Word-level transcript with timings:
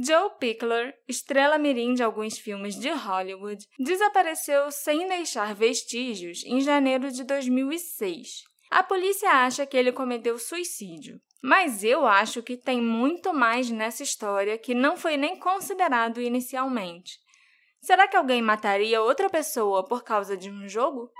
Joe 0.00 0.30
Pickler, 0.38 0.94
estrela 1.08 1.58
mirim 1.58 1.92
de 1.92 2.04
alguns 2.04 2.38
filmes 2.38 2.76
de 2.76 2.88
Hollywood, 2.88 3.66
desapareceu 3.80 4.70
sem 4.70 5.08
deixar 5.08 5.56
vestígios 5.56 6.44
em 6.44 6.60
janeiro 6.60 7.10
de 7.10 7.24
2006. 7.24 8.44
A 8.70 8.84
polícia 8.84 9.28
acha 9.28 9.66
que 9.66 9.76
ele 9.76 9.90
cometeu 9.90 10.38
suicídio, 10.38 11.20
mas 11.42 11.82
eu 11.82 12.06
acho 12.06 12.44
que 12.44 12.56
tem 12.56 12.80
muito 12.80 13.34
mais 13.34 13.70
nessa 13.70 14.04
história 14.04 14.56
que 14.56 14.72
não 14.72 14.96
foi 14.96 15.16
nem 15.16 15.36
considerado 15.36 16.20
inicialmente. 16.20 17.18
Será 17.80 18.06
que 18.06 18.16
alguém 18.16 18.40
mataria 18.40 19.02
outra 19.02 19.28
pessoa 19.28 19.84
por 19.84 20.04
causa 20.04 20.36
de 20.36 20.48
um 20.48 20.68
jogo? 20.68 21.10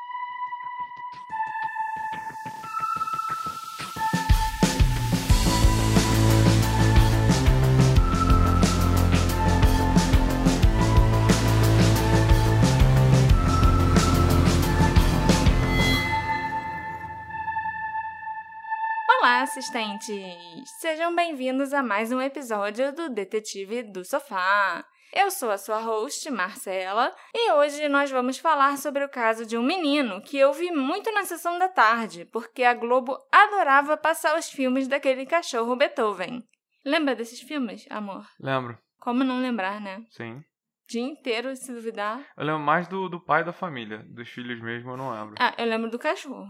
Olá, 19.38 19.44
assistentes! 19.44 20.68
Sejam 20.80 21.14
bem-vindos 21.14 21.72
a 21.72 21.80
mais 21.80 22.10
um 22.10 22.20
episódio 22.20 22.92
do 22.92 23.08
Detetive 23.08 23.84
do 23.84 24.04
Sofá. 24.04 24.84
Eu 25.14 25.30
sou 25.30 25.52
a 25.52 25.56
sua 25.56 25.78
host, 25.78 26.28
Marcela, 26.28 27.14
e 27.32 27.52
hoje 27.52 27.88
nós 27.88 28.10
vamos 28.10 28.36
falar 28.36 28.76
sobre 28.78 29.04
o 29.04 29.08
caso 29.08 29.46
de 29.46 29.56
um 29.56 29.62
menino 29.62 30.20
que 30.22 30.36
eu 30.36 30.52
vi 30.52 30.72
muito 30.72 31.12
na 31.12 31.22
sessão 31.22 31.56
da 31.56 31.68
tarde, 31.68 32.24
porque 32.32 32.64
a 32.64 32.74
Globo 32.74 33.16
adorava 33.30 33.96
passar 33.96 34.36
os 34.36 34.50
filmes 34.50 34.88
daquele 34.88 35.24
cachorro 35.24 35.76
Beethoven. 35.76 36.42
Lembra 36.84 37.14
desses 37.14 37.40
filmes, 37.40 37.86
amor? 37.90 38.26
Lembro, 38.40 38.76
Como 38.98 39.22
não 39.22 39.40
lembrar, 39.40 39.80
né? 39.80 40.02
sim. 40.10 40.42
Dia 40.88 41.02
inteiro, 41.02 41.54
se 41.54 41.72
duvidar. 41.72 42.26
Eu 42.36 42.44
lembro 42.44 42.62
mais 42.62 42.88
do, 42.88 43.08
do 43.08 43.20
pai 43.20 43.44
da 43.44 43.52
família. 43.52 44.04
Dos 44.08 44.28
filhos 44.30 44.60
mesmo, 44.60 44.90
eu 44.92 44.96
não 44.96 45.12
lembro. 45.12 45.36
Ah, 45.38 45.54
eu 45.58 45.66
lembro 45.66 45.90
do 45.90 45.98
cachorro. 45.98 46.48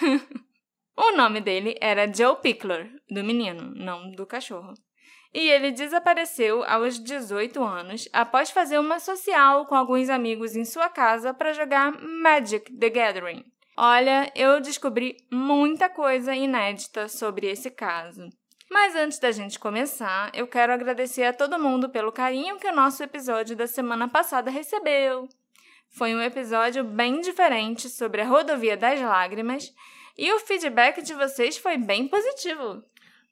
o 0.96 1.16
nome 1.16 1.40
dele 1.40 1.76
era 1.80 2.12
Joe 2.12 2.36
Pickler, 2.36 2.90
do 3.10 3.24
menino, 3.24 3.72
não 3.74 4.10
do 4.10 4.26
cachorro. 4.26 4.74
E 5.34 5.48
ele 5.48 5.70
desapareceu 5.70 6.62
aos 6.64 7.02
18 7.02 7.62
anos 7.64 8.08
após 8.12 8.50
fazer 8.50 8.78
uma 8.78 9.00
social 9.00 9.64
com 9.64 9.74
alguns 9.74 10.10
amigos 10.10 10.54
em 10.54 10.64
sua 10.64 10.90
casa 10.90 11.32
para 11.32 11.54
jogar 11.54 11.92
Magic 12.02 12.70
the 12.76 12.90
Gathering. 12.90 13.42
Olha, 13.74 14.30
eu 14.34 14.60
descobri 14.60 15.16
muita 15.32 15.88
coisa 15.88 16.34
inédita 16.34 17.08
sobre 17.08 17.46
esse 17.50 17.70
caso. 17.70 18.28
Mas 18.70 18.94
antes 18.94 19.18
da 19.18 19.30
gente 19.30 19.58
começar, 19.58 20.30
eu 20.34 20.46
quero 20.46 20.72
agradecer 20.72 21.24
a 21.24 21.32
todo 21.32 21.58
mundo 21.58 21.88
pelo 21.88 22.12
carinho 22.12 22.58
que 22.58 22.68
o 22.68 22.74
nosso 22.74 23.02
episódio 23.02 23.56
da 23.56 23.66
semana 23.66 24.08
passada 24.08 24.50
recebeu. 24.50 25.26
Foi 25.90 26.14
um 26.14 26.22
episódio 26.22 26.84
bem 26.84 27.20
diferente 27.20 27.88
sobre 27.88 28.20
a 28.20 28.26
rodovia 28.26 28.76
das 28.76 29.00
lágrimas 29.00 29.72
e 30.16 30.32
o 30.32 30.40
feedback 30.40 31.02
de 31.02 31.14
vocês 31.14 31.56
foi 31.56 31.76
bem 31.78 32.08
positivo. 32.08 32.82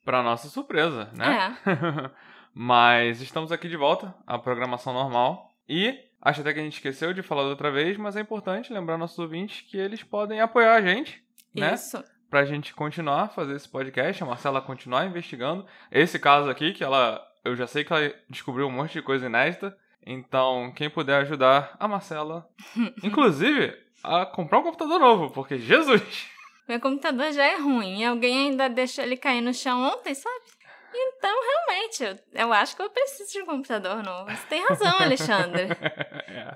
Pra 0.03 0.23
nossa 0.23 0.47
surpresa, 0.49 1.09
né? 1.13 1.57
É. 1.65 2.11
mas 2.53 3.21
estamos 3.21 3.51
aqui 3.51 3.69
de 3.69 3.77
volta, 3.77 4.13
à 4.25 4.37
programação 4.37 4.93
normal. 4.93 5.51
E 5.67 5.97
acho 6.21 6.41
até 6.41 6.53
que 6.53 6.59
a 6.59 6.63
gente 6.63 6.73
esqueceu 6.73 7.13
de 7.13 7.21
falar 7.21 7.43
da 7.43 7.49
outra 7.49 7.71
vez, 7.71 7.97
mas 7.97 8.15
é 8.15 8.21
importante 8.21 8.73
lembrar 8.73 8.97
nossos 8.97 9.19
ouvintes 9.19 9.61
que 9.61 9.77
eles 9.77 10.03
podem 10.03 10.41
apoiar 10.41 10.75
a 10.75 10.81
gente, 10.81 11.23
né? 11.55 11.73
Isso. 11.73 12.03
Pra 12.29 12.45
gente 12.45 12.73
continuar 12.73 13.23
a 13.23 13.29
fazer 13.29 13.55
esse 13.55 13.67
podcast, 13.67 14.23
a 14.23 14.25
Marcela 14.25 14.61
continuar 14.61 15.05
investigando. 15.05 15.65
Esse 15.91 16.17
caso 16.17 16.49
aqui, 16.49 16.73
que 16.73 16.83
ela. 16.83 17.21
Eu 17.43 17.55
já 17.55 17.67
sei 17.67 17.83
que 17.83 17.91
ela 17.91 18.13
descobriu 18.29 18.67
um 18.67 18.71
monte 18.71 18.93
de 18.93 19.01
coisa 19.01 19.25
inédita. 19.25 19.77
Então, 20.05 20.71
quem 20.75 20.89
puder 20.89 21.21
ajudar 21.21 21.75
a 21.79 21.87
Marcela, 21.87 22.47
inclusive, 23.03 23.77
a 24.03 24.25
comprar 24.25 24.59
um 24.59 24.63
computador 24.63 24.99
novo, 24.99 25.29
porque 25.29 25.57
Jesus! 25.57 26.30
Meu 26.67 26.79
computador 26.79 27.31
já 27.31 27.43
é 27.45 27.57
ruim 27.57 28.01
e 28.01 28.05
alguém 28.05 28.49
ainda 28.49 28.69
deixou 28.69 29.03
ele 29.03 29.17
cair 29.17 29.41
no 29.41 29.53
chão 29.53 29.81
ontem, 29.81 30.13
sabe? 30.13 30.45
Então, 30.93 31.33
realmente, 31.41 32.03
eu, 32.03 32.19
eu 32.33 32.53
acho 32.53 32.75
que 32.75 32.81
eu 32.81 32.89
preciso 32.89 33.31
de 33.31 33.41
um 33.41 33.45
computador 33.45 34.03
novo. 34.03 34.29
Você 34.29 34.45
tem 34.47 34.61
razão, 34.67 34.99
Alexandre. 34.99 35.67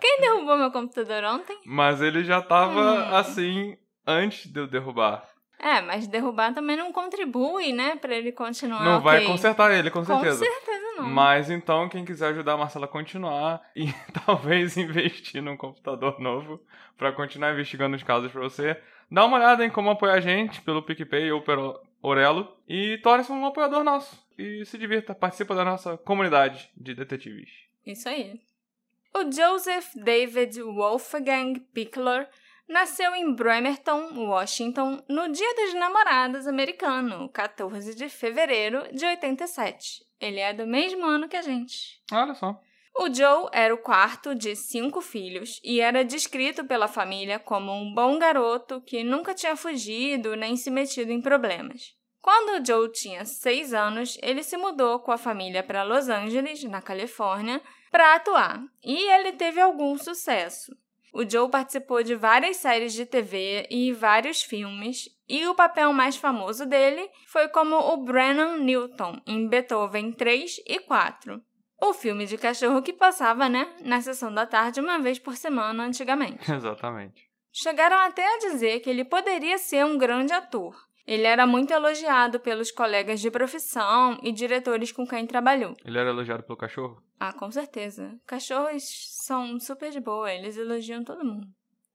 Quem 0.01 0.19
derrubou 0.21 0.57
meu 0.57 0.71
computador 0.71 1.23
ontem? 1.23 1.57
Mas 1.65 2.01
ele 2.01 2.23
já 2.23 2.41
tava 2.41 2.81
Hum. 2.81 3.15
assim 3.15 3.77
antes 4.05 4.51
de 4.51 4.59
eu 4.59 4.67
derrubar. 4.67 5.27
É, 5.57 5.81
mas 5.81 6.05
derrubar 6.05 6.53
também 6.53 6.75
não 6.75 6.91
contribui, 6.91 7.71
né? 7.71 7.95
Pra 7.95 8.13
ele 8.13 8.31
continuar 8.31 8.83
não 8.83 9.01
vai 9.01 9.17
ok. 9.17 9.27
consertar 9.27 9.71
ele, 9.71 9.89
com 9.89 10.03
certeza. 10.03 10.45
Com 10.45 10.51
certeza 10.51 10.91
não. 10.97 11.09
Mas 11.09 11.49
então, 11.49 11.87
quem 11.87 12.03
quiser 12.03 12.27
ajudar 12.27 12.53
a 12.53 12.57
Marcela 12.57 12.85
a 12.85 12.89
continuar 12.89 13.61
e 13.75 13.87
talvez 14.25 14.75
investir 14.77 15.41
num 15.41 15.55
computador 15.55 16.19
novo 16.19 16.61
pra 16.97 17.13
continuar 17.13 17.53
investigando 17.53 17.95
os 17.95 18.03
casos 18.03 18.31
pra 18.31 18.41
você, 18.41 18.79
dá 19.09 19.25
uma 19.25 19.37
olhada 19.37 19.65
em 19.65 19.69
como 19.69 19.89
apoiar 19.89 20.15
a 20.15 20.19
gente 20.19 20.61
pelo 20.61 20.83
PicPay 20.83 21.31
ou 21.31 21.41
pelo 21.41 21.79
Orelo 22.01 22.55
e 22.67 22.97
torne-se 22.99 23.31
um 23.31 23.45
apoiador 23.45 23.83
nosso. 23.83 24.23
E 24.37 24.65
se 24.65 24.77
divirta, 24.77 25.15
participa 25.15 25.55
da 25.55 25.63
nossa 25.65 25.97
comunidade 25.97 26.69
de 26.75 26.93
detetives. 26.93 27.49
Isso 27.85 28.07
aí. 28.09 28.41
O 29.13 29.31
Joseph 29.31 29.95
David 29.95 30.61
Wolfgang 30.61 31.59
Pickler 31.73 32.27
nasceu 32.67 33.15
em 33.15 33.33
Bremerton, 33.33 34.27
Washington, 34.27 35.01
no 35.07 35.31
Dia 35.31 35.55
dos 35.55 35.73
Namorados 35.73 36.47
americano, 36.47 37.29
14 37.29 37.95
de 37.95 38.09
fevereiro 38.09 38.83
de 38.93 39.05
87. 39.05 40.05
Ele 40.19 40.39
é 40.39 40.53
do 40.53 40.65
mesmo 40.65 41.05
ano 41.05 41.29
que 41.29 41.37
a 41.37 41.41
gente. 41.41 42.01
Olha 42.11 42.33
só. 42.33 42.59
O 42.97 43.13
Joe 43.13 43.49
era 43.51 43.73
o 43.73 43.77
quarto 43.77 44.33
de 44.33 44.55
cinco 44.55 45.01
filhos 45.01 45.59
e 45.61 45.81
era 45.81 46.05
descrito 46.05 46.63
pela 46.63 46.87
família 46.87 47.37
como 47.37 47.73
um 47.73 47.93
bom 47.93 48.17
garoto 48.17 48.81
que 48.81 49.03
nunca 49.03 49.33
tinha 49.33 49.57
fugido 49.57 50.33
nem 50.35 50.55
se 50.55 50.71
metido 50.71 51.11
em 51.11 51.21
problemas. 51.21 51.93
Quando 52.21 52.59
o 52.59 52.65
Joe 52.65 52.89
tinha 52.91 53.25
seis 53.25 53.73
anos, 53.73 54.17
ele 54.23 54.41
se 54.41 54.55
mudou 54.55 54.99
com 54.99 55.11
a 55.11 55.17
família 55.17 55.61
para 55.61 55.83
Los 55.83 56.07
Angeles, 56.07 56.63
na 56.63 56.81
Califórnia, 56.81 57.61
para 57.91 58.15
atuar, 58.15 58.63
e 58.83 59.11
ele 59.11 59.33
teve 59.33 59.59
algum 59.59 59.97
sucesso. 59.97 60.71
O 61.13 61.29
Joe 61.29 61.49
participou 61.49 62.01
de 62.01 62.15
várias 62.15 62.57
séries 62.57 62.93
de 62.93 63.05
TV 63.05 63.67
e 63.69 63.91
vários 63.91 64.41
filmes, 64.41 65.09
e 65.27 65.45
o 65.47 65.53
papel 65.53 65.91
mais 65.91 66.15
famoso 66.15 66.65
dele 66.65 67.09
foi 67.27 67.49
como 67.49 67.75
o 67.75 67.97
Brennan 67.97 68.57
Newton 68.57 69.21
em 69.27 69.47
Beethoven 69.47 70.13
3 70.13 70.61
e 70.65 70.79
4. 70.79 71.43
O 71.81 71.93
filme 71.93 72.25
de 72.25 72.37
cachorro 72.37 72.81
que 72.81 72.93
passava, 72.93 73.49
né, 73.49 73.67
na 73.81 74.01
sessão 74.01 74.33
da 74.33 74.45
tarde 74.45 74.79
uma 74.79 74.99
vez 74.99 75.19
por 75.19 75.35
semana 75.35 75.83
antigamente. 75.83 76.39
Exatamente. 76.51 77.29
Chegaram 77.51 77.97
até 77.97 78.25
a 78.25 78.39
dizer 78.39 78.79
que 78.81 78.89
ele 78.89 79.05
poderia 79.05 79.57
ser 79.57 79.85
um 79.85 79.97
grande 79.97 80.33
ator. 80.33 80.75
Ele 81.07 81.23
era 81.23 81.45
muito 81.45 81.71
elogiado 81.71 82.39
pelos 82.39 82.71
colegas 82.71 83.21
de 83.21 83.29
profissão 83.29 84.19
e 84.23 84.31
diretores 84.31 84.91
com 84.91 85.05
quem 85.05 85.27
trabalhou. 85.27 85.75
Ele 85.85 85.99
era 85.99 86.09
elogiado 86.09 86.43
pelo 86.43 86.57
cachorro? 86.57 87.01
Ah, 87.19 87.31
com 87.31 87.51
certeza. 87.51 88.19
Cachorros 88.25 88.83
são 89.23 89.59
super 89.59 89.91
de 89.91 89.99
boa, 89.99 90.33
eles 90.33 90.57
elogiam 90.57 91.03
todo 91.03 91.23
mundo. 91.23 91.47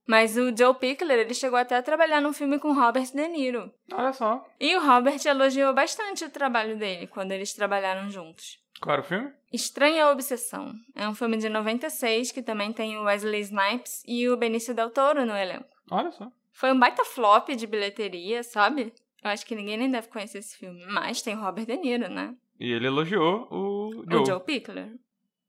Mas 0.07 0.37
o 0.37 0.57
Joe 0.57 0.75
Pickler, 0.75 1.19
ele 1.19 1.35
chegou 1.35 1.59
até 1.59 1.77
a 1.77 1.83
trabalhar 1.83 2.21
num 2.21 2.33
filme 2.33 2.59
com 2.59 2.73
Robert 2.73 3.12
De 3.12 3.29
Niro. 3.29 3.73
Olha 3.93 4.12
só. 4.12 4.45
E 4.59 4.75
o 4.77 4.81
Robert 4.81 5.21
elogiou 5.25 5.75
bastante 5.75 6.25
o 6.25 6.31
trabalho 6.31 6.77
dele 6.77 7.07
quando 7.07 7.33
eles 7.33 7.53
trabalharam 7.53 8.11
juntos. 8.11 8.59
Qual 8.81 8.95
era 8.95 9.03
o 9.03 9.05
filme? 9.05 9.33
Estranha 9.53 10.09
Obsessão. 10.09 10.73
É 10.95 11.09
um 11.09 11.15
filme 11.15 11.37
de 11.37 11.49
96 11.49 12.33
que 12.33 12.43
também 12.43 12.73
tem 12.73 12.97
o 12.97 13.03
Wesley 13.05 13.41
Snipes 13.43 14.03
e 14.07 14.29
o 14.29 14.37
Benício 14.37 14.75
Del 14.75 14.91
Toro 14.91 15.27
no 15.27 15.37
elenco. 15.37 15.69
Olha 15.91 16.11
só. 16.13 16.31
Foi 16.53 16.73
um 16.73 16.79
baita 16.79 17.05
flop 17.05 17.49
de 17.51 17.67
bilheteria, 17.67 18.43
sabe? 18.43 18.93
Eu 19.23 19.31
acho 19.31 19.45
que 19.45 19.55
ninguém 19.55 19.77
nem 19.77 19.91
deve 19.91 20.09
conhecer 20.09 20.39
esse 20.39 20.57
filme. 20.57 20.85
Mas 20.87 21.21
tem 21.21 21.35
o 21.37 21.41
Robert 21.41 21.67
De 21.67 21.77
Niro, 21.77 22.09
né? 22.09 22.35
E 22.59 22.73
ele 22.73 22.87
elogiou 22.87 23.49
o 23.51 24.05
Joe. 24.11 24.23
O 24.23 24.27
Joe 24.27 24.41
Pickler. 24.41 24.93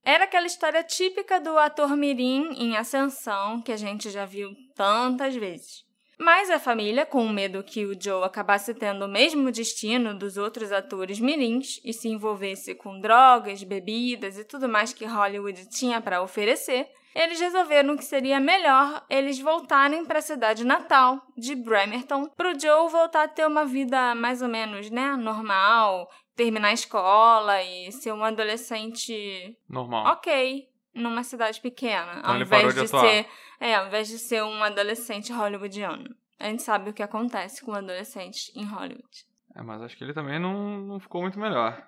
Era 0.03 0.23
aquela 0.23 0.47
história 0.47 0.83
típica 0.83 1.39
do 1.39 1.57
ator 1.57 1.95
mirim 1.95 2.53
em 2.57 2.75
ascensão 2.75 3.61
que 3.61 3.71
a 3.71 3.77
gente 3.77 4.09
já 4.09 4.25
viu 4.25 4.49
tantas 4.75 5.35
vezes. 5.35 5.85
Mas 6.21 6.51
a 6.51 6.59
família, 6.59 7.03
com 7.03 7.27
medo 7.27 7.63
que 7.63 7.83
o 7.83 7.99
Joe 7.99 8.23
acabasse 8.23 8.75
tendo 8.75 9.05
o 9.05 9.07
mesmo 9.07 9.51
destino 9.51 10.13
dos 10.13 10.37
outros 10.37 10.71
atores 10.71 11.19
mirins 11.19 11.81
e 11.83 11.91
se 11.91 12.09
envolvesse 12.09 12.75
com 12.75 12.99
drogas, 12.99 13.63
bebidas 13.63 14.37
e 14.37 14.43
tudo 14.43 14.69
mais 14.69 14.93
que 14.93 15.03
Hollywood 15.03 15.67
tinha 15.67 15.99
para 15.99 16.21
oferecer, 16.21 16.87
eles 17.15 17.39
resolveram 17.39 17.97
que 17.97 18.05
seria 18.05 18.39
melhor 18.39 19.03
eles 19.09 19.39
voltarem 19.39 20.05
para 20.05 20.19
a 20.19 20.21
cidade 20.21 20.63
natal 20.63 21.19
de 21.35 21.55
Bremerton, 21.55 22.29
para 22.37 22.51
o 22.51 22.59
Joe 22.59 22.87
voltar 22.87 23.23
a 23.23 23.27
ter 23.27 23.47
uma 23.47 23.65
vida 23.65 24.13
mais 24.13 24.43
ou 24.43 24.47
menos, 24.47 24.91
né, 24.91 25.15
normal, 25.15 26.07
terminar 26.35 26.67
a 26.67 26.73
escola 26.73 27.63
e 27.63 27.91
ser 27.91 28.13
um 28.13 28.23
adolescente 28.23 29.57
Normal. 29.67 30.05
ok 30.05 30.70
numa 30.93 31.23
cidade 31.23 31.59
pequena, 31.61 32.19
Então 32.19 32.33
ao 32.33 32.41
invés 32.41 32.73
de 32.73 32.81
de, 32.81 32.87
ser, 32.87 33.27
é, 33.59 33.75
ao 33.75 33.87
invés 33.87 34.07
de 34.07 34.19
ser 34.19 34.43
um 34.43 34.63
adolescente 34.63 35.31
hollywoodiano. 35.31 36.15
A 36.39 36.45
gente 36.45 36.63
sabe 36.63 36.89
o 36.89 36.93
que 36.93 37.03
acontece 37.03 37.63
com 37.63 37.73
adolescentes 37.73 38.51
em 38.55 38.65
Hollywood. 38.65 39.25
É, 39.55 39.61
mas 39.61 39.81
acho 39.81 39.95
que 39.95 40.03
ele 40.03 40.13
também 40.13 40.39
não, 40.39 40.79
não 40.79 40.99
ficou 40.99 41.21
muito 41.21 41.39
melhor. 41.39 41.81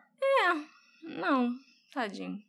Não, 1.04 1.54
Tadinho. 1.94 2.42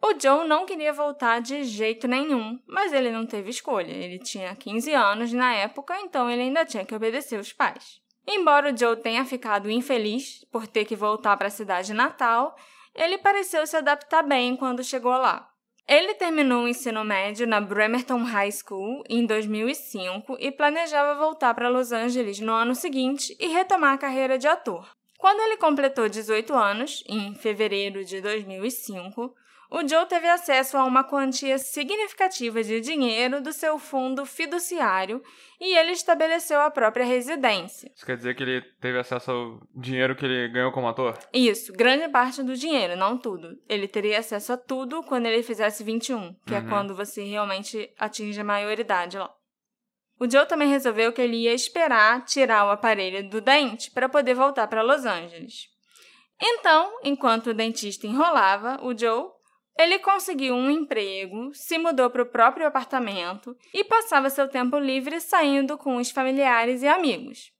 O 0.00 0.18
Joe 0.18 0.48
não 0.48 0.66
queria 0.66 0.92
voltar 0.92 1.40
de 1.40 1.62
jeito 1.62 2.08
nenhum, 2.08 2.58
mas 2.66 2.92
ele 2.92 3.12
não 3.12 3.24
teve 3.24 3.50
escolha. 3.50 3.92
Ele 3.92 4.18
tinha 4.18 4.54
15 4.54 4.92
anos 4.92 5.32
na 5.32 5.54
época, 5.54 5.96
então 6.00 6.28
ele 6.28 6.42
ainda 6.42 6.64
tinha 6.64 6.84
que 6.84 6.94
obedecer 6.94 7.38
os 7.38 7.52
pais. 7.52 8.00
Embora 8.26 8.72
o 8.72 8.76
Joe 8.76 8.96
tenha 8.96 9.24
ficado 9.24 9.70
infeliz 9.70 10.44
por 10.50 10.66
ter 10.66 10.84
que 10.84 10.96
voltar 10.96 11.36
para 11.36 11.46
a 11.46 11.50
cidade 11.50 11.94
natal, 11.94 12.56
ele 12.94 13.18
pareceu 13.18 13.64
se 13.66 13.76
adaptar 13.76 14.22
bem 14.22 14.56
quando 14.56 14.82
chegou 14.82 15.12
lá. 15.12 15.48
Ele 15.88 16.14
terminou 16.14 16.64
o 16.64 16.68
ensino 16.68 17.04
médio 17.04 17.46
na 17.46 17.60
Bremerton 17.60 18.22
High 18.22 18.52
School 18.52 19.02
em 19.08 19.26
2005 19.26 20.36
e 20.38 20.50
planejava 20.52 21.18
voltar 21.18 21.52
para 21.54 21.68
Los 21.68 21.92
Angeles 21.92 22.38
no 22.40 22.52
ano 22.52 22.74
seguinte 22.74 23.36
e 23.38 23.48
retomar 23.48 23.94
a 23.94 23.98
carreira 23.98 24.38
de 24.38 24.46
ator. 24.46 24.88
Quando 25.18 25.40
ele 25.40 25.56
completou 25.56 26.08
18 26.08 26.52
anos, 26.54 27.04
em 27.08 27.34
fevereiro 27.34 28.04
de 28.04 28.20
2005, 28.20 29.34
o 29.72 29.88
Joe 29.88 30.04
teve 30.04 30.28
acesso 30.28 30.76
a 30.76 30.84
uma 30.84 31.02
quantia 31.02 31.56
significativa 31.56 32.62
de 32.62 32.78
dinheiro 32.78 33.40
do 33.40 33.54
seu 33.54 33.78
fundo 33.78 34.26
fiduciário 34.26 35.22
e 35.58 35.74
ele 35.78 35.92
estabeleceu 35.92 36.60
a 36.60 36.70
própria 36.70 37.06
residência. 37.06 37.90
Isso 37.96 38.04
quer 38.04 38.18
dizer 38.18 38.34
que 38.34 38.42
ele 38.42 38.60
teve 38.82 38.98
acesso 38.98 39.30
ao 39.30 39.60
dinheiro 39.74 40.14
que 40.14 40.26
ele 40.26 40.48
ganhou 40.48 40.72
como 40.72 40.88
ator? 40.88 41.18
Isso, 41.32 41.72
grande 41.72 42.06
parte 42.10 42.42
do 42.42 42.54
dinheiro, 42.54 42.96
não 42.96 43.16
tudo. 43.16 43.58
Ele 43.66 43.88
teria 43.88 44.18
acesso 44.18 44.52
a 44.52 44.58
tudo 44.58 45.02
quando 45.04 45.24
ele 45.24 45.42
fizesse 45.42 45.82
21, 45.82 46.34
que 46.46 46.54
é 46.54 46.58
uhum. 46.58 46.66
é 46.66 46.68
quando 46.68 46.94
você 46.94 47.24
realmente 47.24 47.90
atinge 47.98 48.38
a 48.38 48.44
maioridade 48.44 49.16
lá. 49.16 49.34
O 50.20 50.30
Joe 50.30 50.46
também 50.46 50.68
resolveu 50.68 51.14
que 51.14 51.22
ele 51.22 51.36
ia 51.36 51.54
esperar 51.54 52.26
tirar 52.26 52.66
o 52.66 52.70
aparelho 52.70 53.26
do 53.30 53.40
dente 53.40 53.90
para 53.90 54.08
poder 54.08 54.34
voltar 54.34 54.68
para 54.68 54.82
Los 54.82 55.06
Angeles. 55.06 55.68
Então, 56.40 56.98
enquanto 57.02 57.48
o 57.48 57.54
dentista 57.54 58.06
enrolava, 58.06 58.78
o 58.82 58.96
Joe 58.96 59.30
ele 59.76 59.98
conseguiu 59.98 60.54
um 60.54 60.70
emprego, 60.70 61.52
se 61.54 61.78
mudou 61.78 62.10
para 62.10 62.22
o 62.22 62.26
próprio 62.26 62.66
apartamento 62.66 63.56
e 63.72 63.82
passava 63.84 64.30
seu 64.30 64.48
tempo 64.48 64.78
livre 64.78 65.20
saindo 65.20 65.78
com 65.78 65.96
os 65.96 66.10
familiares 66.10 66.82
e 66.82 66.88
amigos. 66.88 67.52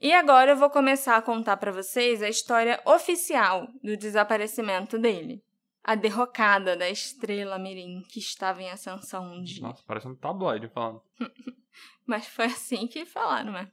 E 0.00 0.12
agora 0.12 0.52
eu 0.52 0.56
vou 0.56 0.70
começar 0.70 1.16
a 1.16 1.22
contar 1.22 1.56
para 1.56 1.72
vocês 1.72 2.22
a 2.22 2.28
história 2.28 2.80
oficial 2.84 3.66
do 3.82 3.96
desaparecimento 3.96 4.96
dele. 4.96 5.42
A 5.82 5.94
derrocada 5.96 6.76
da 6.76 6.88
estrela 6.88 7.58
Mirim 7.58 8.02
que 8.08 8.20
estava 8.20 8.62
em 8.62 8.70
ascensão 8.70 9.24
um 9.24 9.42
dia. 9.42 9.62
Nossa, 9.62 9.82
parece 9.84 10.06
um 10.06 10.14
tabloide 10.14 10.68
falando. 10.68 11.02
Mas 12.06 12.26
foi 12.28 12.44
assim 12.46 12.86
que 12.86 13.04
falaram, 13.04 13.52
né? 13.52 13.70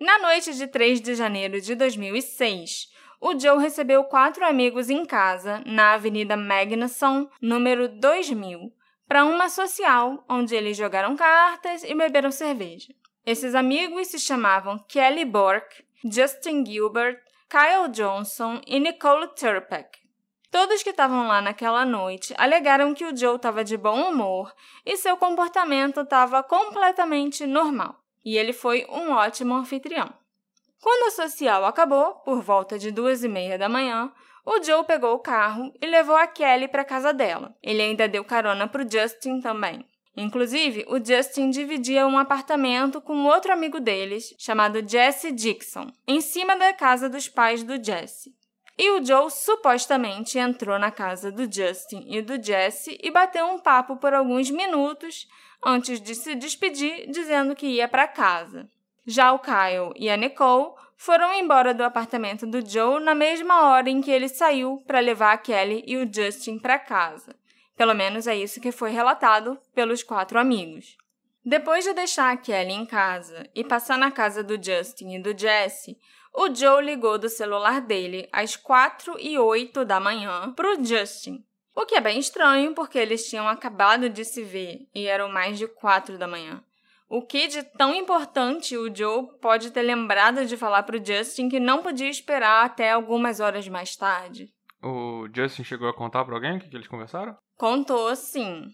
Na 0.00 0.18
noite 0.18 0.52
de 0.54 0.66
3 0.66 1.00
de 1.00 1.14
janeiro 1.14 1.60
de 1.60 1.74
2006, 1.76 2.88
o 3.24 3.40
Joe 3.40 3.58
recebeu 3.58 4.04
quatro 4.04 4.44
amigos 4.44 4.90
em 4.90 5.02
casa, 5.06 5.62
na 5.64 5.94
Avenida 5.94 6.36
Magnuson, 6.36 7.26
número 7.40 7.88
2000, 7.88 8.70
para 9.08 9.24
uma 9.24 9.48
social 9.48 10.22
onde 10.28 10.54
eles 10.54 10.76
jogaram 10.76 11.16
cartas 11.16 11.82
e 11.84 11.94
beberam 11.94 12.30
cerveja. 12.30 12.92
Esses 13.24 13.54
amigos 13.54 14.08
se 14.08 14.18
chamavam 14.18 14.78
Kelly 14.86 15.24
Bork, 15.24 15.82
Justin 16.04 16.66
Gilbert, 16.66 17.18
Kyle 17.48 17.90
Johnson 17.90 18.60
e 18.66 18.78
Nicole 18.78 19.28
Turpek. 19.28 20.00
Todos 20.50 20.82
que 20.82 20.90
estavam 20.90 21.26
lá 21.26 21.40
naquela 21.40 21.86
noite 21.86 22.34
alegaram 22.36 22.92
que 22.92 23.06
o 23.06 23.16
Joe 23.16 23.36
estava 23.36 23.64
de 23.64 23.78
bom 23.78 24.02
humor 24.02 24.52
e 24.84 24.98
seu 24.98 25.16
comportamento 25.16 26.00
estava 26.00 26.42
completamente 26.42 27.46
normal. 27.46 27.98
E 28.22 28.36
ele 28.36 28.52
foi 28.52 28.86
um 28.90 29.12
ótimo 29.12 29.54
anfitrião. 29.54 30.12
Quando 30.84 31.06
a 31.06 31.10
social 31.12 31.64
acabou, 31.64 32.16
por 32.16 32.42
volta 32.42 32.78
de 32.78 32.90
duas 32.90 33.24
e 33.24 33.28
meia 33.28 33.56
da 33.56 33.70
manhã, 33.70 34.12
o 34.44 34.62
Joe 34.62 34.84
pegou 34.84 35.14
o 35.14 35.18
carro 35.18 35.72
e 35.80 35.86
levou 35.86 36.14
a 36.14 36.26
Kelly 36.26 36.68
para 36.68 36.84
casa 36.84 37.10
dela. 37.10 37.56
Ele 37.62 37.80
ainda 37.80 38.06
deu 38.06 38.22
carona 38.22 38.68
para 38.68 38.84
o 38.84 38.90
Justin 38.90 39.40
também. 39.40 39.82
Inclusive, 40.14 40.84
o 40.86 41.02
Justin 41.02 41.48
dividia 41.48 42.06
um 42.06 42.18
apartamento 42.18 43.00
com 43.00 43.24
outro 43.24 43.50
amigo 43.50 43.80
deles, 43.80 44.34
chamado 44.38 44.86
Jesse 44.86 45.32
Dixon, 45.32 45.90
em 46.06 46.20
cima 46.20 46.54
da 46.54 46.74
casa 46.74 47.08
dos 47.08 47.30
pais 47.30 47.62
do 47.62 47.82
Jesse. 47.82 48.34
E 48.76 48.90
o 48.90 49.02
Joe 49.02 49.30
supostamente 49.30 50.38
entrou 50.38 50.78
na 50.78 50.90
casa 50.90 51.32
do 51.32 51.50
Justin 51.50 52.04
e 52.08 52.20
do 52.20 52.36
Jesse 52.38 52.98
e 53.02 53.10
bateu 53.10 53.46
um 53.46 53.58
papo 53.58 53.96
por 53.96 54.12
alguns 54.12 54.50
minutos 54.50 55.26
antes 55.64 55.98
de 55.98 56.14
se 56.14 56.34
despedir, 56.34 57.10
dizendo 57.10 57.56
que 57.56 57.68
ia 57.68 57.88
para 57.88 58.06
casa. 58.06 58.68
Já 59.06 59.32
o 59.32 59.38
Kyle 59.38 59.92
e 59.96 60.08
a 60.08 60.16
Nicole 60.16 60.72
foram 60.96 61.34
embora 61.34 61.74
do 61.74 61.84
apartamento 61.84 62.46
do 62.46 62.66
Joe 62.66 63.02
na 63.02 63.14
mesma 63.14 63.68
hora 63.68 63.90
em 63.90 64.00
que 64.00 64.10
ele 64.10 64.28
saiu 64.28 64.82
para 64.86 65.00
levar 65.00 65.32
a 65.32 65.38
Kelly 65.38 65.84
e 65.86 65.96
o 65.96 66.10
Justin 66.10 66.58
para 66.58 66.78
casa. 66.78 67.36
Pelo 67.76 67.94
menos 67.94 68.26
é 68.26 68.36
isso 68.36 68.60
que 68.60 68.72
foi 68.72 68.90
relatado 68.90 69.58
pelos 69.74 70.02
quatro 70.02 70.38
amigos. 70.38 70.96
Depois 71.44 71.84
de 71.84 71.92
deixar 71.92 72.32
a 72.32 72.36
Kelly 72.36 72.72
em 72.72 72.86
casa 72.86 73.48
e 73.54 73.62
passar 73.62 73.98
na 73.98 74.10
casa 74.10 74.42
do 74.42 74.62
Justin 74.62 75.16
e 75.16 75.18
do 75.22 75.36
Jesse, 75.36 75.98
o 76.32 76.52
Joe 76.54 76.82
ligou 76.82 77.18
do 77.18 77.28
celular 77.28 77.80
dele 77.80 78.28
às 78.32 78.56
4 78.56 79.16
e 79.20 79.38
8 79.38 79.84
da 79.84 80.00
manhã 80.00 80.52
para 80.52 80.72
o 80.72 80.82
Justin. 80.82 81.44
O 81.76 81.84
que 81.84 81.96
é 81.96 82.00
bem 82.00 82.18
estranho 82.18 82.74
porque 82.74 82.98
eles 82.98 83.28
tinham 83.28 83.46
acabado 83.46 84.08
de 84.08 84.24
se 84.24 84.42
ver 84.42 84.88
e 84.94 85.06
eram 85.06 85.28
mais 85.28 85.58
de 85.58 85.66
4 85.66 86.16
da 86.16 86.26
manhã. 86.26 86.62
O 87.14 87.22
que 87.22 87.46
de 87.46 87.62
tão 87.62 87.94
importante 87.94 88.76
o 88.76 88.92
Joe 88.92 89.28
pode 89.40 89.70
ter 89.70 89.82
lembrado 89.82 90.44
de 90.46 90.56
falar 90.56 90.82
para 90.82 90.96
o 90.96 91.06
Justin 91.06 91.48
que 91.48 91.60
não 91.60 91.80
podia 91.80 92.10
esperar 92.10 92.64
até 92.64 92.90
algumas 92.90 93.38
horas 93.38 93.68
mais 93.68 93.94
tarde? 93.94 94.52
O 94.82 95.28
Justin 95.32 95.62
chegou 95.62 95.88
a 95.88 95.94
contar 95.94 96.24
para 96.24 96.34
alguém 96.34 96.56
o 96.56 96.60
que, 96.60 96.68
que 96.68 96.76
eles 96.76 96.88
conversaram? 96.88 97.36
Contou, 97.56 98.16
sim. 98.16 98.64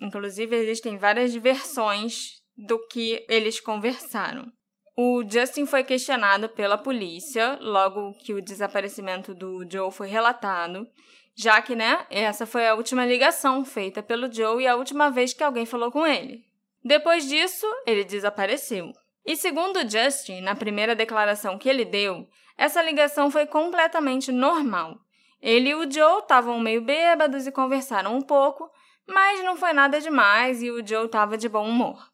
Inclusive, 0.00 0.56
existem 0.56 0.96
várias 0.96 1.34
versões 1.34 2.40
do 2.56 2.78
que 2.86 3.22
eles 3.28 3.60
conversaram. 3.60 4.50
O 4.96 5.22
Justin 5.22 5.66
foi 5.66 5.84
questionado 5.84 6.48
pela 6.48 6.78
polícia 6.78 7.58
logo 7.60 8.14
que 8.14 8.32
o 8.32 8.40
desaparecimento 8.40 9.34
do 9.34 9.70
Joe 9.70 9.92
foi 9.92 10.08
relatado, 10.08 10.88
já 11.36 11.60
que, 11.60 11.76
né, 11.76 12.06
essa 12.08 12.46
foi 12.46 12.66
a 12.66 12.74
última 12.74 13.04
ligação 13.04 13.62
feita 13.62 14.02
pelo 14.02 14.32
Joe 14.32 14.62
e 14.62 14.66
a 14.66 14.76
última 14.76 15.10
vez 15.10 15.34
que 15.34 15.44
alguém 15.44 15.66
falou 15.66 15.92
com 15.92 16.06
ele. 16.06 16.48
Depois 16.84 17.28
disso, 17.28 17.66
ele 17.86 18.04
desapareceu. 18.04 18.92
E 19.24 19.36
segundo 19.36 19.88
Justin, 19.88 20.40
na 20.40 20.54
primeira 20.54 20.94
declaração 20.94 21.58
que 21.58 21.68
ele 21.68 21.84
deu, 21.84 22.26
essa 22.56 22.82
ligação 22.82 23.30
foi 23.30 23.46
completamente 23.46 24.32
normal. 24.32 24.98
Ele 25.40 25.70
e 25.70 25.74
o 25.74 25.90
Joe 25.90 26.20
estavam 26.20 26.58
meio 26.60 26.82
bêbados 26.82 27.46
e 27.46 27.52
conversaram 27.52 28.16
um 28.16 28.22
pouco, 28.22 28.70
mas 29.06 29.42
não 29.42 29.56
foi 29.56 29.72
nada 29.72 30.00
demais 30.00 30.62
e 30.62 30.70
o 30.70 30.86
Joe 30.86 31.06
estava 31.06 31.36
de 31.36 31.48
bom 31.48 31.68
humor. 31.68 32.10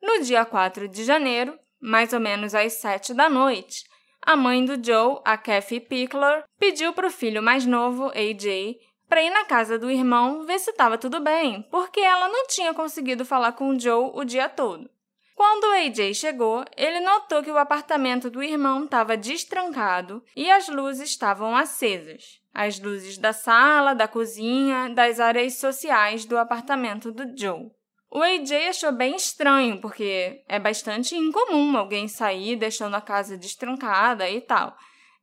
No 0.00 0.22
dia 0.22 0.44
4 0.44 0.88
de 0.88 1.04
janeiro, 1.04 1.58
mais 1.80 2.12
ou 2.12 2.20
menos 2.20 2.54
às 2.54 2.74
7 2.74 3.14
da 3.14 3.28
noite, 3.28 3.84
a 4.22 4.36
mãe 4.36 4.64
do 4.64 4.84
Joe, 4.84 5.20
a 5.24 5.36
Kathy 5.36 5.80
Pickler, 5.80 6.44
pediu 6.58 6.92
para 6.92 7.06
o 7.06 7.10
filho 7.10 7.42
mais 7.42 7.66
novo, 7.66 8.08
AJ, 8.08 8.76
para 9.08 9.22
ir 9.22 9.30
na 9.30 9.44
casa 9.44 9.78
do 9.78 9.90
irmão 9.90 10.44
ver 10.44 10.58
se 10.58 10.70
estava 10.70 10.98
tudo 10.98 11.20
bem, 11.20 11.62
porque 11.70 12.00
ela 12.00 12.28
não 12.28 12.46
tinha 12.46 12.74
conseguido 12.74 13.24
falar 13.24 13.52
com 13.52 13.70
o 13.70 13.80
Joe 13.80 14.10
o 14.14 14.24
dia 14.24 14.48
todo. 14.48 14.88
Quando 15.38 15.64
o 15.64 15.72
AJ 15.72 16.14
chegou, 16.14 16.64
ele 16.76 16.98
notou 16.98 17.44
que 17.44 17.50
o 17.50 17.58
apartamento 17.58 18.28
do 18.28 18.42
irmão 18.42 18.84
estava 18.84 19.16
destrancado 19.16 20.20
e 20.34 20.50
as 20.50 20.68
luzes 20.68 21.10
estavam 21.10 21.56
acesas. 21.56 22.40
As 22.52 22.80
luzes 22.80 23.16
da 23.16 23.32
sala, 23.32 23.94
da 23.94 24.08
cozinha, 24.08 24.90
das 24.90 25.20
áreas 25.20 25.54
sociais 25.54 26.24
do 26.24 26.36
apartamento 26.36 27.12
do 27.12 27.38
Joe. 27.38 27.70
O 28.10 28.20
AJ 28.20 28.68
achou 28.68 28.90
bem 28.90 29.14
estranho, 29.14 29.80
porque 29.80 30.42
é 30.48 30.58
bastante 30.58 31.14
incomum 31.14 31.76
alguém 31.76 32.08
sair 32.08 32.56
deixando 32.56 32.96
a 32.96 33.00
casa 33.00 33.36
destrancada 33.36 34.28
e 34.28 34.40
tal. 34.40 34.76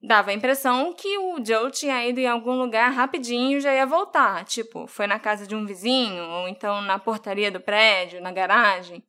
Dava 0.05 0.29
a 0.29 0.33
impressão 0.35 0.93
que 0.93 1.17
o 1.17 1.43
Joe 1.43 1.71
tinha 1.71 2.07
ido 2.07 2.19
em 2.19 2.27
algum 2.27 2.53
lugar 2.53 2.91
rapidinho 2.91 3.57
e 3.57 3.61
já 3.61 3.73
ia 3.73 3.87
voltar. 3.87 4.45
Tipo, 4.45 4.85
foi 4.85 5.07
na 5.07 5.17
casa 5.17 5.47
de 5.47 5.55
um 5.55 5.65
vizinho, 5.65 6.23
ou 6.29 6.47
então 6.47 6.79
na 6.79 6.99
portaria 6.99 7.49
do 7.49 7.59
prédio, 7.59 8.21
na 8.21 8.31
garagem. 8.31 9.03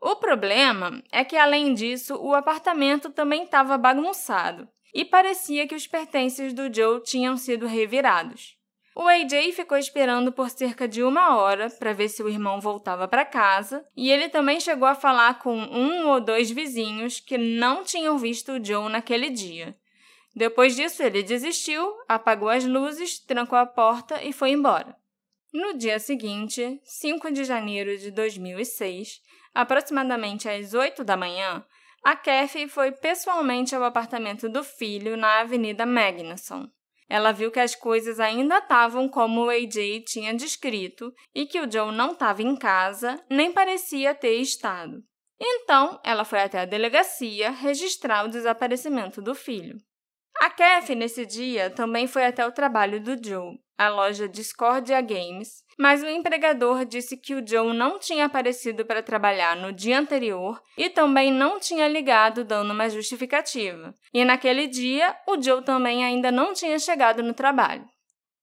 O 0.00 0.16
problema 0.16 1.00
é 1.12 1.22
que, 1.22 1.36
além 1.36 1.72
disso, 1.72 2.16
o 2.16 2.34
apartamento 2.34 3.10
também 3.10 3.44
estava 3.44 3.78
bagunçado 3.78 4.66
e 4.92 5.04
parecia 5.04 5.68
que 5.68 5.74
os 5.76 5.86
pertences 5.86 6.52
do 6.52 6.72
Joe 6.74 7.00
tinham 7.00 7.36
sido 7.36 7.64
revirados. 7.64 8.56
O 8.96 9.06
AJ 9.06 9.52
ficou 9.54 9.78
esperando 9.78 10.32
por 10.32 10.50
cerca 10.50 10.88
de 10.88 11.00
uma 11.00 11.36
hora 11.36 11.70
para 11.70 11.92
ver 11.92 12.08
se 12.08 12.24
o 12.24 12.28
irmão 12.28 12.60
voltava 12.60 13.06
para 13.06 13.24
casa, 13.24 13.86
e 13.96 14.10
ele 14.10 14.28
também 14.28 14.58
chegou 14.58 14.88
a 14.88 14.96
falar 14.96 15.38
com 15.38 15.56
um 15.56 16.08
ou 16.08 16.20
dois 16.20 16.50
vizinhos 16.50 17.20
que 17.20 17.38
não 17.38 17.84
tinham 17.84 18.18
visto 18.18 18.50
o 18.50 18.64
Joe 18.64 18.90
naquele 18.90 19.30
dia. 19.30 19.78
Depois 20.40 20.74
disso, 20.74 21.02
ele 21.02 21.22
desistiu, 21.22 21.86
apagou 22.08 22.48
as 22.48 22.64
luzes, 22.64 23.18
trancou 23.18 23.58
a 23.58 23.66
porta 23.66 24.24
e 24.24 24.32
foi 24.32 24.52
embora. 24.52 24.96
No 25.52 25.76
dia 25.76 25.98
seguinte, 25.98 26.80
5 26.82 27.30
de 27.30 27.44
janeiro 27.44 27.94
de 27.98 28.10
2006, 28.10 29.20
aproximadamente 29.52 30.48
às 30.48 30.72
8 30.72 31.04
da 31.04 31.14
manhã, 31.14 31.62
a 32.02 32.16
Kathy 32.16 32.66
foi 32.68 32.90
pessoalmente 32.90 33.74
ao 33.74 33.84
apartamento 33.84 34.48
do 34.48 34.64
filho 34.64 35.14
na 35.14 35.40
Avenida 35.40 35.84
Magnuson. 35.84 36.66
Ela 37.06 37.32
viu 37.32 37.50
que 37.50 37.60
as 37.60 37.74
coisas 37.74 38.18
ainda 38.18 38.60
estavam 38.60 39.10
como 39.10 39.44
o 39.44 39.50
AJ 39.50 40.04
tinha 40.06 40.32
descrito 40.32 41.12
e 41.34 41.44
que 41.44 41.60
o 41.60 41.70
Joe 41.70 41.94
não 41.94 42.12
estava 42.12 42.40
em 42.40 42.56
casa, 42.56 43.22
nem 43.28 43.52
parecia 43.52 44.14
ter 44.14 44.36
estado. 44.36 45.04
Então, 45.38 46.00
ela 46.02 46.24
foi 46.24 46.40
até 46.40 46.60
a 46.60 46.64
delegacia 46.64 47.50
registrar 47.50 48.24
o 48.24 48.30
desaparecimento 48.30 49.20
do 49.20 49.34
filho. 49.34 49.78
A 50.40 50.48
Kathy, 50.48 50.94
nesse 50.94 51.26
dia, 51.26 51.68
também 51.68 52.06
foi 52.06 52.24
até 52.24 52.46
o 52.46 52.50
trabalho 52.50 52.98
do 52.98 53.14
Joe, 53.22 53.58
a 53.76 53.90
loja 53.90 54.26
Discordia 54.26 54.98
Games, 55.02 55.62
mas 55.78 56.02
o 56.02 56.08
empregador 56.08 56.86
disse 56.86 57.14
que 57.14 57.34
o 57.34 57.46
Joe 57.46 57.76
não 57.76 57.98
tinha 57.98 58.24
aparecido 58.24 58.86
para 58.86 59.02
trabalhar 59.02 59.54
no 59.54 59.70
dia 59.70 59.98
anterior 59.98 60.58
e 60.78 60.88
também 60.88 61.30
não 61.30 61.60
tinha 61.60 61.86
ligado 61.86 62.42
dando 62.42 62.72
uma 62.72 62.88
justificativa. 62.88 63.92
E 64.14 64.24
naquele 64.24 64.66
dia, 64.66 65.14
o 65.28 65.38
Joe 65.38 65.62
também 65.62 66.02
ainda 66.06 66.32
não 66.32 66.54
tinha 66.54 66.78
chegado 66.78 67.22
no 67.22 67.34
trabalho. 67.34 67.84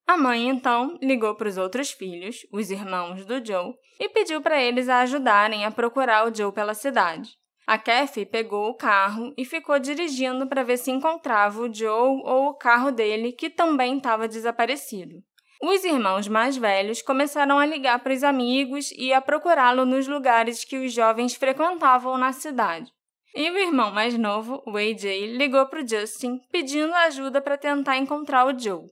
A 0.06 0.16
mãe 0.16 0.50
então 0.50 1.00
ligou 1.01 1.34
para 1.34 1.50
os 1.50 1.58
outros 1.58 1.89
filhos, 1.89 2.46
os 2.54 2.70
irmãos 2.70 3.25
do 3.25 3.44
Joe, 3.44 3.74
e 4.00 4.08
pediu 4.08 4.39
para 4.39 4.62
eles 4.62 4.88
a 4.88 5.00
ajudarem 5.00 5.66
a 5.66 5.72
procurar 5.72 6.27
o 6.27 6.36
Joe 6.36 6.54
pela 6.54 6.75
cidade. 6.75 7.32
A 7.68 7.78
Kathy 7.78 8.26
pegou 8.26 8.70
o 8.70 8.74
carro 8.74 9.34
e 9.38 9.44
ficou 9.44 9.78
dirigindo 9.78 10.48
para 10.48 10.64
ver 10.64 10.78
se 10.78 10.90
encontrava 10.90 11.62
o 11.62 11.74
Joe 11.74 12.22
ou 12.24 12.48
o 12.48 12.54
carro 12.54 12.92
dele, 12.92 13.34
que 13.34 13.50
também 13.50 13.98
estava 13.98 14.26
desaparecido. 14.26 15.22
Os 15.62 15.84
irmãos 15.84 16.30
mais 16.30 16.56
velhos 16.56 17.02
começaram 17.02 17.60
a 17.60 17.66
ligar 17.66 18.00
para 18.00 18.14
os 18.14 18.24
amigos 18.24 18.92
e 18.92 19.12
a 19.12 19.20
procurá-lo 19.20 19.86
nos 19.86 20.08
lugares 20.08 20.64
que 20.64 20.78
os 20.78 20.94
jovens 20.94 21.36
frequentavam 21.36 22.18
na 22.18 22.32
cidade. 22.32 22.90
E 23.36 23.52
o 23.52 23.58
irmão 23.58 23.92
mais 23.92 24.18
novo, 24.18 24.64
o 24.66 24.78
AJ, 24.78 25.36
ligou 25.36 25.66
para 25.66 25.84
o 25.84 25.88
Justin 25.88 26.40
pedindo 26.50 26.94
ajuda 26.94 27.42
para 27.42 27.58
tentar 27.58 27.98
encontrar 27.98 28.46
o 28.46 28.58
Joe. 28.58 28.86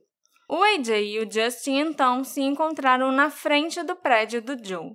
O 0.50 0.62
AJ 0.62 0.88
e 1.02 1.18
o 1.20 1.30
Justin 1.30 1.78
então 1.78 2.22
se 2.22 2.42
encontraram 2.42 3.10
na 3.10 3.30
frente 3.30 3.82
do 3.82 3.96
prédio 3.96 4.42
do 4.42 4.62
Joe. 4.62 4.94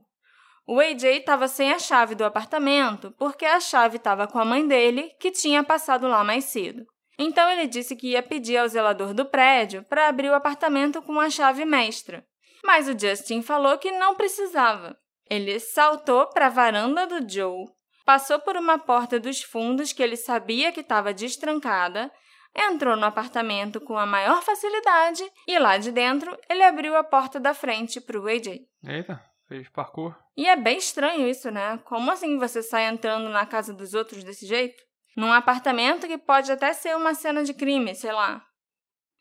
O 0.67 0.79
AJ 0.79 1.03
estava 1.03 1.47
sem 1.47 1.71
a 1.71 1.79
chave 1.79 2.15
do 2.15 2.23
apartamento 2.23 3.13
porque 3.17 3.45
a 3.45 3.59
chave 3.59 3.97
estava 3.97 4.27
com 4.27 4.39
a 4.39 4.45
mãe 4.45 4.67
dele, 4.67 5.11
que 5.19 5.31
tinha 5.31 5.63
passado 5.63 6.07
lá 6.07 6.23
mais 6.23 6.45
cedo. 6.45 6.85
Então 7.17 7.49
ele 7.49 7.67
disse 7.67 7.95
que 7.95 8.11
ia 8.11 8.23
pedir 8.23 8.57
ao 8.57 8.67
zelador 8.67 9.13
do 9.13 9.25
prédio 9.25 9.83
para 9.83 10.07
abrir 10.07 10.29
o 10.29 10.35
apartamento 10.35 11.01
com 11.01 11.19
a 11.19 11.29
chave 11.29 11.65
mestra. 11.65 12.25
Mas 12.63 12.87
o 12.87 12.97
Justin 12.97 13.41
falou 13.41 13.77
que 13.77 13.91
não 13.91 14.15
precisava. 14.15 14.97
Ele 15.29 15.59
saltou 15.59 16.27
para 16.27 16.47
a 16.47 16.49
varanda 16.49 17.07
do 17.07 17.27
Joe, 17.29 17.67
passou 18.05 18.39
por 18.39 18.57
uma 18.57 18.77
porta 18.77 19.19
dos 19.19 19.41
fundos 19.41 19.93
que 19.93 20.03
ele 20.03 20.17
sabia 20.17 20.71
que 20.71 20.81
estava 20.81 21.13
destrancada, 21.13 22.11
entrou 22.55 22.97
no 22.97 23.05
apartamento 23.05 23.79
com 23.79 23.97
a 23.97 24.05
maior 24.05 24.41
facilidade 24.41 25.23
e 25.47 25.57
lá 25.57 25.77
de 25.77 25.91
dentro 25.91 26.37
ele 26.49 26.63
abriu 26.63 26.95
a 26.95 27.03
porta 27.03 27.39
da 27.39 27.53
frente 27.53 28.01
para 28.01 28.19
o 28.19 28.27
AJ. 28.27 28.61
Eita, 28.83 29.23
fez 29.51 29.67
parkour. 29.67 30.15
E 30.37 30.47
é 30.47 30.55
bem 30.55 30.77
estranho 30.77 31.27
isso, 31.27 31.51
né? 31.51 31.77
Como 31.83 32.09
assim 32.09 32.37
você 32.37 32.63
sai 32.63 32.85
entrando 32.85 33.27
na 33.27 33.45
casa 33.45 33.73
dos 33.73 33.93
outros 33.93 34.23
desse 34.23 34.45
jeito? 34.45 34.81
Num 35.17 35.33
apartamento 35.33 36.07
que 36.07 36.17
pode 36.17 36.49
até 36.49 36.71
ser 36.71 36.95
uma 36.95 37.13
cena 37.13 37.43
de 37.43 37.53
crime, 37.53 37.93
sei 37.93 38.13
lá. 38.13 38.41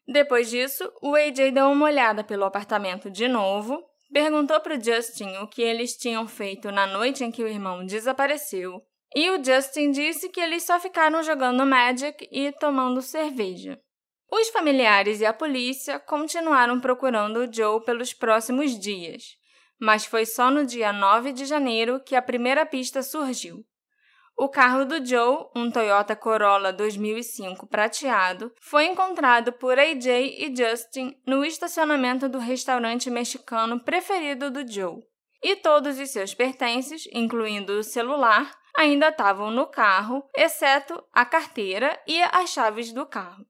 Depois 0.06 0.49
disso, 0.49 0.90
o 1.02 1.16
AJ 1.16 1.50
deu 1.52 1.66
uma 1.66 1.87
olhada 1.87 2.22
pelo 2.22 2.44
apartamento 2.44 3.10
de 3.10 3.26
novo, 3.26 3.82
perguntou 4.12 4.60
para 4.60 4.78
Justin 4.78 5.37
o 5.38 5.49
que 5.49 5.62
eles 5.62 5.96
tinham 5.96 6.28
feito 6.28 6.70
na 6.70 6.87
noite 6.87 7.25
em 7.25 7.32
que 7.32 7.42
o 7.42 7.49
irmão 7.49 7.84
desapareceu, 7.84 8.80
e 9.14 9.30
o 9.30 9.42
Justin 9.42 9.90
disse 9.90 10.28
que 10.28 10.40
eles 10.40 10.62
só 10.62 10.78
ficaram 10.78 11.25
jogando 11.25 11.66
Magic 11.66 12.28
e 12.30 12.52
tomando 12.52 13.02
cerveja. 13.02 13.80
Os 14.30 14.49
familiares 14.50 15.20
e 15.20 15.26
a 15.26 15.32
polícia 15.32 15.99
continuaram 15.99 16.80
procurando 16.80 17.40
o 17.40 17.52
Joe 17.52 17.84
pelos 17.84 18.14
próximos 18.14 18.78
dias 18.78 19.39
mas 19.80 20.04
foi 20.04 20.26
só 20.26 20.50
no 20.50 20.64
dia 20.64 20.92
9 20.92 21.32
de 21.32 21.44
janeiro 21.44 22.00
que 22.04 22.14
a 22.14 22.22
primeira 22.22 22.66
pista 22.66 23.02
surgiu. 23.02 23.64
O 24.37 24.49
carro 24.49 24.87
do 24.87 25.04
Joe, 25.04 25.46
um 25.54 25.70
Toyota 25.70 26.16
Corolla 26.16 26.72
2005 26.72 27.66
prateado, 27.66 28.50
foi 28.60 28.87
encontrado 28.87 29.52
por 29.52 29.78
AJ 29.78 30.06
e 30.38 30.54
Justin 30.56 31.14
no 31.26 31.44
estacionamento 31.44 32.28
do 32.28 32.38
restaurante 32.38 33.10
mexicano 33.10 33.78
preferido 33.78 34.50
do 34.50 34.66
Joe. 34.66 35.02
E 35.42 35.56
todos 35.56 35.99
os 35.99 36.10
seus 36.10 36.34
pertences, 36.34 37.06
incluindo 37.12 37.75
o 37.75 37.84
celular, 37.84 38.50
ainda 38.76 39.08
estavam 39.08 39.50
no 39.50 39.66
carro, 39.66 40.25
exceto 40.34 41.02
a 41.12 41.25
carteira 41.25 42.00
e 42.06 42.22
as 42.22 42.50
chaves 42.50 42.92
do 42.92 43.04
carro. 43.04 43.50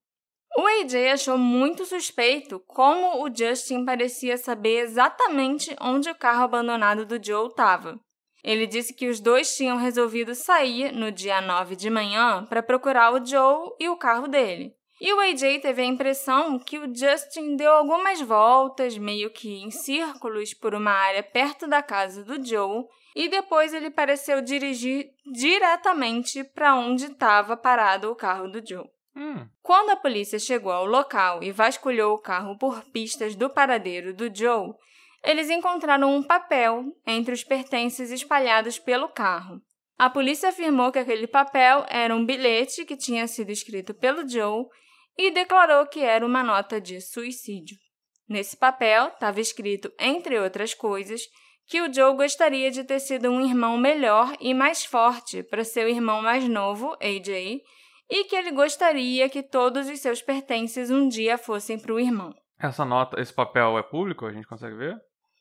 O 0.57 0.67
AJ 0.67 1.13
achou 1.13 1.39
muito 1.39 1.85
suspeito 1.85 2.59
como 2.67 3.25
o 3.25 3.35
Justin 3.35 3.85
parecia 3.85 4.37
saber 4.37 4.81
exatamente 4.81 5.77
onde 5.81 6.11
o 6.11 6.15
carro 6.15 6.45
abandonado 6.45 7.07
do 7.07 7.25
Joe 7.25 7.49
estava. 7.49 7.99
Ele 8.43 8.67
disse 8.67 8.95
que 8.95 9.09
os 9.09 9.21
dois 9.21 9.55
tinham 9.55 9.77
resolvido 9.77 10.35
sair 10.35 10.93
no 10.93 11.13
dia 11.13 11.41
9 11.41 11.77
de 11.77 11.91
manhã 11.91 12.45
para 12.47 12.63
procurar 12.63 13.13
o 13.13 13.25
Joe 13.25 13.71
e 13.79 13.89
o 13.89 13.97
carro 13.97 14.27
dele. 14.27 14.75
E 15.01 15.13
o 15.15 15.21
AJ 15.21 15.61
teve 15.63 15.81
a 15.81 15.87
impressão 15.87 16.59
que 16.59 16.79
o 16.79 16.95
Justin 16.95 17.57
deu 17.57 17.73
algumas 17.73 18.21
voltas, 18.21 18.99
meio 18.99 19.31
que 19.31 19.63
em 19.63 19.71
círculos, 19.71 20.53
por 20.53 20.75
uma 20.75 20.91
área 20.91 21.23
perto 21.23 21.67
da 21.67 21.83
casa 21.83 22.23
do 22.23 22.45
Joe, 22.45 22.85
e 23.17 23.29
depois 23.29 23.73
ele 23.73 23.91
pareceu 23.91 24.43
dirigir 24.43 25.09
diretamente 25.33 26.45
para 26.45 26.75
onde 26.75 27.07
estava 27.07 27.57
parado 27.57 28.11
o 28.11 28.15
carro 28.15 28.49
do 28.49 28.67
Joe. 28.67 28.85
Hum. 29.15 29.47
Quando 29.63 29.91
a 29.91 29.97
polícia 29.97 30.39
chegou 30.39 30.73
ao 30.73 30.85
local 30.85 31.43
e 31.43 31.51
vasculhou 31.51 32.15
o 32.15 32.19
carro 32.19 32.57
por 32.59 32.85
pistas 32.93 33.35
do 33.35 33.51
paradeiro 33.51 34.15
do 34.15 34.35
Joe, 34.35 34.73
eles 35.23 35.51
encontraram 35.51 36.15
um 36.15 36.23
papel 36.23 36.85
entre 37.07 37.35
os 37.35 37.45
pertences 37.45 38.11
espalhados 38.11 38.79
pelo 38.79 39.09
carro. 39.09 39.61
A 39.99 40.09
polícia 40.09 40.49
afirmou 40.49 40.91
que 40.91 40.99
aquele 40.99 41.27
papel 41.27 41.85
era 41.89 42.15
um 42.15 42.25
bilhete 42.25 42.87
que 42.87 42.97
tinha 42.97 43.27
sido 43.27 43.51
escrito 43.51 43.93
pelo 43.93 44.27
Joe 44.27 44.65
e 45.19 45.31
declarou 45.31 45.87
que 45.87 46.01
era 46.01 46.25
uma 46.25 46.43
nota 46.43 46.81
de 46.81 47.01
suicídio. 47.01 47.77
Nesse 48.27 48.57
papel 48.57 49.09
estava 49.09 49.41
escrito, 49.41 49.93
entre 49.99 50.39
outras 50.39 50.73
coisas, 50.73 51.21
que 51.67 51.83
o 51.83 51.93
Joe 51.93 52.17
gostaria 52.17 52.71
de 52.71 52.83
ter 52.83 53.01
sido 53.01 53.29
um 53.29 53.41
irmão 53.41 53.77
melhor 53.77 54.35
e 54.41 54.55
mais 54.55 54.85
forte 54.85 55.43
para 55.43 55.65
seu 55.65 55.89
irmão 55.89 56.23
mais 56.23 56.49
novo, 56.49 56.97
AJ, 57.01 57.61
e 58.11 58.25
que 58.25 58.35
ele 58.35 58.51
gostaria 58.51 59.29
que 59.29 59.43
todos 59.43 59.89
os 59.89 60.01
seus 60.01 60.21
pertences 60.21 60.91
um 60.91 61.09
dia 61.09 61.39
fossem 61.39 61.79
para 61.79 61.95
o 61.95 62.01
irmão. 62.01 62.35
Essa 62.59 62.85
nota, 62.85 63.21
esse 63.21 63.33
papel 63.33 63.79
é 63.79 63.83
público? 63.83 64.27
A 64.27 64.33
gente 64.33 64.47
consegue 64.47 64.75
ver? 64.75 65.01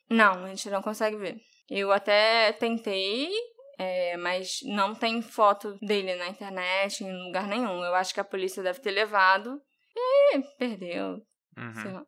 Não, 0.10 0.46
a 0.46 0.48
gente 0.48 0.70
não 0.70 0.82
consegue 0.82 1.18
ver. 1.18 1.38
Eu 1.70 1.92
até 1.92 2.52
tentei, 2.54 3.30
é, 3.78 4.16
mas 4.18 4.60
não 4.64 4.96
tem 4.96 5.22
foto 5.22 5.78
dele 5.82 6.16
na 6.16 6.28
internet, 6.28 7.04
em 7.04 7.26
lugar 7.26 7.48
nenhum. 7.48 7.84
Eu 7.84 7.96
acho 7.96 8.14
que 8.14 8.20
a 8.20 8.24
polícia 8.24 8.64
deve 8.64 8.80
ter 8.80 8.92
levado 8.92 9.60
e 9.96 10.40
perdeu. 10.58 11.22
Uhum. 11.58 12.06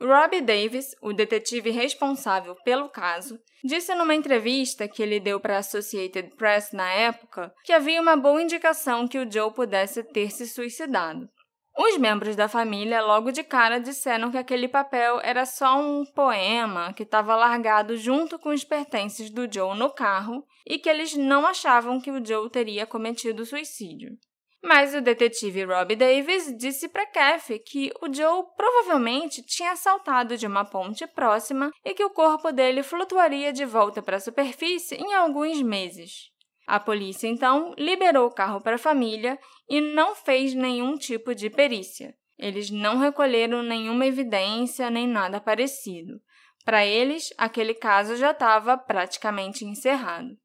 Robbie 0.00 0.40
Davis, 0.40 0.94
o 1.02 1.12
detetive 1.12 1.70
responsável 1.70 2.54
pelo 2.64 2.88
caso, 2.88 3.38
disse 3.64 3.92
numa 3.96 4.14
entrevista 4.14 4.86
que 4.86 5.02
ele 5.02 5.18
deu 5.18 5.40
para 5.40 5.56
a 5.56 5.58
Associated 5.58 6.36
Press 6.36 6.70
na 6.72 6.88
época 6.88 7.52
que 7.64 7.72
havia 7.72 8.00
uma 8.00 8.16
boa 8.16 8.40
indicação 8.40 9.08
que 9.08 9.18
o 9.18 9.30
Joe 9.30 9.52
pudesse 9.52 10.04
ter 10.04 10.30
se 10.30 10.46
suicidado. 10.46 11.28
Os 11.76 11.96
membros 11.96 12.34
da 12.34 12.48
família 12.48 13.00
logo 13.00 13.30
de 13.32 13.44
cara 13.44 13.78
disseram 13.78 14.30
que 14.30 14.38
aquele 14.38 14.66
papel 14.66 15.20
era 15.22 15.46
só 15.46 15.80
um 15.80 16.04
poema 16.04 16.92
que 16.92 17.04
estava 17.04 17.36
largado 17.36 17.96
junto 17.96 18.38
com 18.38 18.50
os 18.50 18.64
pertences 18.64 19.30
do 19.30 19.52
Joe 19.52 19.76
no 19.76 19.90
carro 19.90 20.44
e 20.66 20.78
que 20.78 20.88
eles 20.88 21.16
não 21.16 21.46
achavam 21.46 22.00
que 22.00 22.10
o 22.10 22.24
Joe 22.24 22.50
teria 22.50 22.84
cometido 22.84 23.46
suicídio. 23.46 24.16
Mas 24.62 24.92
o 24.92 25.00
detetive 25.00 25.64
Rob 25.64 25.94
Davis 25.94 26.52
disse 26.56 26.88
para 26.88 27.06
Kathy 27.06 27.60
que 27.60 27.92
o 28.02 28.12
Joe 28.12 28.44
provavelmente 28.56 29.40
tinha 29.42 29.76
saltado 29.76 30.36
de 30.36 30.46
uma 30.46 30.64
ponte 30.64 31.06
próxima 31.06 31.70
e 31.84 31.94
que 31.94 32.04
o 32.04 32.10
corpo 32.10 32.50
dele 32.50 32.82
flutuaria 32.82 33.52
de 33.52 33.64
volta 33.64 34.02
para 34.02 34.16
a 34.16 34.20
superfície 34.20 34.96
em 34.96 35.14
alguns 35.14 35.62
meses. 35.62 36.30
A 36.66 36.78
polícia 36.80 37.28
então 37.28 37.72
liberou 37.78 38.26
o 38.26 38.34
carro 38.34 38.60
para 38.60 38.74
a 38.74 38.78
família 38.78 39.38
e 39.68 39.80
não 39.80 40.14
fez 40.14 40.52
nenhum 40.54 40.96
tipo 40.96 41.34
de 41.34 41.48
perícia. 41.48 42.14
Eles 42.36 42.68
não 42.70 42.98
recolheram 42.98 43.62
nenhuma 43.62 44.06
evidência 44.06 44.90
nem 44.90 45.06
nada 45.06 45.40
parecido. 45.40 46.20
Para 46.64 46.84
eles, 46.84 47.32
aquele 47.38 47.72
caso 47.72 48.16
já 48.16 48.32
estava 48.32 48.76
praticamente 48.76 49.64
encerrado. 49.64 50.36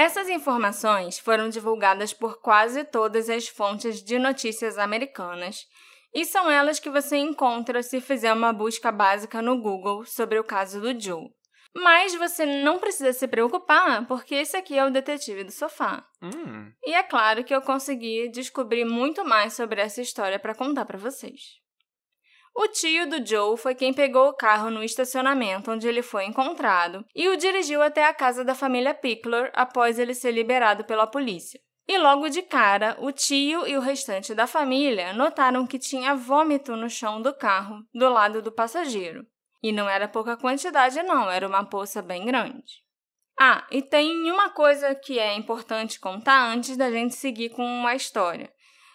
Essas 0.00 0.30
informações 0.30 1.18
foram 1.18 1.50
divulgadas 1.50 2.14
por 2.14 2.40
quase 2.40 2.84
todas 2.84 3.28
as 3.28 3.48
fontes 3.48 4.02
de 4.02 4.18
notícias 4.18 4.78
americanas 4.78 5.66
e 6.14 6.24
são 6.24 6.50
elas 6.50 6.80
que 6.80 6.88
você 6.88 7.18
encontra 7.18 7.82
se 7.82 8.00
fizer 8.00 8.32
uma 8.32 8.50
busca 8.50 8.90
básica 8.90 9.42
no 9.42 9.60
Google 9.60 10.06
sobre 10.06 10.38
o 10.38 10.42
caso 10.42 10.80
do 10.80 10.98
Joe. 10.98 11.28
Mas 11.74 12.14
você 12.14 12.46
não 12.46 12.78
precisa 12.78 13.12
se 13.12 13.28
preocupar, 13.28 14.06
porque 14.06 14.36
esse 14.36 14.56
aqui 14.56 14.78
é 14.78 14.86
o 14.86 14.90
detetive 14.90 15.44
do 15.44 15.52
sofá. 15.52 16.02
Hum. 16.22 16.72
E 16.82 16.94
é 16.94 17.02
claro 17.02 17.44
que 17.44 17.54
eu 17.54 17.60
consegui 17.60 18.30
descobrir 18.30 18.86
muito 18.86 19.22
mais 19.22 19.52
sobre 19.52 19.82
essa 19.82 20.00
história 20.00 20.38
para 20.38 20.54
contar 20.54 20.86
para 20.86 20.96
vocês. 20.96 21.59
O 22.54 22.66
tio 22.68 23.08
do 23.08 23.24
Joe 23.24 23.56
foi 23.56 23.74
quem 23.74 23.94
pegou 23.94 24.28
o 24.28 24.36
carro 24.36 24.70
no 24.70 24.82
estacionamento 24.82 25.70
onde 25.70 25.86
ele 25.88 26.02
foi 26.02 26.24
encontrado 26.24 27.04
e 27.14 27.28
o 27.28 27.36
dirigiu 27.36 27.80
até 27.80 28.04
a 28.04 28.14
casa 28.14 28.44
da 28.44 28.54
família 28.54 28.92
Pickler 28.92 29.50
após 29.54 29.98
ele 29.98 30.14
ser 30.14 30.32
liberado 30.32 30.84
pela 30.84 31.06
polícia. 31.06 31.60
E 31.88 31.98
logo 31.98 32.28
de 32.28 32.42
cara, 32.42 32.96
o 33.00 33.10
tio 33.10 33.66
e 33.66 33.76
o 33.76 33.80
restante 33.80 34.34
da 34.34 34.46
família 34.46 35.12
notaram 35.12 35.66
que 35.66 35.78
tinha 35.78 36.14
vômito 36.14 36.76
no 36.76 36.88
chão 36.88 37.20
do 37.20 37.34
carro, 37.34 37.84
do 37.92 38.08
lado 38.08 38.40
do 38.40 38.52
passageiro. 38.52 39.26
E 39.62 39.72
não 39.72 39.88
era 39.88 40.06
pouca 40.06 40.36
quantidade, 40.36 41.02
não, 41.02 41.30
era 41.30 41.46
uma 41.46 41.64
poça 41.64 42.00
bem 42.00 42.24
grande. 42.24 42.84
Ah, 43.38 43.66
e 43.70 43.82
tem 43.82 44.30
uma 44.30 44.50
coisa 44.50 44.94
que 44.94 45.18
é 45.18 45.34
importante 45.34 45.98
contar 45.98 46.52
antes 46.52 46.76
da 46.76 46.90
gente 46.90 47.14
seguir 47.14 47.50
com 47.50 47.86
a 47.86 47.94
história. 47.94 48.52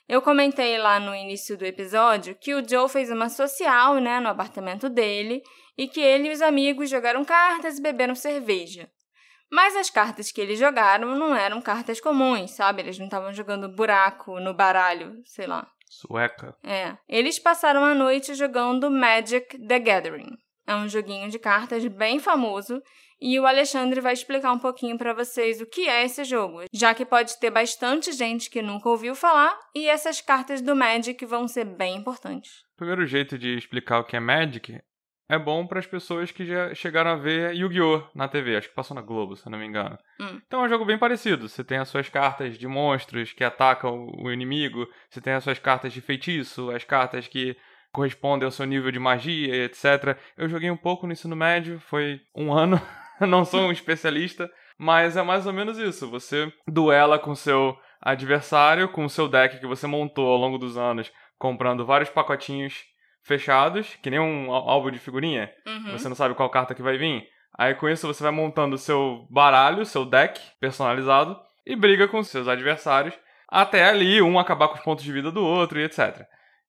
Eu 0.08 0.22
comentei 0.22 0.78
lá 0.78 1.00
no 1.00 1.16
início 1.16 1.58
do 1.58 1.66
episódio 1.66 2.36
que 2.36 2.54
o 2.54 2.68
Joe 2.68 2.88
fez 2.88 3.10
uma 3.10 3.28
social, 3.28 3.96
né, 3.96 4.20
no 4.20 4.30
apartamento 4.30 4.88
dele 4.88 5.42
e 5.78 5.88
que 5.88 6.00
ele 6.00 6.30
e 6.30 6.32
os 6.32 6.42
amigos 6.42 6.90
jogaram 6.90 7.26
cartas 7.26 7.80
e 7.80 7.82
beberam 7.82 8.14
cerveja. 8.14 8.88
Mas 9.52 9.76
as 9.76 9.90
cartas 9.90 10.32
que 10.32 10.42
eles 10.42 10.60
jogaram 10.60 11.16
não 11.16 11.36
eram 11.36 11.62
cartas 11.62 12.00
comuns, 12.00 12.52
sabe? 12.52 12.82
Eles 12.82 12.98
não 12.98 13.06
estavam 13.06 13.34
jogando 13.34 13.74
buraco 13.74 14.40
no 14.40 14.54
baralho, 14.54 15.22
sei 15.24 15.48
lá. 15.48 15.68
Sueca. 15.90 16.56
É. 16.64 16.98
Eles 17.08 17.40
passaram 17.40 17.84
a 17.84 17.96
noite 17.96 18.34
jogando 18.34 18.90
Magic 18.90 19.58
the 19.68 19.80
Gathering. 19.80 20.36
É 20.68 20.76
um 20.76 20.90
joguinho 20.90 21.30
de 21.30 21.40
cartas 21.40 21.86
bem 21.88 22.20
famoso 22.20 22.82
e 23.22 23.40
o 23.40 23.46
Alexandre 23.46 24.02
vai 24.02 24.14
explicar 24.14 24.52
um 24.52 24.60
pouquinho 24.60 24.98
para 24.98 25.14
vocês 25.14 25.62
o 25.62 25.66
que 25.66 25.88
é 25.88 26.04
esse 26.04 26.24
jogo, 26.24 26.64
já 26.74 26.94
que 26.94 27.06
pode 27.06 27.40
ter 27.40 27.50
bastante 27.50 28.12
gente 28.12 28.50
que 28.50 28.62
nunca 28.62 28.90
ouviu 28.90 29.16
falar 29.16 29.58
e 29.74 29.88
essas 29.88 30.22
cartas 30.22 30.62
do 30.62 30.76
Magic 30.76 31.26
vão 31.26 31.48
ser 31.48 31.66
bem 31.66 31.96
importantes. 31.98 32.64
O 32.74 32.78
primeiro 32.78 33.06
jeito 33.06 33.38
de 33.38 33.56
explicar 33.58 34.00
o 34.00 34.04
que 34.04 34.16
é 34.16 34.20
Magic 34.20 34.80
é 35.28 35.40
bom 35.40 35.66
para 35.66 35.80
as 35.80 35.88
pessoas 35.88 36.32
que 36.32 36.46
já 36.46 36.74
chegaram 36.76 37.12
a 37.12 37.16
ver 37.16 37.56
Yu-Gi-Oh! 37.56 38.04
na 38.14 38.28
TV, 38.28 38.58
acho 38.58 38.70
que 38.70 38.76
passou 38.76 38.94
na 38.94 39.02
Globo, 39.02 39.36
se 39.36 39.48
eu 39.48 39.52
não 39.52 39.58
me 39.58 39.66
engano. 39.66 39.98
Hum. 40.20 40.40
Então 40.46 40.62
é 40.62 40.66
um 40.66 40.70
jogo 40.70 40.86
bem 40.86 41.00
parecido. 41.00 41.50
Você 41.50 41.64
tem 41.64 41.80
as 41.80 41.90
suas 41.90 42.10
cartas 42.10 42.58
de 42.58 42.68
monstros 42.68 43.34
que 43.34 43.44
atacam 43.44 44.08
o 44.20 44.32
inimigo, 44.32 44.88
você 45.10 45.20
tem 45.20 45.34
as 45.34 45.44
suas 45.44 45.58
cartas 45.58 45.94
de 45.94 46.02
feitiço, 46.02 46.70
as 46.70 46.84
cartas 46.84 47.28
que 47.28 47.58
correspondem 47.92 48.46
ao 48.46 48.52
seu 48.52 48.66
nível 48.66 48.92
de 48.92 49.00
magia, 49.00 49.66
etc. 49.66 50.18
Eu 50.38 50.50
joguei 50.50 50.70
um 50.70 50.78
pouco 50.78 51.08
no 51.08 51.14
ensino 51.14 51.36
médio, 51.36 51.80
foi 51.80 52.22
um 52.36 52.54
ano, 52.54 52.80
não 53.28 53.46
sou 53.46 53.62
um 53.62 53.72
especialista, 53.72 54.50
mas 54.78 55.16
é 55.18 55.24
mais 55.24 55.46
ou 55.46 55.54
menos 55.54 55.78
isso. 55.78 56.10
Você 56.10 56.52
duela 56.68 57.18
com 57.18 57.36
seu 57.36 57.78
adversário, 58.02 58.90
com 58.90 59.06
o 59.06 59.10
seu 59.10 59.28
deck 59.28 59.60
que 59.60 59.68
você 59.68 59.88
montou 59.88 60.28
ao 60.28 60.38
longo 60.38 60.58
dos 60.58 60.78
anos, 60.78 61.12
comprando 61.38 61.86
vários 61.86 62.10
pacotinhos 62.10 62.84
fechados, 63.24 63.96
que 64.02 64.10
nem 64.10 64.20
um 64.20 64.52
álbum 64.52 64.92
de 64.92 65.00
figurinha. 65.00 65.52
Uhum. 65.66 65.92
Você 65.92 66.08
não 66.08 66.16
sabe 66.16 66.36
qual 66.36 66.50
carta 66.50 66.76
que 66.76 66.84
vai 66.84 66.98
vir. 66.98 67.28
Aí 67.58 67.74
com 67.74 67.90
isso 67.90 68.06
você 68.06 68.22
vai 68.22 68.32
montando 68.32 68.78
seu 68.78 69.26
baralho, 69.30 69.86
seu 69.86 70.06
deck 70.06 70.40
personalizado 70.60 71.40
e 71.66 71.76
briga 71.76 72.08
com 72.08 72.22
seus 72.22 72.48
adversários 72.48 73.18
até 73.48 73.86
ali 73.86 74.22
um 74.22 74.38
acabar 74.38 74.68
com 74.68 74.76
os 74.76 74.82
pontos 74.82 75.04
de 75.04 75.12
vida 75.12 75.32
do 75.32 75.44
outro 75.44 75.80
e 75.80 75.84
etc. 75.84 76.26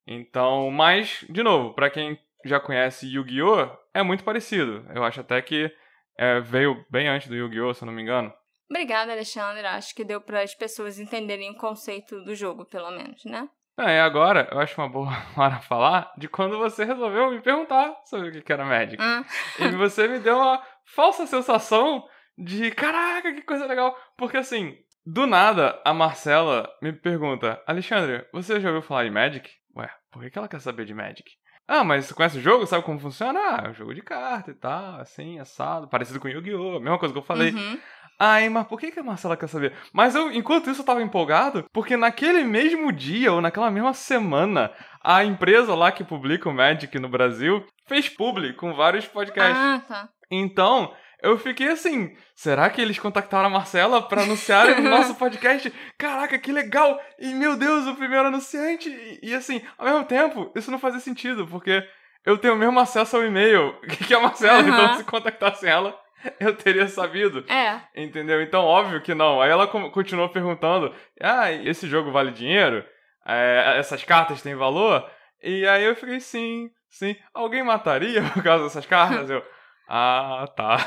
Então, 0.07 0.71
mas 0.71 1.25
de 1.29 1.43
novo, 1.43 1.75
para 1.75 1.91
quem 1.91 2.19
já 2.45 2.61
conhece 2.61 3.09
Yu-Gi-Oh, 3.09 3.69
é 3.93 4.03
muito 4.03 4.23
parecido. 4.23 4.87
Eu 4.95 5.03
acho 5.03 5.21
até 5.21 5.43
que 5.43 5.71
é, 6.19 6.41
veio 6.41 6.85
bem 6.91 7.09
antes 7.09 7.29
do 7.29 7.35
Yu-Gi-Oh, 7.35 7.75
se 7.75 7.83
eu 7.83 7.87
não 7.87 7.93
me 7.93 8.03
engano. 8.03 8.33
Obrigada, 8.69 9.13
Alexandre. 9.13 9.67
Acho 9.67 9.95
que 9.95 10.05
deu 10.05 10.21
para 10.21 10.43
as 10.43 10.55
pessoas 10.55 10.99
entenderem 10.99 11.51
o 11.51 11.57
conceito 11.57 12.23
do 12.25 12.35
jogo, 12.35 12.65
pelo 12.65 12.91
menos, 12.91 13.25
né? 13.25 13.49
É, 13.79 13.97
e 13.97 14.01
agora 14.01 14.49
eu 14.51 14.59
acho 14.59 14.81
uma 14.81 14.89
boa 14.89 15.13
hora 15.37 15.61
falar 15.61 16.13
de 16.17 16.29
quando 16.29 16.59
você 16.59 16.85
resolveu 16.85 17.31
me 17.31 17.41
perguntar 17.41 17.95
sobre 18.07 18.31
o 18.31 18.43
que 18.43 18.53
era 18.53 18.65
Magic. 18.65 18.97
Ah. 19.01 19.23
E 19.59 19.69
você 19.77 20.09
me 20.09 20.19
deu 20.19 20.37
uma 20.37 20.63
falsa 20.85 21.27
sensação 21.27 22.07
de 22.39 22.71
caraca, 22.71 23.35
que 23.35 23.43
coisa 23.43 23.67
legal. 23.67 23.97
Porque 24.17 24.39
assim, 24.39 24.75
do 25.05 25.27
nada, 25.27 25.81
a 25.85 25.93
Marcela 25.93 26.69
me 26.83 26.93
pergunta: 26.93 27.63
Alexandre, 27.67 28.27
você 28.33 28.59
já 28.59 28.69
ouviu 28.69 28.83
falar 28.83 29.05
de 29.05 29.11
Magic? 29.11 29.51
Ué, 29.77 29.91
por 30.11 30.29
que 30.29 30.39
ela 30.39 30.49
quer 30.49 30.61
saber 30.61 30.87
de 30.87 30.95
Magic? 30.95 31.31
Ah, 31.69 31.83
mas 31.83 32.07
você 32.07 32.15
conhece 32.15 32.39
o 32.39 32.43
jogo? 32.43 32.67
Sabe 32.67 32.85
como 32.85 32.99
funciona? 33.01 33.39
Ah, 33.41 33.63
é 33.65 33.71
um 33.71 33.75
jogo 33.75 33.95
de 33.95 34.03
carta 34.03 34.51
e 34.51 34.55
tal, 34.55 35.01
assim, 35.01 35.39
assado, 35.39 35.89
parecido 35.89 36.21
com 36.21 36.29
Yu-Gi-Oh! 36.29 36.79
Mesma 36.79 36.99
coisa 36.99 37.13
que 37.13 37.19
eu 37.19 37.25
falei. 37.25 37.51
Uhum. 37.53 37.79
Ai, 38.19 38.49
mas 38.49 38.67
por 38.67 38.81
que, 38.81 38.91
que 38.91 38.99
a 38.99 39.03
Marcela 39.03 39.37
quer 39.37 39.49
saber? 39.49 39.75
Mas 39.93 40.15
eu, 40.15 40.33
enquanto 40.33 40.71
isso, 40.71 40.81
eu 40.81 40.87
tava 40.87 41.03
empolgado, 41.03 41.65
porque 41.73 41.97
naquele 41.97 42.45
mesmo 42.45 42.91
dia, 42.91 43.33
ou 43.33 43.43
naquela 43.43 43.71
mesma 43.71 43.93
semana, 43.93 44.71
a 45.05 45.23
empresa 45.23 45.75
lá 45.75 45.93
que 45.93 46.03
publica 46.03 46.49
o 46.49 46.55
Magic 46.55 46.99
no 46.99 47.09
Brasil 47.09 47.65
fez 47.87 48.09
publi 48.09 48.55
com 48.55 48.75
vários 48.75 49.07
podcasts. 49.07 49.57
Ah, 49.57 49.83
tá. 49.87 50.09
Então, 50.31 50.93
eu 51.23 51.39
fiquei 51.39 51.69
assim, 51.69 52.15
será 52.35 52.69
que 52.71 52.81
eles 52.81 52.99
contactaram 52.99 53.47
a 53.47 53.51
Marcela 53.51 54.03
pra 54.03 54.23
anunciarem 54.23 54.81
no 54.81 54.91
nosso 54.91 55.15
podcast? 55.17 55.73
Caraca, 55.99 56.39
que 56.39 56.53
legal! 56.53 57.01
E 57.19 57.35
meu 57.35 57.57
Deus, 57.57 57.87
o 57.87 57.95
primeiro 57.95 58.29
anunciante! 58.29 58.89
E, 58.89 59.31
e, 59.31 59.35
assim, 59.35 59.63
ao 59.79 59.87
mesmo 59.87 60.05
tempo, 60.05 60.53
isso 60.55 60.71
não 60.71 60.79
fazia 60.79 61.01
sentido, 61.01 61.47
porque 61.47 61.83
eu 62.25 62.37
tenho 62.39 62.55
o 62.55 62.59
mesmo 62.59 62.79
acesso 62.79 63.17
ao 63.17 63.25
e-mail 63.25 63.75
que 64.07 64.13
a 64.15 64.21
Marcela, 64.21 64.59
Aham. 64.61 64.69
então 64.69 64.97
se 64.99 65.05
contactassem 65.05 65.71
ela, 65.71 65.99
eu 66.41 66.55
teria 66.55 66.89
sabido. 66.89 67.45
É. 67.51 67.81
Entendeu? 67.95 68.43
Então, 68.43 68.65
óbvio 68.65 69.01
que 69.01 69.15
não. 69.15 69.41
Aí 69.41 69.51
ela 69.51 69.67
continuou 69.67 70.29
perguntando: 70.29 70.93
Ah, 71.21 71.53
esse 71.53 71.87
jogo 71.89 72.11
vale 72.11 72.33
dinheiro? 72.33 72.85
É, 73.25 73.77
essas 73.79 74.03
cartas 74.05 74.43
têm 74.43 74.55
valor? 74.55 75.09
E 75.43 75.67
aí 75.67 75.85
eu 75.85 75.95
fiquei: 75.95 76.19
Sim, 76.21 76.69
sim. 76.91 77.15
Alguém 77.33 77.63
mataria 77.63 78.23
por 78.23 78.43
causa 78.43 78.65
dessas 78.65 78.87
cartas? 78.87 79.29
Eu. 79.31 79.43
Ah, 79.89 80.47
tá. 80.57 80.79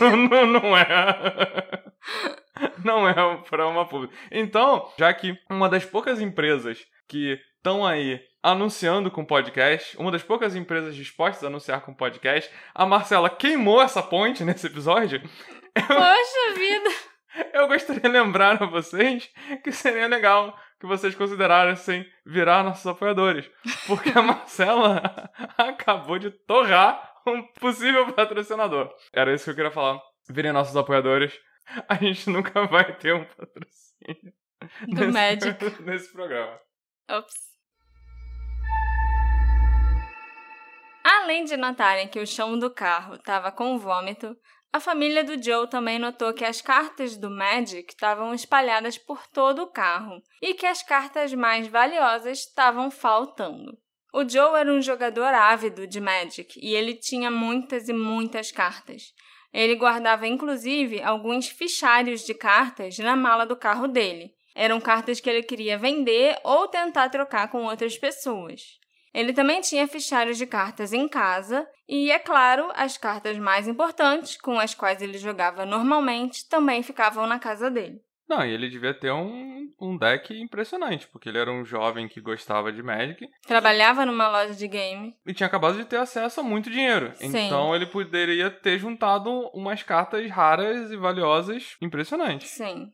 não, 0.00 0.16
não, 0.28 0.46
não 0.46 0.76
é. 0.76 1.84
não 2.84 3.08
é 3.08 3.14
pra 3.48 3.66
uma 3.66 3.86
pública. 3.86 4.14
Então, 4.30 4.90
já 4.98 5.12
que 5.12 5.36
uma 5.50 5.68
das 5.68 5.84
poucas 5.84 6.20
empresas 6.20 6.84
que 7.08 7.40
estão 7.56 7.86
aí 7.86 8.20
anunciando 8.42 9.10
com 9.10 9.24
podcast, 9.24 9.96
uma 9.96 10.10
das 10.10 10.22
poucas 10.22 10.56
empresas 10.56 10.94
dispostas 10.94 11.44
a 11.44 11.46
anunciar 11.46 11.80
com 11.82 11.94
podcast, 11.94 12.50
a 12.74 12.84
Marcela 12.84 13.30
queimou 13.30 13.80
essa 13.80 14.02
ponte 14.02 14.44
nesse 14.44 14.66
episódio. 14.66 15.22
Poxa 15.74 16.54
vida. 16.54 16.90
Eu 17.54 17.66
gostaria 17.66 18.02
de 18.02 18.08
lembrar 18.08 18.62
a 18.62 18.66
vocês 18.66 19.30
que 19.62 19.72
seria 19.72 20.06
legal 20.06 20.54
que 20.78 20.86
vocês 20.86 21.14
considerassem 21.14 22.04
virar 22.26 22.64
nossos 22.64 22.86
apoiadores. 22.86 23.48
Porque 23.86 24.10
a 24.10 24.20
Marcela 24.20 25.30
acabou 25.56 26.18
de 26.18 26.30
torrar 26.30 27.11
um 27.26 27.42
possível 27.54 28.12
patrocinador. 28.12 28.92
Era 29.12 29.34
isso 29.34 29.44
que 29.44 29.50
eu 29.50 29.54
queria 29.54 29.70
falar. 29.70 30.00
Virem 30.28 30.52
nossos 30.52 30.76
apoiadores. 30.76 31.38
A 31.88 31.94
gente 31.94 32.28
nunca 32.28 32.66
vai 32.66 32.96
ter 32.96 33.14
um 33.14 33.24
patrocínio 33.24 34.32
Do 34.88 35.06
nesse, 35.06 35.12
Magic. 35.12 35.82
nesse 35.82 36.12
programa. 36.12 36.60
Ops. 37.10 37.52
Além 41.04 41.44
de 41.44 41.56
notarem 41.56 42.08
que 42.08 42.20
o 42.20 42.26
chão 42.26 42.58
do 42.58 42.70
carro 42.70 43.14
estava 43.14 43.50
com 43.50 43.78
vômito, 43.78 44.36
a 44.72 44.80
família 44.80 45.22
do 45.22 45.40
Joe 45.42 45.68
também 45.68 45.98
notou 45.98 46.32
que 46.32 46.44
as 46.44 46.62
cartas 46.62 47.16
do 47.16 47.28
Magic 47.28 47.92
estavam 47.92 48.32
espalhadas 48.32 48.96
por 48.96 49.26
todo 49.28 49.62
o 49.62 49.70
carro 49.70 50.22
e 50.40 50.54
que 50.54 50.64
as 50.64 50.82
cartas 50.82 51.34
mais 51.34 51.66
valiosas 51.66 52.38
estavam 52.38 52.90
faltando. 52.90 53.76
O 54.14 54.28
Joe 54.28 54.60
era 54.60 54.70
um 54.70 54.82
jogador 54.82 55.32
ávido 55.32 55.86
de 55.86 55.98
Magic 55.98 56.60
e 56.62 56.74
ele 56.74 56.92
tinha 56.94 57.30
muitas 57.30 57.88
e 57.88 57.94
muitas 57.94 58.52
cartas. 58.52 59.14
Ele 59.50 59.74
guardava 59.74 60.26
inclusive 60.26 61.02
alguns 61.02 61.48
fichários 61.48 62.20
de 62.26 62.34
cartas 62.34 62.98
na 62.98 63.16
mala 63.16 63.46
do 63.46 63.56
carro 63.56 63.88
dele. 63.88 64.34
Eram 64.54 64.82
cartas 64.82 65.18
que 65.18 65.30
ele 65.30 65.42
queria 65.42 65.78
vender 65.78 66.38
ou 66.44 66.68
tentar 66.68 67.08
trocar 67.08 67.48
com 67.48 67.64
outras 67.64 67.96
pessoas. 67.96 68.78
Ele 69.14 69.32
também 69.32 69.62
tinha 69.62 69.88
fichários 69.88 70.36
de 70.36 70.46
cartas 70.46 70.92
em 70.92 71.08
casa 71.08 71.66
e, 71.88 72.10
é 72.10 72.18
claro, 72.18 72.70
as 72.74 72.98
cartas 72.98 73.38
mais 73.38 73.66
importantes, 73.66 74.36
com 74.36 74.58
as 74.58 74.74
quais 74.74 75.00
ele 75.00 75.16
jogava 75.16 75.64
normalmente, 75.64 76.46
também 76.50 76.82
ficavam 76.82 77.26
na 77.26 77.38
casa 77.38 77.70
dele. 77.70 78.02
Não, 78.32 78.46
e 78.46 78.50
ele 78.50 78.70
devia 78.70 78.94
ter 78.94 79.12
um, 79.12 79.68
um 79.78 79.98
deck 79.98 80.32
impressionante, 80.40 81.06
porque 81.08 81.28
ele 81.28 81.36
era 81.36 81.52
um 81.52 81.66
jovem 81.66 82.08
que 82.08 82.18
gostava 82.18 82.72
de 82.72 82.82
Magic 82.82 83.28
Trabalhava 83.46 84.06
numa 84.06 84.26
loja 84.26 84.54
de 84.54 84.66
game. 84.66 85.14
e 85.26 85.34
tinha 85.34 85.46
acabado 85.46 85.76
de 85.76 85.84
ter 85.84 85.98
acesso 85.98 86.40
a 86.40 86.42
muito 86.42 86.70
dinheiro. 86.70 87.12
Sim. 87.16 87.26
Então 87.26 87.76
ele 87.76 87.84
poderia 87.84 88.50
ter 88.50 88.78
juntado 88.78 89.30
umas 89.52 89.82
cartas 89.82 90.30
raras 90.30 90.90
e 90.90 90.96
valiosas 90.96 91.76
impressionantes. 91.82 92.48
Sim. 92.48 92.90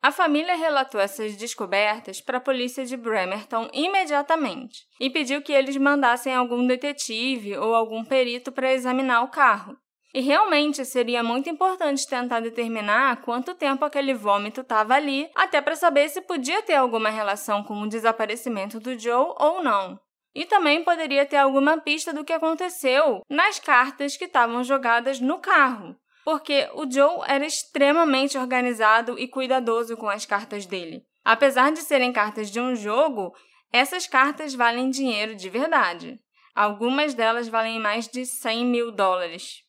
A 0.00 0.12
família 0.12 0.54
relatou 0.54 1.00
essas 1.00 1.36
descobertas 1.36 2.20
para 2.20 2.38
a 2.38 2.40
polícia 2.40 2.86
de 2.86 2.96
Bremerton 2.96 3.68
imediatamente 3.72 4.84
e 5.00 5.10
pediu 5.10 5.42
que 5.42 5.52
eles 5.52 5.76
mandassem 5.76 6.32
algum 6.32 6.64
detetive 6.64 7.56
ou 7.56 7.74
algum 7.74 8.04
perito 8.04 8.52
para 8.52 8.72
examinar 8.72 9.22
o 9.22 9.28
carro. 9.32 9.76
E 10.16 10.22
realmente 10.22 10.82
seria 10.86 11.22
muito 11.22 11.50
importante 11.50 12.08
tentar 12.08 12.40
determinar 12.40 13.20
quanto 13.20 13.54
tempo 13.54 13.84
aquele 13.84 14.14
vômito 14.14 14.62
estava 14.62 14.94
ali, 14.94 15.28
até 15.34 15.60
para 15.60 15.76
saber 15.76 16.08
se 16.08 16.22
podia 16.22 16.62
ter 16.62 16.74
alguma 16.74 17.10
relação 17.10 17.62
com 17.62 17.82
o 17.82 17.86
desaparecimento 17.86 18.80
do 18.80 18.98
Joe 18.98 19.34
ou 19.38 19.62
não. 19.62 20.00
E 20.34 20.46
também 20.46 20.82
poderia 20.82 21.26
ter 21.26 21.36
alguma 21.36 21.76
pista 21.76 22.14
do 22.14 22.24
que 22.24 22.32
aconteceu 22.32 23.20
nas 23.28 23.60
cartas 23.60 24.16
que 24.16 24.24
estavam 24.24 24.64
jogadas 24.64 25.20
no 25.20 25.38
carro, 25.38 25.94
porque 26.24 26.66
o 26.72 26.90
Joe 26.90 27.20
era 27.26 27.44
extremamente 27.44 28.38
organizado 28.38 29.18
e 29.18 29.28
cuidadoso 29.28 29.98
com 29.98 30.08
as 30.08 30.24
cartas 30.24 30.64
dele. 30.64 31.04
Apesar 31.22 31.72
de 31.72 31.80
serem 31.80 32.10
cartas 32.10 32.50
de 32.50 32.58
um 32.58 32.74
jogo, 32.74 33.34
essas 33.70 34.06
cartas 34.06 34.54
valem 34.54 34.88
dinheiro 34.88 35.34
de 35.34 35.50
verdade. 35.50 36.18
Algumas 36.54 37.12
delas 37.12 37.48
valem 37.48 37.78
mais 37.78 38.08
de 38.08 38.24
100 38.24 38.64
mil 38.64 38.90
dólares. 38.90 39.65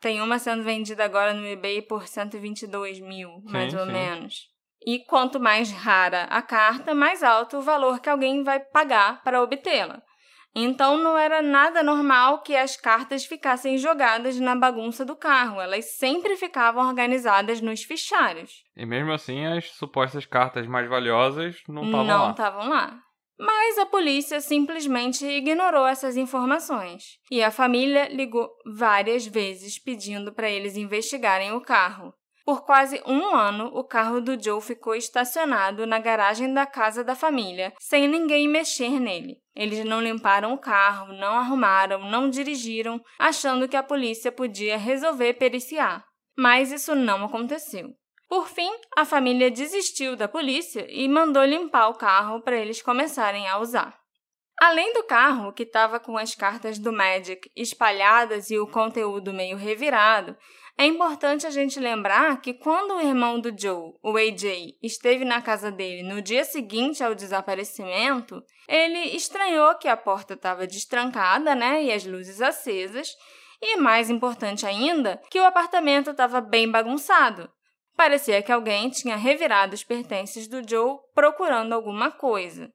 Tem 0.00 0.20
uma 0.20 0.38
sendo 0.38 0.62
vendida 0.62 1.04
agora 1.04 1.32
no 1.32 1.46
eBay 1.46 1.82
por 1.82 2.06
122 2.06 3.00
mil, 3.00 3.42
mais 3.44 3.72
Sim, 3.72 3.78
ou 3.78 3.86
sim. 3.86 3.92
menos. 3.92 4.34
E 4.86 5.00
quanto 5.06 5.40
mais 5.40 5.70
rara 5.72 6.24
a 6.24 6.42
carta, 6.42 6.94
mais 6.94 7.22
alto 7.22 7.58
o 7.58 7.62
valor 7.62 7.98
que 8.00 8.08
alguém 8.08 8.42
vai 8.42 8.60
pagar 8.60 9.22
para 9.22 9.42
obtê-la. 9.42 10.00
Então 10.58 10.96
não 10.96 11.18
era 11.18 11.42
nada 11.42 11.82
normal 11.82 12.42
que 12.42 12.56
as 12.56 12.76
cartas 12.78 13.26
ficassem 13.26 13.76
jogadas 13.76 14.40
na 14.40 14.56
bagunça 14.56 15.04
do 15.04 15.14
carro, 15.14 15.60
elas 15.60 15.96
sempre 15.98 16.34
ficavam 16.36 16.86
organizadas 16.86 17.60
nos 17.60 17.82
fichários. 17.82 18.64
E 18.74 18.86
mesmo 18.86 19.12
assim, 19.12 19.44
as 19.44 19.70
supostas 19.72 20.24
cartas 20.24 20.66
mais 20.66 20.88
valiosas 20.88 21.56
não 21.68 21.84
estavam 21.84 22.06
não 22.06 22.22
lá. 22.24 22.30
estavam 22.30 22.68
lá. 22.70 23.02
Mas 23.38 23.78
a 23.78 23.86
polícia 23.86 24.40
simplesmente 24.40 25.26
ignorou 25.26 25.86
essas 25.86 26.16
informações 26.16 27.18
e 27.30 27.42
a 27.42 27.50
família 27.50 28.08
ligou 28.08 28.48
várias 28.64 29.26
vezes 29.26 29.78
pedindo 29.78 30.32
para 30.32 30.48
eles 30.48 30.76
investigarem 30.76 31.52
o 31.52 31.60
carro. 31.60 32.14
Por 32.46 32.64
quase 32.64 33.02
um 33.04 33.34
ano, 33.34 33.72
o 33.74 33.82
carro 33.82 34.20
do 34.20 34.40
Joe 34.40 34.62
ficou 34.62 34.94
estacionado 34.94 35.84
na 35.84 35.98
garagem 35.98 36.54
da 36.54 36.64
casa 36.64 37.02
da 37.02 37.16
família, 37.16 37.74
sem 37.80 38.06
ninguém 38.06 38.46
mexer 38.46 39.00
nele. 39.00 39.38
Eles 39.52 39.84
não 39.84 40.00
limparam 40.00 40.52
o 40.54 40.58
carro, 40.58 41.12
não 41.12 41.34
arrumaram, 41.34 42.08
não 42.08 42.30
dirigiram, 42.30 43.00
achando 43.18 43.68
que 43.68 43.76
a 43.76 43.82
polícia 43.82 44.30
podia 44.30 44.78
resolver 44.78 45.34
periciar. 45.34 46.04
Mas 46.38 46.70
isso 46.70 46.94
não 46.94 47.24
aconteceu. 47.24 47.88
Por 48.28 48.48
fim, 48.48 48.70
a 48.96 49.04
família 49.04 49.50
desistiu 49.50 50.16
da 50.16 50.26
polícia 50.26 50.86
e 50.88 51.08
mandou 51.08 51.44
limpar 51.44 51.88
o 51.88 51.94
carro 51.94 52.40
para 52.40 52.56
eles 52.56 52.82
começarem 52.82 53.46
a 53.46 53.58
usar. 53.58 53.96
Além 54.60 54.92
do 54.94 55.04
carro, 55.04 55.52
que 55.52 55.64
estava 55.64 56.00
com 56.00 56.16
as 56.16 56.34
cartas 56.34 56.78
do 56.78 56.92
Magic 56.92 57.50
espalhadas 57.54 58.50
e 58.50 58.58
o 58.58 58.66
conteúdo 58.66 59.32
meio 59.32 59.56
revirado, 59.56 60.36
é 60.78 60.84
importante 60.84 61.46
a 61.46 61.50
gente 61.50 61.78
lembrar 61.78 62.40
que 62.40 62.52
quando 62.52 62.94
o 62.94 63.00
irmão 63.00 63.40
do 63.40 63.54
Joe, 63.58 63.94
o 64.02 64.16
AJ, 64.16 64.76
esteve 64.82 65.24
na 65.24 65.40
casa 65.40 65.70
dele 65.70 66.02
no 66.02 66.20
dia 66.20 66.44
seguinte 66.44 67.02
ao 67.02 67.14
desaparecimento, 67.14 68.42
ele 68.68 69.16
estranhou 69.16 69.74
que 69.76 69.88
a 69.88 69.96
porta 69.96 70.34
estava 70.34 70.66
destrancada, 70.66 71.54
né, 71.54 71.84
e 71.84 71.92
as 71.92 72.04
luzes 72.04 72.42
acesas, 72.42 73.08
e 73.60 73.76
mais 73.78 74.10
importante 74.10 74.66
ainda, 74.66 75.20
que 75.30 75.40
o 75.40 75.44
apartamento 75.44 76.10
estava 76.10 76.40
bem 76.40 76.70
bagunçado. 76.70 77.50
Parecia 77.96 78.42
que 78.42 78.52
alguém 78.52 78.90
tinha 78.90 79.16
revirado 79.16 79.74
os 79.74 79.82
pertences 79.82 80.46
do 80.46 80.66
Joe 80.68 80.98
procurando 81.14 81.72
alguma 81.72 82.10
coisa. 82.10 82.70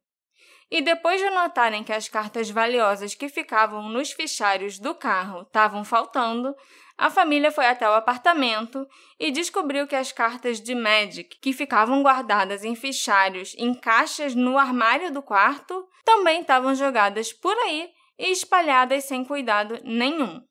E 0.70 0.82
depois 0.82 1.20
de 1.20 1.30
notarem 1.30 1.84
que 1.84 1.94
as 1.94 2.08
cartas 2.08 2.50
valiosas 2.50 3.14
que 3.14 3.30
ficavam 3.30 3.90
nos 3.90 4.12
fichários 4.12 4.80
do 4.80 4.96
carro 4.96 5.42
estavam 5.42 5.84
faltando, 5.84 6.56
a 6.98 7.10
família 7.10 7.52
foi 7.52 7.66
até 7.66 7.88
o 7.90 7.94
apartamento 7.94 8.88
e 9.20 9.32
descobriu 9.32 9.86
que 9.86 9.96
as 9.96 10.12
cartas 10.12 10.62
de 10.62 10.74
Magic, 10.74 11.40
que 11.42 11.52
ficavam 11.52 12.02
guardadas 12.02 12.64
em 12.64 12.76
fichários 12.76 13.54
em 13.58 13.74
caixas 13.74 14.34
no 14.34 14.58
armário 14.58 15.12
do 15.12 15.22
quarto, 15.22 15.88
também 16.06 16.42
estavam 16.42 16.74
jogadas 16.74 17.34
por 17.34 17.56
aí 17.58 17.90
e 18.18 18.32
espalhadas 18.32 19.04
sem 19.04 19.26
cuidado 19.26 19.80
nenhum. 19.84 20.42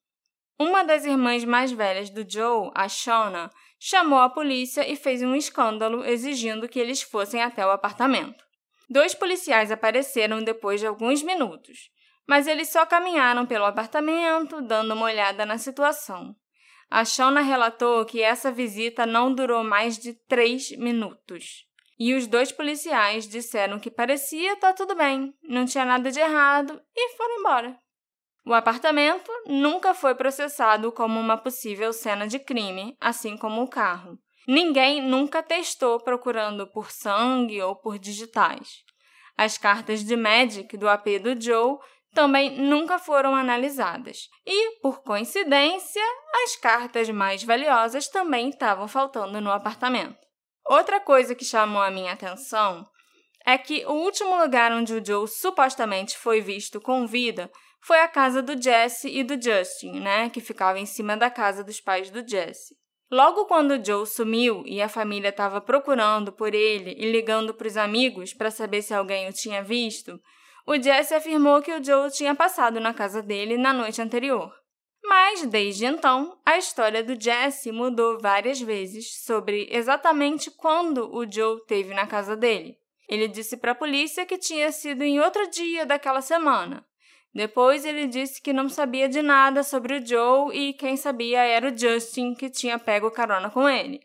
Uma 0.58 0.84
das 0.84 1.06
irmãs 1.06 1.44
mais 1.44 1.72
velhas 1.72 2.10
do 2.10 2.28
Joe, 2.30 2.70
a 2.74 2.86
Shona, 2.86 3.50
chamou 3.82 4.18
a 4.18 4.28
polícia 4.28 4.86
e 4.86 4.94
fez 4.94 5.22
um 5.22 5.34
escândalo 5.34 6.04
exigindo 6.04 6.68
que 6.68 6.78
eles 6.78 7.00
fossem 7.00 7.42
até 7.42 7.66
o 7.66 7.70
apartamento. 7.70 8.44
Dois 8.90 9.14
policiais 9.14 9.72
apareceram 9.72 10.44
depois 10.44 10.80
de 10.80 10.86
alguns 10.86 11.22
minutos, 11.22 11.90
mas 12.28 12.46
eles 12.46 12.68
só 12.68 12.84
caminharam 12.84 13.46
pelo 13.46 13.64
apartamento, 13.64 14.60
dando 14.60 14.92
uma 14.92 15.06
olhada 15.06 15.46
na 15.46 15.56
situação. 15.56 16.36
A 16.90 17.04
Shona 17.04 17.40
relatou 17.40 18.04
que 18.04 18.20
essa 18.20 18.52
visita 18.52 19.06
não 19.06 19.32
durou 19.32 19.64
mais 19.64 19.96
de 19.96 20.12
três 20.28 20.70
minutos. 20.72 21.64
E 21.98 22.14
os 22.14 22.26
dois 22.26 22.52
policiais 22.52 23.28
disseram 23.28 23.78
que 23.78 23.90
parecia 23.90 24.54
estar 24.54 24.74
tudo 24.74 24.94
bem, 24.94 25.32
não 25.42 25.64
tinha 25.64 25.84
nada 25.84 26.10
de 26.10 26.18
errado 26.18 26.80
e 26.94 27.16
foram 27.16 27.38
embora. 27.38 27.78
O 28.44 28.54
apartamento 28.54 29.30
nunca 29.46 29.94
foi 29.94 30.14
processado 30.14 30.90
como 30.90 31.20
uma 31.20 31.36
possível 31.36 31.92
cena 31.92 32.26
de 32.26 32.38
crime, 32.38 32.96
assim 33.00 33.36
como 33.36 33.62
o 33.62 33.68
carro. 33.68 34.18
Ninguém 34.48 35.02
nunca 35.02 35.42
testou 35.42 36.00
procurando 36.00 36.66
por 36.66 36.90
sangue 36.90 37.60
ou 37.62 37.76
por 37.76 37.98
digitais. 37.98 38.82
As 39.36 39.56
cartas 39.56 40.04
de 40.04 40.16
Magic 40.16 40.76
do 40.76 40.88
AP 40.88 41.18
do 41.22 41.40
Joe 41.40 41.78
também 42.12 42.50
nunca 42.58 42.98
foram 42.98 43.34
analisadas. 43.34 44.28
E, 44.44 44.80
por 44.80 45.02
coincidência, 45.02 46.02
as 46.44 46.56
cartas 46.56 47.08
mais 47.10 47.44
valiosas 47.44 48.08
também 48.08 48.48
estavam 48.48 48.88
faltando 48.88 49.40
no 49.40 49.52
apartamento. 49.52 50.18
Outra 50.66 51.00
coisa 51.00 51.34
que 51.34 51.44
chamou 51.44 51.82
a 51.82 51.90
minha 51.90 52.12
atenção 52.12 52.86
é 53.46 53.56
que 53.56 53.84
o 53.86 53.92
último 53.92 54.36
lugar 54.36 54.72
onde 54.72 54.94
o 54.94 55.04
Joe 55.04 55.26
supostamente 55.26 56.16
foi 56.16 56.40
visto 56.40 56.80
com 56.80 57.06
vida 57.06 57.50
foi 57.82 58.00
a 58.00 58.08
casa 58.08 58.42
do 58.42 58.60
Jesse 58.60 59.08
e 59.08 59.22
do 59.22 59.40
Justin, 59.40 60.00
né, 60.00 60.28
que 60.28 60.40
ficava 60.40 60.78
em 60.78 60.86
cima 60.86 61.16
da 61.16 61.30
casa 61.30 61.64
dos 61.64 61.80
pais 61.80 62.10
do 62.10 62.26
Jesse. 62.26 62.76
Logo 63.10 63.46
quando 63.46 63.72
o 63.72 63.84
Joe 63.84 64.06
sumiu 64.06 64.62
e 64.64 64.80
a 64.80 64.88
família 64.88 65.30
estava 65.30 65.60
procurando 65.60 66.30
por 66.30 66.54
ele 66.54 66.94
e 66.96 67.10
ligando 67.10 67.52
para 67.52 67.66
os 67.66 67.76
amigos 67.76 68.32
para 68.32 68.50
saber 68.50 68.82
se 68.82 68.94
alguém 68.94 69.28
o 69.28 69.32
tinha 69.32 69.64
visto, 69.64 70.20
o 70.66 70.80
Jesse 70.80 71.14
afirmou 71.14 71.60
que 71.60 71.72
o 71.72 71.82
Joe 71.82 72.10
tinha 72.10 72.34
passado 72.34 72.78
na 72.78 72.94
casa 72.94 73.20
dele 73.20 73.56
na 73.56 73.72
noite 73.72 74.00
anterior. 74.00 74.52
Mas, 75.02 75.44
desde 75.46 75.86
então, 75.86 76.38
a 76.46 76.56
história 76.58 77.02
do 77.02 77.20
Jesse 77.20 77.72
mudou 77.72 78.20
várias 78.20 78.60
vezes 78.60 79.24
sobre 79.24 79.66
exatamente 79.72 80.50
quando 80.50 81.12
o 81.12 81.28
Joe 81.28 81.64
teve 81.66 81.92
na 81.94 82.06
casa 82.06 82.36
dele. 82.36 82.76
Ele 83.08 83.26
disse 83.26 83.56
para 83.56 83.72
a 83.72 83.74
polícia 83.74 84.24
que 84.24 84.38
tinha 84.38 84.70
sido 84.70 85.02
em 85.02 85.18
outro 85.18 85.50
dia 85.50 85.84
daquela 85.84 86.20
semana. 86.20 86.86
Depois 87.34 87.84
ele 87.84 88.06
disse 88.06 88.42
que 88.42 88.52
não 88.52 88.68
sabia 88.68 89.08
de 89.08 89.22
nada 89.22 89.62
sobre 89.62 89.98
o 89.98 90.06
Joe 90.06 90.54
e 90.56 90.72
quem 90.72 90.96
sabia 90.96 91.42
era 91.42 91.70
o 91.70 91.76
Justin, 91.76 92.34
que 92.34 92.50
tinha 92.50 92.78
pego 92.78 93.10
carona 93.10 93.50
com 93.50 93.68
ele. 93.68 94.00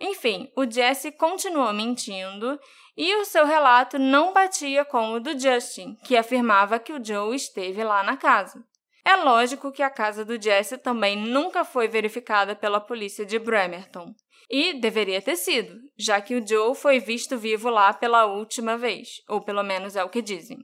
Enfim, 0.00 0.50
o 0.56 0.68
Jesse 0.68 1.12
continuou 1.12 1.72
mentindo 1.72 2.58
e 2.96 3.14
o 3.16 3.24
seu 3.24 3.46
relato 3.46 3.98
não 3.98 4.32
batia 4.32 4.84
com 4.84 5.12
o 5.12 5.20
do 5.20 5.38
Justin, 5.38 5.96
que 6.04 6.16
afirmava 6.16 6.78
que 6.78 6.92
o 6.92 7.04
Joe 7.04 7.34
esteve 7.34 7.82
lá 7.84 8.02
na 8.02 8.16
casa. 8.16 8.64
É 9.04 9.16
lógico 9.16 9.70
que 9.70 9.82
a 9.82 9.90
casa 9.90 10.24
do 10.24 10.40
Jesse 10.40 10.78
também 10.78 11.16
nunca 11.16 11.64
foi 11.64 11.86
verificada 11.86 12.56
pela 12.56 12.80
polícia 12.80 13.24
de 13.24 13.38
Bremerton. 13.38 14.14
E 14.50 14.74
deveria 14.74 15.22
ter 15.22 15.36
sido, 15.36 15.78
já 15.96 16.20
que 16.20 16.34
o 16.34 16.46
Joe 16.46 16.74
foi 16.74 16.98
visto 16.98 17.36
vivo 17.36 17.70
lá 17.70 17.92
pela 17.92 18.26
última 18.26 18.76
vez, 18.76 19.22
ou 19.28 19.40
pelo 19.40 19.62
menos 19.62 19.96
é 19.96 20.04
o 20.04 20.08
que 20.08 20.22
dizem. 20.22 20.58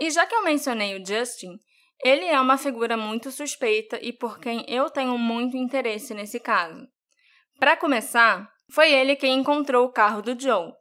E 0.00 0.10
já 0.10 0.26
que 0.26 0.34
eu 0.34 0.44
mencionei 0.44 0.96
o 0.96 1.04
Justin, 1.04 1.58
ele 2.02 2.24
é 2.24 2.40
uma 2.40 2.58
figura 2.58 2.96
muito 2.96 3.30
suspeita 3.30 3.98
e 4.02 4.12
por 4.12 4.38
quem 4.38 4.64
eu 4.68 4.90
tenho 4.90 5.16
muito 5.16 5.56
interesse 5.56 6.12
nesse 6.12 6.40
caso. 6.40 6.86
Para 7.58 7.76
começar, 7.76 8.50
foi 8.70 8.92
ele 8.92 9.16
quem 9.16 9.38
encontrou 9.38 9.86
o 9.86 9.92
carro 9.92 10.20
do 10.20 10.38
Joe. 10.38 10.72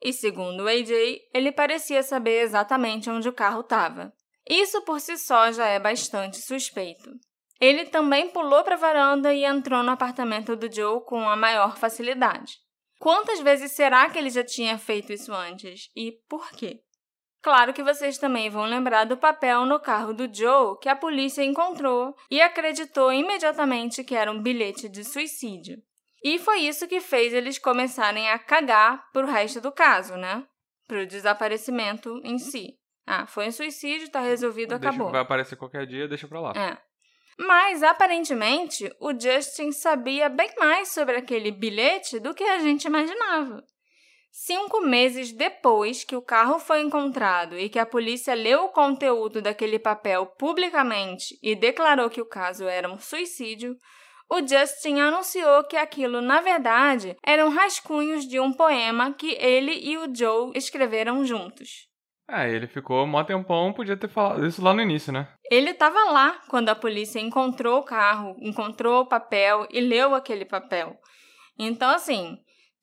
E 0.00 0.12
segundo 0.12 0.62
o 0.62 0.68
AJ, 0.68 0.90
ele 1.34 1.50
parecia 1.50 2.02
saber 2.02 2.42
exatamente 2.42 3.10
onde 3.10 3.28
o 3.28 3.32
carro 3.32 3.60
estava. 3.60 4.12
Isso 4.48 4.80
por 4.82 5.00
si 5.00 5.18
só 5.18 5.50
já 5.50 5.66
é 5.66 5.80
bastante 5.80 6.38
suspeito. 6.38 7.10
Ele 7.60 7.86
também 7.86 8.30
pulou 8.30 8.62
para 8.62 8.76
a 8.76 8.78
varanda 8.78 9.34
e 9.34 9.44
entrou 9.44 9.82
no 9.82 9.90
apartamento 9.90 10.54
do 10.54 10.72
Joe 10.72 11.04
com 11.04 11.28
a 11.28 11.34
maior 11.34 11.76
facilidade. 11.76 12.56
Quantas 13.00 13.40
vezes 13.40 13.72
será 13.72 14.08
que 14.08 14.18
ele 14.18 14.30
já 14.30 14.44
tinha 14.44 14.78
feito 14.78 15.12
isso 15.12 15.32
antes 15.32 15.90
e 15.94 16.12
por 16.28 16.50
quê? 16.52 16.80
Claro 17.42 17.72
que 17.72 17.82
vocês 17.82 18.18
também 18.18 18.50
vão 18.50 18.64
lembrar 18.64 19.04
do 19.04 19.16
papel 19.16 19.64
no 19.64 19.78
carro 19.78 20.12
do 20.12 20.32
Joe 20.32 20.76
que 20.80 20.88
a 20.88 20.96
polícia 20.96 21.42
encontrou 21.44 22.14
e 22.30 22.40
acreditou 22.40 23.12
imediatamente 23.12 24.02
que 24.02 24.14
era 24.14 24.30
um 24.30 24.42
bilhete 24.42 24.88
de 24.88 25.04
suicídio. 25.04 25.76
E 26.24 26.38
foi 26.40 26.60
isso 26.62 26.88
que 26.88 27.00
fez 27.00 27.32
eles 27.32 27.58
começarem 27.58 28.28
a 28.28 28.38
cagar 28.38 29.04
pro 29.12 29.26
resto 29.26 29.60
do 29.60 29.70
caso, 29.70 30.16
né? 30.16 30.44
Pro 30.88 31.06
desaparecimento 31.06 32.20
em 32.24 32.38
si. 32.38 32.74
Ah, 33.06 33.26
foi 33.26 33.46
um 33.48 33.52
suicídio, 33.52 34.10
tá 34.10 34.20
resolvido, 34.20 34.70
Deixa- 34.78 34.88
acabou. 34.88 35.12
Vai 35.12 35.20
aparecer 35.20 35.56
qualquer 35.56 35.86
dia, 35.86 36.08
deixa 36.08 36.26
pra 36.26 36.40
lá. 36.40 36.52
É. 36.56 36.76
Mas, 37.38 37.84
aparentemente, 37.84 38.92
o 39.00 39.12
Justin 39.18 39.70
sabia 39.70 40.28
bem 40.28 40.50
mais 40.58 40.88
sobre 40.88 41.16
aquele 41.16 41.52
bilhete 41.52 42.18
do 42.18 42.34
que 42.34 42.42
a 42.42 42.58
gente 42.58 42.86
imaginava. 42.86 43.64
Cinco 44.40 44.80
meses 44.80 45.32
depois 45.32 46.04
que 46.04 46.14
o 46.14 46.22
carro 46.22 46.60
foi 46.60 46.80
encontrado 46.80 47.58
e 47.58 47.68
que 47.68 47.76
a 47.76 47.84
polícia 47.84 48.34
leu 48.34 48.66
o 48.66 48.68
conteúdo 48.68 49.42
daquele 49.42 49.80
papel 49.80 50.26
publicamente 50.26 51.36
e 51.42 51.56
declarou 51.56 52.08
que 52.08 52.20
o 52.20 52.24
caso 52.24 52.64
era 52.68 52.88
um 52.88 53.00
suicídio, 53.00 53.76
o 54.30 54.38
Justin 54.38 55.00
anunciou 55.00 55.64
que 55.64 55.76
aquilo, 55.76 56.20
na 56.20 56.40
verdade, 56.40 57.16
eram 57.26 57.50
rascunhos 57.50 58.28
de 58.28 58.38
um 58.38 58.52
poema 58.52 59.12
que 59.12 59.32
ele 59.40 59.72
e 59.72 59.98
o 59.98 60.14
Joe 60.14 60.52
escreveram 60.54 61.24
juntos. 61.24 61.88
É, 62.30 62.48
ele 62.48 62.68
ficou 62.68 63.08
mó 63.08 63.24
tempão, 63.24 63.72
podia 63.72 63.96
ter 63.96 64.08
falado 64.08 64.46
isso 64.46 64.62
lá 64.62 64.72
no 64.72 64.80
início, 64.80 65.12
né? 65.12 65.28
Ele 65.50 65.70
estava 65.70 66.12
lá 66.12 66.40
quando 66.48 66.68
a 66.68 66.76
polícia 66.76 67.18
encontrou 67.18 67.80
o 67.80 67.84
carro, 67.84 68.36
encontrou 68.38 69.00
o 69.00 69.08
papel 69.08 69.66
e 69.68 69.80
leu 69.80 70.14
aquele 70.14 70.44
papel. 70.44 70.96
Então, 71.58 71.90
assim, 71.90 72.38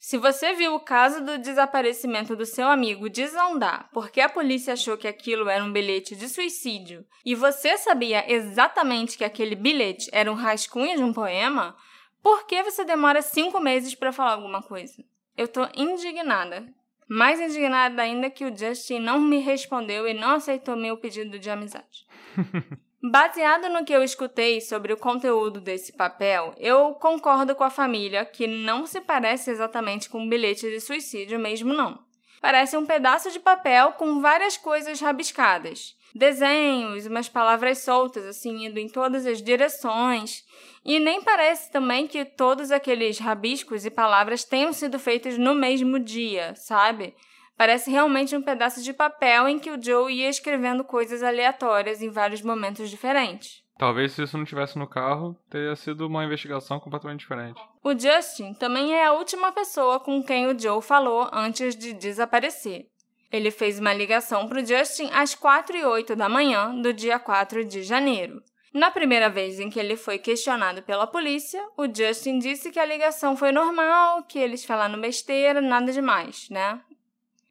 se 0.05 0.19
você 0.19 0.53
viu 0.53 0.75
o 0.75 0.79
caso 0.79 1.25
do 1.25 1.39
desaparecimento 1.39 2.35
do 2.35 2.45
seu 2.45 2.67
amigo 2.67 3.09
desandar 3.09 3.89
porque 3.91 4.21
a 4.21 4.29
polícia 4.29 4.73
achou 4.73 4.95
que 4.95 5.07
aquilo 5.07 5.49
era 5.49 5.63
um 5.63 5.71
bilhete 5.71 6.15
de 6.15 6.29
suicídio 6.29 7.03
e 7.25 7.33
você 7.33 7.75
sabia 7.75 8.23
exatamente 8.31 9.17
que 9.17 9.23
aquele 9.23 9.55
bilhete 9.55 10.07
era 10.13 10.31
um 10.31 10.35
rascunho 10.35 10.95
de 10.95 11.03
um 11.03 11.11
poema, 11.11 11.75
por 12.21 12.45
que 12.45 12.61
você 12.61 12.85
demora 12.85 13.23
cinco 13.23 13.59
meses 13.59 13.95
para 13.95 14.11
falar 14.11 14.33
alguma 14.33 14.61
coisa? 14.61 15.03
Eu 15.35 15.47
tô 15.47 15.67
indignada. 15.75 16.71
Mais 17.09 17.39
indignada 17.39 18.03
ainda 18.03 18.29
que 18.29 18.45
o 18.45 18.55
Justin 18.55 18.99
não 18.99 19.19
me 19.19 19.39
respondeu 19.39 20.07
e 20.07 20.13
não 20.13 20.35
aceitou 20.35 20.75
meu 20.75 20.97
pedido 20.97 21.39
de 21.39 21.49
amizade. 21.49 22.05
Baseado 23.03 23.69
no 23.69 23.85
que 23.85 23.93
eu 23.93 24.03
escutei 24.03 24.61
sobre 24.61 24.91
o 24.93 24.97
conteúdo 24.97 25.61
desse 25.61 25.93
papel, 25.93 26.53
eu 26.57 26.93
concordo 26.95 27.55
com 27.55 27.63
a 27.63 27.69
família 27.69 28.25
que 28.25 28.47
não 28.47 28.85
se 28.85 29.01
parece 29.01 29.51
exatamente 29.51 30.09
com 30.09 30.19
um 30.19 30.29
bilhete 30.29 30.69
de 30.69 30.79
suicídio 30.79 31.39
mesmo 31.39 31.73
não. 31.73 32.03
Parece 32.41 32.77
um 32.77 32.85
pedaço 32.85 33.31
de 33.31 33.39
papel 33.39 33.93
com 33.93 34.21
várias 34.21 34.57
coisas 34.57 34.99
rabiscadas. 34.99 35.95
Desenhos, 36.13 37.05
umas 37.05 37.27
palavras 37.27 37.79
soltas, 37.79 38.25
assim, 38.25 38.65
indo 38.65 38.79
em 38.79 38.87
todas 38.87 39.25
as 39.25 39.41
direções. 39.41 40.43
E 40.85 40.99
nem 40.99 41.21
parece 41.21 41.71
também 41.71 42.07
que 42.07 42.23
todos 42.23 42.71
aqueles 42.71 43.19
rabiscos 43.19 43.85
e 43.85 43.91
palavras 43.91 44.43
tenham 44.43 44.71
sido 44.71 44.97
feitos 44.97 45.37
no 45.37 45.53
mesmo 45.53 45.99
dia, 45.99 46.53
sabe? 46.55 47.13
Parece 47.57 47.89
realmente 47.89 48.35
um 48.35 48.41
pedaço 48.41 48.83
de 48.83 48.93
papel 48.93 49.47
em 49.47 49.59
que 49.59 49.71
o 49.71 49.81
Joe 49.81 50.13
ia 50.13 50.29
escrevendo 50.29 50.83
coisas 50.83 51.23
aleatórias 51.23 52.01
em 52.01 52.09
vários 52.09 52.41
momentos 52.41 52.89
diferentes. 52.89 53.63
Talvez 53.77 54.13
se 54.13 54.23
isso 54.23 54.37
não 54.37 54.45
tivesse 54.45 54.77
no 54.77 54.87
carro, 54.87 55.35
teria 55.49 55.75
sido 55.75 56.07
uma 56.07 56.23
investigação 56.23 56.79
completamente 56.79 57.21
diferente. 57.21 57.61
O 57.83 57.97
Justin 57.97 58.53
também 58.53 58.93
é 58.93 59.05
a 59.05 59.13
última 59.13 59.51
pessoa 59.51 59.99
com 59.99 60.23
quem 60.23 60.47
o 60.47 60.57
Joe 60.57 60.81
falou 60.81 61.29
antes 61.31 61.75
de 61.75 61.93
desaparecer. 61.93 62.87
Ele 63.31 63.51
fez 63.51 63.79
uma 63.79 63.93
ligação 63.93 64.47
para 64.47 64.61
o 64.61 64.65
Justin 64.65 65.09
às 65.11 65.35
4 65.35 65.75
e 65.75 65.83
8 65.83 66.15
da 66.15 66.29
manhã 66.29 66.73
do 66.81 66.93
dia 66.93 67.19
4 67.19 67.65
de 67.65 67.83
janeiro. 67.83 68.41
Na 68.73 68.91
primeira 68.91 69.29
vez 69.29 69.59
em 69.59 69.69
que 69.69 69.79
ele 69.79 69.95
foi 69.95 70.19
questionado 70.19 70.81
pela 70.83 71.07
polícia, 71.07 71.61
o 71.77 71.85
Justin 71.85 72.39
disse 72.39 72.71
que 72.71 72.79
a 72.79 72.85
ligação 72.85 73.35
foi 73.35 73.51
normal, 73.51 74.23
que 74.23 74.39
eles 74.39 74.65
falaram 74.65 74.99
besteira, 74.99 75.61
nada 75.61 75.91
demais, 75.91 76.49
né? 76.49 76.81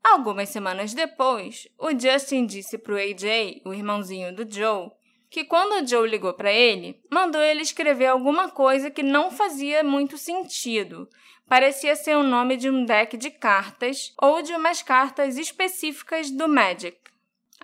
Algumas 0.04 0.50
semanas 0.50 0.92
depois, 0.92 1.66
o 1.78 1.90
Justin 1.98 2.44
disse 2.44 2.76
para 2.76 2.92
o 2.92 2.96
AJ, 2.98 3.62
o 3.64 3.72
irmãozinho 3.72 4.34
do 4.34 4.46
Joe, 4.48 4.90
que 5.30 5.44
quando 5.44 5.82
o 5.82 5.86
Joe 5.86 6.06
ligou 6.06 6.34
para 6.34 6.52
ele, 6.52 7.00
mandou 7.10 7.40
ele 7.40 7.62
escrever 7.62 8.06
alguma 8.06 8.50
coisa 8.50 8.90
que 8.90 9.02
não 9.02 9.30
fazia 9.30 9.82
muito 9.82 10.18
sentido. 10.18 11.08
Parecia 11.48 11.96
ser 11.96 12.16
o 12.16 12.22
nome 12.22 12.58
de 12.58 12.68
um 12.68 12.84
deck 12.84 13.16
de 13.16 13.30
cartas 13.30 14.12
ou 14.20 14.42
de 14.42 14.52
umas 14.52 14.82
cartas 14.82 15.38
específicas 15.38 16.30
do 16.30 16.46
Magic. 16.46 16.98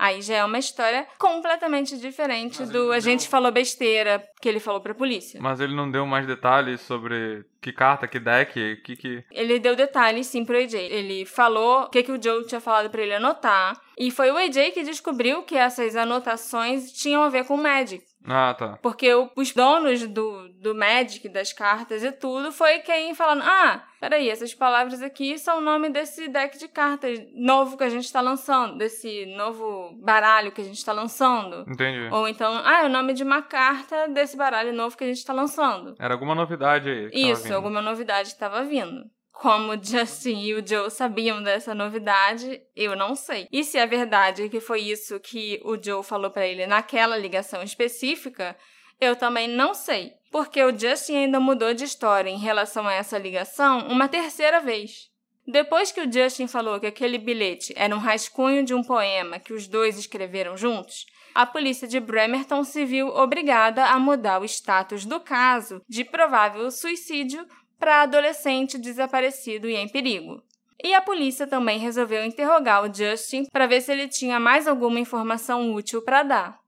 Aí 0.00 0.22
já 0.22 0.36
é 0.36 0.44
uma 0.46 0.58
história 0.58 1.06
completamente 1.18 1.98
diferente 1.98 2.60
Mas 2.60 2.70
do 2.70 2.90
a 2.90 3.00
gente 3.00 3.28
falou 3.28 3.52
besteira 3.52 4.26
que 4.40 4.48
ele 4.48 4.58
falou 4.58 4.80
pra 4.80 4.94
polícia. 4.94 5.38
Mas 5.42 5.60
ele 5.60 5.74
não 5.74 5.90
deu 5.90 6.06
mais 6.06 6.26
detalhes 6.26 6.80
sobre 6.80 7.44
que 7.60 7.70
carta, 7.70 8.08
que 8.08 8.18
deck, 8.18 8.76
que 8.76 8.96
que... 8.96 9.22
Ele 9.30 9.58
deu 9.58 9.76
detalhes 9.76 10.26
sim 10.26 10.42
pro 10.42 10.56
AJ. 10.56 10.72
Ele 10.72 11.26
falou 11.26 11.82
o 11.82 11.90
que, 11.90 12.02
que 12.02 12.12
o 12.12 12.22
Joe 12.22 12.46
tinha 12.46 12.62
falado 12.62 12.88
para 12.88 13.02
ele 13.02 13.14
anotar. 13.14 13.78
E 13.98 14.10
foi 14.10 14.30
o 14.30 14.38
AJ 14.38 14.72
que 14.72 14.82
descobriu 14.82 15.42
que 15.42 15.54
essas 15.54 15.94
anotações 15.94 16.90
tinham 16.92 17.22
a 17.22 17.28
ver 17.28 17.44
com 17.44 17.58
Magic. 17.58 18.02
Ah, 18.26 18.54
tá. 18.54 18.78
Porque 18.82 19.12
o, 19.14 19.30
os 19.34 19.52
donos 19.52 20.06
do, 20.06 20.48
do 20.50 20.74
Magic, 20.74 21.26
das 21.28 21.52
cartas 21.52 22.04
e 22.04 22.12
tudo, 22.12 22.52
foi 22.52 22.80
quem 22.80 23.14
falando: 23.14 23.42
ah, 23.42 23.82
peraí, 23.98 24.28
essas 24.28 24.54
palavras 24.54 25.02
aqui 25.02 25.38
são 25.38 25.58
o 25.58 25.60
nome 25.60 25.88
desse 25.88 26.28
deck 26.28 26.58
de 26.58 26.68
cartas 26.68 27.18
novo 27.34 27.76
que 27.76 27.84
a 27.84 27.88
gente 27.88 28.12
tá 28.12 28.20
lançando, 28.20 28.76
desse 28.76 29.26
novo 29.36 29.92
baralho 30.02 30.52
que 30.52 30.60
a 30.60 30.64
gente 30.64 30.84
tá 30.84 30.92
lançando. 30.92 31.64
Entendi. 31.68 32.08
Ou 32.12 32.28
então, 32.28 32.60
ah, 32.64 32.82
é 32.82 32.86
o 32.86 32.90
nome 32.90 33.14
de 33.14 33.22
uma 33.22 33.42
carta 33.42 34.08
desse 34.08 34.36
baralho 34.36 34.72
novo 34.72 34.96
que 34.96 35.04
a 35.04 35.08
gente 35.08 35.24
tá 35.24 35.32
lançando. 35.32 35.94
Era 35.98 36.14
alguma 36.14 36.34
novidade 36.34 36.88
aí. 36.88 37.10
Isso, 37.12 37.52
alguma 37.54 37.80
novidade 37.80 38.32
que 38.32 38.38
tava 38.38 38.62
vindo. 38.64 39.04
Como 39.40 39.82
Justin 39.82 40.38
e 40.42 40.54
o 40.54 40.62
Joe 40.66 40.90
sabiam 40.90 41.42
dessa 41.42 41.74
novidade, 41.74 42.60
eu 42.76 42.94
não 42.94 43.14
sei. 43.14 43.48
E 43.50 43.64
se 43.64 43.78
é 43.78 43.86
verdade 43.86 44.50
que 44.50 44.60
foi 44.60 44.82
isso 44.82 45.18
que 45.18 45.58
o 45.64 45.82
Joe 45.82 46.04
falou 46.04 46.30
para 46.30 46.46
ele 46.46 46.66
naquela 46.66 47.16
ligação 47.16 47.62
específica, 47.62 48.54
eu 49.00 49.16
também 49.16 49.48
não 49.48 49.72
sei. 49.72 50.12
Porque 50.30 50.62
o 50.62 50.78
Justin 50.78 51.16
ainda 51.16 51.40
mudou 51.40 51.72
de 51.72 51.84
história 51.84 52.28
em 52.28 52.36
relação 52.36 52.86
a 52.86 52.92
essa 52.92 53.16
ligação 53.16 53.88
uma 53.88 54.08
terceira 54.08 54.60
vez. 54.60 55.08
Depois 55.46 55.90
que 55.90 56.02
o 56.02 56.12
Justin 56.12 56.46
falou 56.46 56.78
que 56.78 56.86
aquele 56.86 57.16
bilhete 57.16 57.72
era 57.74 57.96
um 57.96 57.98
rascunho 57.98 58.62
de 58.62 58.74
um 58.74 58.82
poema 58.82 59.38
que 59.38 59.54
os 59.54 59.66
dois 59.66 59.98
escreveram 59.98 60.54
juntos, 60.54 61.06
a 61.34 61.46
polícia 61.46 61.86
de 61.86 62.00
Bremerton 62.00 62.64
se 62.64 62.84
viu 62.84 63.08
obrigada 63.08 63.86
a 63.86 63.98
mudar 63.98 64.40
o 64.40 64.44
status 64.44 65.06
do 65.06 65.20
caso 65.20 65.80
de 65.88 66.04
provável 66.04 66.70
suicídio 66.70 67.46
para 67.80 68.02
adolescente 68.02 68.78
desaparecido 68.78 69.68
e 69.68 69.74
em 69.74 69.88
perigo. 69.88 70.42
E 70.82 70.94
a 70.94 71.00
polícia 71.00 71.46
também 71.46 71.78
resolveu 71.78 72.24
interrogar 72.24 72.84
o 72.84 72.94
Justin 72.94 73.46
para 73.50 73.66
ver 73.66 73.80
se 73.80 73.90
ele 73.90 74.06
tinha 74.06 74.38
mais 74.38 74.68
alguma 74.68 75.00
informação 75.00 75.74
útil 75.74 76.02
para 76.02 76.22
dar. 76.22 76.60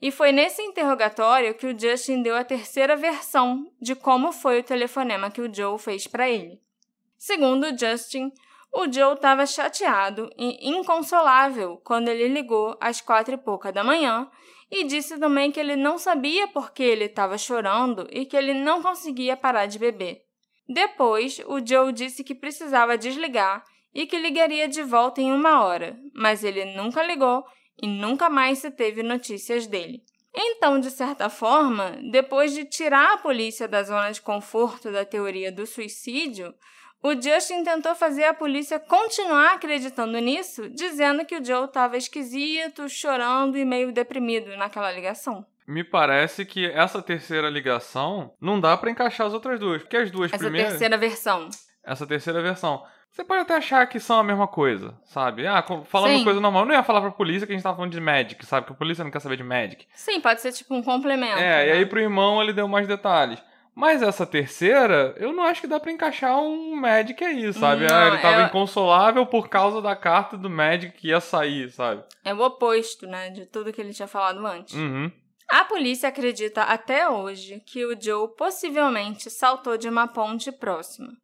E 0.00 0.10
foi 0.10 0.30
nesse 0.30 0.62
interrogatório 0.62 1.54
que 1.54 1.66
o 1.66 1.78
Justin 1.78 2.22
deu 2.22 2.36
a 2.36 2.44
terceira 2.44 2.96
versão 2.96 3.66
de 3.80 3.96
como 3.96 4.30
foi 4.30 4.60
o 4.60 4.62
telefonema 4.62 5.30
que 5.30 5.40
o 5.40 5.52
Joe 5.52 5.78
fez 5.78 6.06
para 6.06 6.28
ele. 6.30 6.60
Segundo 7.16 7.76
Justin, 7.76 8.30
o 8.72 8.90
Joe 8.90 9.14
estava 9.14 9.44
chateado 9.44 10.30
e 10.38 10.70
inconsolável 10.70 11.80
quando 11.82 12.08
ele 12.08 12.28
ligou 12.28 12.76
às 12.80 13.00
quatro 13.00 13.34
e 13.34 13.38
pouca 13.38 13.72
da 13.72 13.82
manhã 13.82 14.30
e 14.70 14.84
disse 14.84 15.18
também 15.18 15.50
que 15.50 15.58
ele 15.58 15.74
não 15.74 15.98
sabia 15.98 16.46
por 16.46 16.72
que 16.72 16.82
ele 16.82 17.06
estava 17.06 17.36
chorando 17.36 18.06
e 18.10 18.24
que 18.24 18.36
ele 18.36 18.54
não 18.54 18.82
conseguia 18.82 19.36
parar 19.36 19.66
de 19.66 19.78
beber. 19.78 20.27
Depois, 20.68 21.40
o 21.46 21.64
Joe 21.64 21.92
disse 21.92 22.22
que 22.22 22.34
precisava 22.34 22.98
desligar 22.98 23.64
e 23.94 24.06
que 24.06 24.18
ligaria 24.18 24.68
de 24.68 24.82
volta 24.82 25.20
em 25.20 25.32
uma 25.32 25.64
hora, 25.64 25.98
mas 26.14 26.44
ele 26.44 26.76
nunca 26.76 27.02
ligou 27.02 27.42
e 27.82 27.86
nunca 27.86 28.28
mais 28.28 28.58
se 28.58 28.70
teve 28.70 29.02
notícias 29.02 29.66
dele. 29.66 30.02
Então, 30.34 30.78
de 30.78 30.90
certa 30.90 31.30
forma, 31.30 31.98
depois 32.12 32.52
de 32.52 32.66
tirar 32.66 33.14
a 33.14 33.18
polícia 33.18 33.66
da 33.66 33.82
zona 33.82 34.10
de 34.10 34.20
conforto 34.20 34.92
da 34.92 35.04
teoria 35.04 35.50
do 35.50 35.66
suicídio, 35.66 36.54
o 37.02 37.14
Justin 37.14 37.64
tentou 37.64 37.94
fazer 37.94 38.24
a 38.24 38.34
polícia 38.34 38.78
continuar 38.78 39.54
acreditando 39.54 40.18
nisso, 40.18 40.68
dizendo 40.68 41.24
que 41.24 41.36
o 41.36 41.44
Joe 41.44 41.64
estava 41.64 41.96
esquisito, 41.96 42.88
chorando 42.88 43.56
e 43.56 43.64
meio 43.64 43.90
deprimido 43.90 44.54
naquela 44.56 44.92
ligação 44.92 45.46
me 45.68 45.84
parece 45.84 46.46
que 46.46 46.64
essa 46.64 47.02
terceira 47.02 47.50
ligação 47.50 48.32
não 48.40 48.58
dá 48.58 48.74
para 48.74 48.90
encaixar 48.90 49.26
as 49.26 49.34
outras 49.34 49.60
duas. 49.60 49.82
Porque 49.82 49.98
as 49.98 50.10
duas 50.10 50.32
essa 50.32 50.42
primeiras. 50.42 50.68
Essa 50.68 50.78
terceira 50.78 50.96
versão. 50.96 51.48
Essa 51.84 52.06
terceira 52.06 52.42
versão. 52.42 52.82
Você 53.10 53.22
pode 53.22 53.42
até 53.42 53.56
achar 53.56 53.86
que 53.86 54.00
são 54.00 54.18
a 54.18 54.24
mesma 54.24 54.46
coisa, 54.46 54.98
sabe? 55.04 55.46
Ah, 55.46 55.62
falando 55.84 56.18
Sim. 56.18 56.24
coisa 56.24 56.40
normal. 56.40 56.62
Eu 56.62 56.68
não 56.68 56.74
ia 56.74 56.82
falar 56.82 57.02
pra 57.02 57.10
polícia 57.10 57.46
que 57.46 57.52
a 57.52 57.56
gente 57.56 57.62
tava 57.62 57.76
falando 57.76 57.92
de 57.92 58.00
Magic, 58.00 58.44
sabe? 58.46 58.66
Que 58.66 58.72
a 58.72 58.76
polícia 58.76 59.04
não 59.04 59.10
quer 59.10 59.20
saber 59.20 59.36
de 59.36 59.44
Magic. 59.44 59.86
Sim, 59.94 60.20
pode 60.20 60.40
ser 60.40 60.52
tipo 60.52 60.74
um 60.74 60.82
complemento. 60.82 61.38
É, 61.38 61.66
né? 61.66 61.68
e 61.68 61.72
aí 61.72 61.86
pro 61.86 62.00
irmão 62.00 62.42
ele 62.42 62.52
deu 62.52 62.66
mais 62.66 62.86
detalhes. 62.88 63.42
Mas 63.74 64.02
essa 64.02 64.26
terceira, 64.26 65.14
eu 65.18 65.32
não 65.32 65.44
acho 65.44 65.60
que 65.60 65.66
dá 65.66 65.78
para 65.78 65.92
encaixar 65.92 66.36
um 66.38 66.74
Magic 66.74 67.22
aí, 67.22 67.52
sabe? 67.52 67.86
Não, 67.86 67.96
ah, 67.96 68.08
ele 68.08 68.18
tava 68.18 68.42
é... 68.42 68.46
inconsolável 68.46 69.24
por 69.26 69.48
causa 69.48 69.80
da 69.80 69.94
carta 69.94 70.36
do 70.36 70.50
Magic 70.50 70.96
que 70.96 71.08
ia 71.08 71.20
sair, 71.20 71.70
sabe? 71.70 72.02
É 72.24 72.34
o 72.34 72.40
oposto, 72.40 73.06
né? 73.06 73.30
De 73.30 73.46
tudo 73.46 73.72
que 73.72 73.80
ele 73.80 73.92
tinha 73.92 74.08
falado 74.08 74.44
antes. 74.46 74.74
Uhum. 74.74 75.10
A 75.50 75.64
polícia 75.64 76.10
acredita 76.10 76.62
até 76.62 77.08
hoje 77.08 77.60
que 77.64 77.84
o 77.84 77.98
Joe 77.98 78.28
possivelmente 78.36 79.30
saltou 79.30 79.78
de 79.78 79.88
uma 79.88 80.06
ponte 80.06 80.52
próxima. 80.52 81.16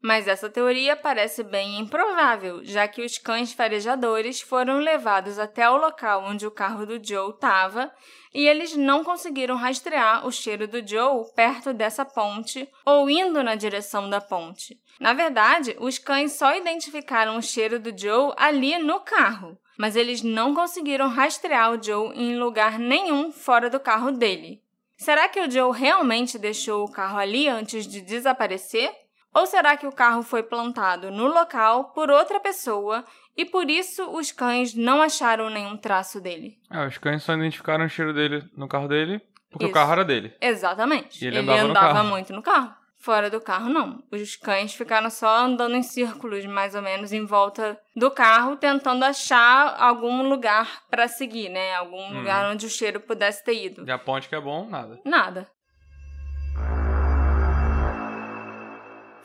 Mas 0.00 0.28
essa 0.28 0.48
teoria 0.48 0.94
parece 0.94 1.42
bem 1.42 1.80
improvável, 1.80 2.62
já 2.62 2.86
que 2.86 3.04
os 3.04 3.18
cães 3.18 3.52
farejadores 3.52 4.40
foram 4.40 4.78
levados 4.78 5.40
até 5.40 5.68
o 5.68 5.76
local 5.76 6.22
onde 6.24 6.46
o 6.46 6.52
carro 6.52 6.86
do 6.86 7.04
Joe 7.04 7.30
estava 7.30 7.90
e 8.32 8.46
eles 8.46 8.76
não 8.76 9.02
conseguiram 9.02 9.56
rastrear 9.56 10.24
o 10.24 10.30
cheiro 10.30 10.68
do 10.68 10.86
Joe 10.86 11.24
perto 11.34 11.72
dessa 11.72 12.04
ponte 12.04 12.68
ou 12.86 13.10
indo 13.10 13.42
na 13.42 13.56
direção 13.56 14.08
da 14.08 14.20
ponte. 14.20 14.80
Na 15.00 15.12
verdade, 15.14 15.76
os 15.80 15.98
cães 15.98 16.32
só 16.32 16.54
identificaram 16.54 17.36
o 17.36 17.42
cheiro 17.42 17.80
do 17.80 17.96
Joe 17.96 18.32
ali 18.36 18.78
no 18.78 19.00
carro, 19.00 19.58
mas 19.76 19.96
eles 19.96 20.22
não 20.22 20.54
conseguiram 20.54 21.08
rastrear 21.08 21.72
o 21.72 21.82
Joe 21.82 22.12
em 22.14 22.38
lugar 22.38 22.78
nenhum 22.78 23.32
fora 23.32 23.68
do 23.68 23.80
carro 23.80 24.12
dele. 24.12 24.62
Será 24.96 25.28
que 25.28 25.40
o 25.40 25.50
Joe 25.50 25.76
realmente 25.76 26.38
deixou 26.38 26.84
o 26.84 26.90
carro 26.90 27.18
ali 27.18 27.48
antes 27.48 27.86
de 27.86 28.00
desaparecer? 28.00 28.92
Ou 29.34 29.46
será 29.46 29.76
que 29.76 29.86
o 29.86 29.92
carro 29.92 30.22
foi 30.22 30.42
plantado 30.42 31.10
no 31.10 31.26
local 31.26 31.92
por 31.92 32.10
outra 32.10 32.40
pessoa 32.40 33.04
e 33.36 33.44
por 33.44 33.68
isso 33.70 34.10
os 34.10 34.32
cães 34.32 34.74
não 34.74 35.00
acharam 35.02 35.48
nenhum 35.50 35.76
traço 35.76 36.20
dele? 36.20 36.56
É, 36.70 36.86
os 36.86 36.98
cães 36.98 37.22
só 37.22 37.34
identificaram 37.34 37.84
o 37.84 37.88
cheiro 37.88 38.12
dele 38.12 38.44
no 38.56 38.66
carro 38.66 38.88
dele 38.88 39.20
porque 39.50 39.64
Isso. 39.64 39.70
o 39.70 39.74
carro 39.74 39.92
era 39.92 40.04
dele. 40.04 40.34
Exatamente. 40.40 41.24
E 41.24 41.26
ele 41.28 41.38
andava 41.38 41.66
no 41.68 41.74
carro. 41.74 42.08
muito 42.08 42.32
no 42.32 42.42
carro. 42.42 42.74
Fora 43.00 43.30
do 43.30 43.40
carro, 43.40 43.68
não. 43.68 44.02
Os 44.10 44.34
cães 44.34 44.74
ficaram 44.74 45.08
só 45.08 45.28
andando 45.44 45.76
em 45.76 45.84
círculos, 45.84 46.44
mais 46.46 46.74
ou 46.74 46.82
menos, 46.82 47.12
em 47.12 47.24
volta 47.24 47.78
do 47.94 48.10
carro, 48.10 48.56
tentando 48.56 49.04
achar 49.04 49.76
algum 49.80 50.28
lugar 50.28 50.82
para 50.90 51.06
seguir, 51.06 51.48
né? 51.48 51.74
Algum 51.76 51.96
Hum. 52.10 52.18
lugar 52.18 52.50
onde 52.50 52.66
o 52.66 52.68
cheiro 52.68 52.98
pudesse 52.98 53.44
ter 53.44 53.54
ido. 53.66 53.84
E 53.86 53.90
a 53.90 53.98
ponte 53.98 54.28
que 54.28 54.34
é 54.34 54.40
bom, 54.40 54.68
nada. 54.68 55.00
Nada. 55.04 55.48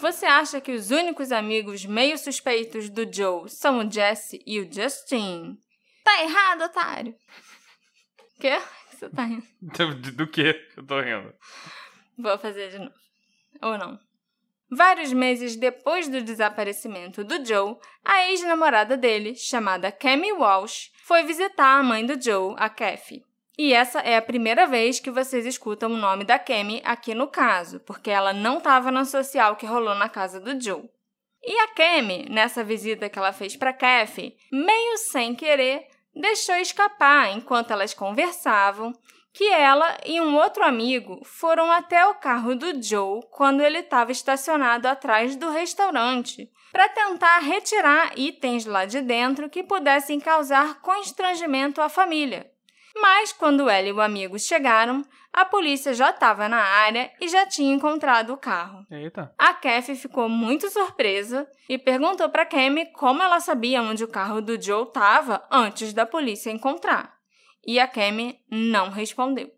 Você 0.03 0.25
acha 0.25 0.59
que 0.59 0.73
os 0.73 0.91
únicos 0.91 1.31
amigos 1.31 1.85
meio 1.85 2.17
suspeitos 2.17 2.89
do 2.89 3.09
Joe 3.09 3.49
são 3.49 3.77
o 3.79 3.89
Jesse 3.89 4.43
e 4.45 4.59
o 4.59 4.69
Justin? 4.69 5.57
Tá 6.03 6.21
errado, 6.21 6.63
otário. 6.63 7.15
Quê? 8.37 8.61
Você 8.91 9.09
tá 9.09 9.23
rindo? 9.23 9.47
Do, 9.61 10.11
do 10.11 10.27
que 10.27 10.53
eu 10.75 10.85
tô 10.85 10.99
rindo? 10.99 11.33
Vou 12.17 12.37
fazer 12.37 12.71
de 12.71 12.79
novo. 12.79 12.91
Ou 13.61 13.77
não. 13.77 13.97
Vários 14.69 15.13
meses 15.13 15.55
depois 15.55 16.09
do 16.09 16.21
desaparecimento 16.21 17.23
do 17.23 17.45
Joe, 17.45 17.77
a 18.03 18.27
ex-namorada 18.27 18.97
dele, 18.97 19.35
chamada 19.37 19.89
Cammy 19.89 20.33
Walsh, 20.33 20.91
foi 21.05 21.23
visitar 21.23 21.79
a 21.79 21.83
mãe 21.83 22.05
do 22.05 22.21
Joe, 22.21 22.55
a 22.57 22.69
Kathy. 22.69 23.23
E 23.57 23.71
essa 23.71 23.99
é 23.99 24.17
a 24.17 24.21
primeira 24.21 24.65
vez 24.65 24.99
que 24.99 25.11
vocês 25.11 25.45
escutam 25.45 25.91
o 25.91 25.97
nome 25.97 26.23
da 26.23 26.39
Cammy 26.39 26.81
aqui 26.83 27.13
no 27.13 27.27
caso, 27.27 27.79
porque 27.81 28.09
ela 28.09 28.33
não 28.33 28.57
estava 28.57 28.89
na 28.91 29.05
social 29.05 29.55
que 29.55 29.65
rolou 29.65 29.93
na 29.93 30.09
casa 30.09 30.39
do 30.39 30.59
Joe. 30.59 30.89
E 31.43 31.59
a 31.59 31.67
Cammy, 31.67 32.25
nessa 32.29 32.63
visita 32.63 33.09
que 33.09 33.19
ela 33.19 33.33
fez 33.33 33.55
para 33.55 33.73
Kathy, 33.73 34.35
meio 34.51 34.97
sem 34.97 35.35
querer, 35.35 35.87
deixou 36.15 36.55
escapar 36.55 37.35
enquanto 37.35 37.71
elas 37.71 37.93
conversavam 37.93 38.93
que 39.33 39.49
ela 39.49 39.97
e 40.05 40.21
um 40.21 40.35
outro 40.35 40.63
amigo 40.63 41.19
foram 41.25 41.71
até 41.71 42.05
o 42.05 42.13
carro 42.15 42.55
do 42.55 42.81
Joe 42.81 43.21
quando 43.31 43.61
ele 43.61 43.79
estava 43.79 44.11
estacionado 44.11 44.87
atrás 44.87 45.35
do 45.35 45.49
restaurante 45.49 46.49
para 46.71 46.87
tentar 46.89 47.39
retirar 47.39 48.17
itens 48.17 48.65
lá 48.65 48.85
de 48.85 49.01
dentro 49.01 49.49
que 49.49 49.63
pudessem 49.63 50.19
causar 50.19 50.81
constrangimento 50.81 51.81
à 51.81 51.89
família. 51.89 52.52
Mas 52.95 53.33
quando 53.33 53.69
ela 53.69 53.87
e 53.87 53.91
o 53.91 54.01
amigo 54.01 54.37
chegaram, 54.37 55.03
a 55.31 55.43
polícia 55.43 55.93
já 55.93 56.11
estava 56.11 56.47
na 56.47 56.61
área 56.61 57.11
e 57.19 57.27
já 57.27 57.45
tinha 57.45 57.73
encontrado 57.73 58.31
o 58.31 58.37
carro. 58.37 58.85
Eita. 58.91 59.33
A 59.37 59.53
Kathy 59.53 59.95
ficou 59.95 60.29
muito 60.29 60.69
surpresa 60.69 61.47
e 61.67 61.77
perguntou 61.77 62.29
para 62.29 62.45
Cammy 62.45 62.85
como 62.93 63.23
ela 63.23 63.39
sabia 63.39 63.81
onde 63.81 64.03
o 64.03 64.07
carro 64.07 64.41
do 64.41 64.61
Joe 64.61 64.83
estava 64.83 65.43
antes 65.51 65.91
da 65.91 66.05
polícia 66.05 66.51
encontrar. 66.51 67.17
E 67.65 67.79
a 67.79 67.87
Cammy 67.87 68.39
não 68.51 68.89
respondeu. 68.89 69.49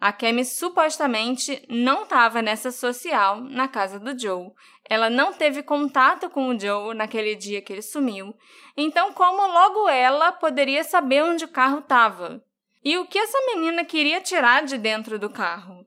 A 0.00 0.12
Cammy 0.12 0.44
supostamente 0.44 1.64
não 1.68 2.04
estava 2.04 2.40
nessa 2.40 2.70
social 2.70 3.40
na 3.40 3.66
casa 3.66 3.98
do 3.98 4.18
Joe. 4.18 4.50
Ela 4.88 5.10
não 5.10 5.32
teve 5.32 5.62
contato 5.62 6.30
com 6.30 6.48
o 6.48 6.58
Joe 6.58 6.94
naquele 6.94 7.34
dia 7.34 7.60
que 7.60 7.72
ele 7.72 7.82
sumiu. 7.82 8.32
Então, 8.76 9.12
como 9.12 9.46
logo 9.46 9.88
ela 9.88 10.32
poderia 10.32 10.84
saber 10.84 11.22
onde 11.24 11.44
o 11.44 11.48
carro 11.48 11.80
estava? 11.80 12.42
E 12.84 12.96
o 12.96 13.06
que 13.06 13.18
essa 13.18 13.38
menina 13.46 13.84
queria 13.84 14.20
tirar 14.20 14.64
de 14.64 14.78
dentro 14.78 15.18
do 15.18 15.28
carro? 15.28 15.86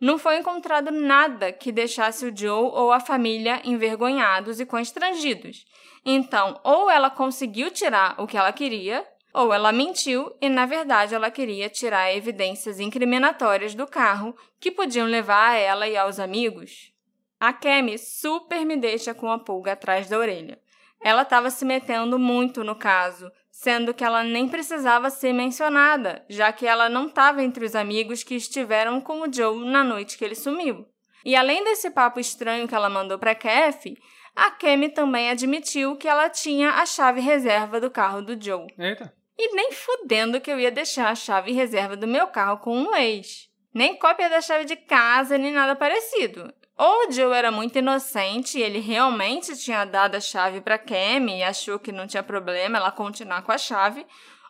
Não 0.00 0.18
foi 0.18 0.38
encontrado 0.38 0.90
nada 0.90 1.52
que 1.52 1.72
deixasse 1.72 2.26
o 2.26 2.36
Joe 2.36 2.70
ou 2.72 2.92
a 2.92 3.00
família 3.00 3.60
envergonhados 3.64 4.60
e 4.60 4.66
constrangidos. 4.66 5.64
Então, 6.04 6.60
ou 6.62 6.90
ela 6.90 7.08
conseguiu 7.08 7.70
tirar 7.70 8.20
o 8.20 8.26
que 8.26 8.36
ela 8.36 8.52
queria, 8.52 9.06
ou 9.32 9.52
ela 9.52 9.72
mentiu 9.72 10.34
e, 10.40 10.48
na 10.48 10.66
verdade, 10.66 11.14
ela 11.14 11.30
queria 11.30 11.68
tirar 11.68 12.14
evidências 12.14 12.78
incriminatórias 12.78 13.74
do 13.74 13.86
carro 13.86 14.36
que 14.60 14.70
podiam 14.70 15.06
levar 15.06 15.50
a 15.50 15.56
ela 15.56 15.88
e 15.88 15.96
aos 15.96 16.18
amigos. 16.18 16.92
A 17.40 17.52
Kemi 17.52 17.98
super 17.98 18.64
me 18.64 18.76
deixa 18.76 19.14
com 19.14 19.30
a 19.30 19.38
pulga 19.38 19.72
atrás 19.72 20.08
da 20.08 20.18
orelha. 20.18 20.58
Ela 21.02 21.22
estava 21.22 21.50
se 21.50 21.64
metendo 21.64 22.18
muito 22.18 22.62
no 22.62 22.76
caso, 22.76 23.30
sendo 23.54 23.94
que 23.94 24.02
ela 24.02 24.24
nem 24.24 24.48
precisava 24.48 25.08
ser 25.10 25.32
mencionada, 25.32 26.24
já 26.28 26.52
que 26.52 26.66
ela 26.66 26.88
não 26.88 27.06
estava 27.06 27.40
entre 27.40 27.64
os 27.64 27.76
amigos 27.76 28.24
que 28.24 28.34
estiveram 28.34 29.00
com 29.00 29.20
o 29.20 29.32
Joe 29.32 29.64
na 29.64 29.84
noite 29.84 30.18
que 30.18 30.24
ele 30.24 30.34
sumiu. 30.34 30.84
E 31.24 31.36
além 31.36 31.62
desse 31.62 31.88
papo 31.88 32.18
estranho 32.18 32.66
que 32.66 32.74
ela 32.74 32.90
mandou 32.90 33.16
para 33.16 33.32
Kathy, 33.34 33.96
a 34.34 34.50
Kemi 34.50 34.88
também 34.88 35.30
admitiu 35.30 35.96
que 35.96 36.08
ela 36.08 36.28
tinha 36.28 36.70
a 36.70 36.84
chave 36.84 37.20
reserva 37.20 37.80
do 37.80 37.92
carro 37.92 38.22
do 38.22 38.36
Joe. 38.38 38.66
Eita. 38.76 39.14
E 39.38 39.54
nem 39.54 39.70
fudendo 39.70 40.40
que 40.40 40.50
eu 40.50 40.58
ia 40.58 40.72
deixar 40.72 41.08
a 41.08 41.14
chave 41.14 41.52
reserva 41.52 41.96
do 41.96 42.08
meu 42.08 42.26
carro 42.26 42.58
com 42.58 42.76
um 42.76 42.94
ex. 42.96 43.48
Nem 43.72 43.96
cópia 43.96 44.28
da 44.28 44.40
chave 44.40 44.64
de 44.64 44.74
casa, 44.74 45.38
nem 45.38 45.52
nada 45.52 45.76
parecido. 45.76 46.52
Ou 46.76 47.08
o 47.08 47.12
Joe 47.12 47.32
era 47.32 47.50
muito 47.50 47.78
inocente 47.78 48.58
e 48.58 48.62
ele 48.62 48.80
realmente 48.80 49.56
tinha 49.56 49.84
dado 49.84 50.16
a 50.16 50.20
chave 50.20 50.60
para 50.60 50.78
Kemi 50.78 51.38
e 51.38 51.42
achou 51.42 51.78
que 51.78 51.92
não 51.92 52.06
tinha 52.06 52.22
problema 52.22 52.78
ela 52.78 52.90
continuar 52.90 53.42
com 53.42 53.52
a 53.52 53.58
chave, 53.58 54.04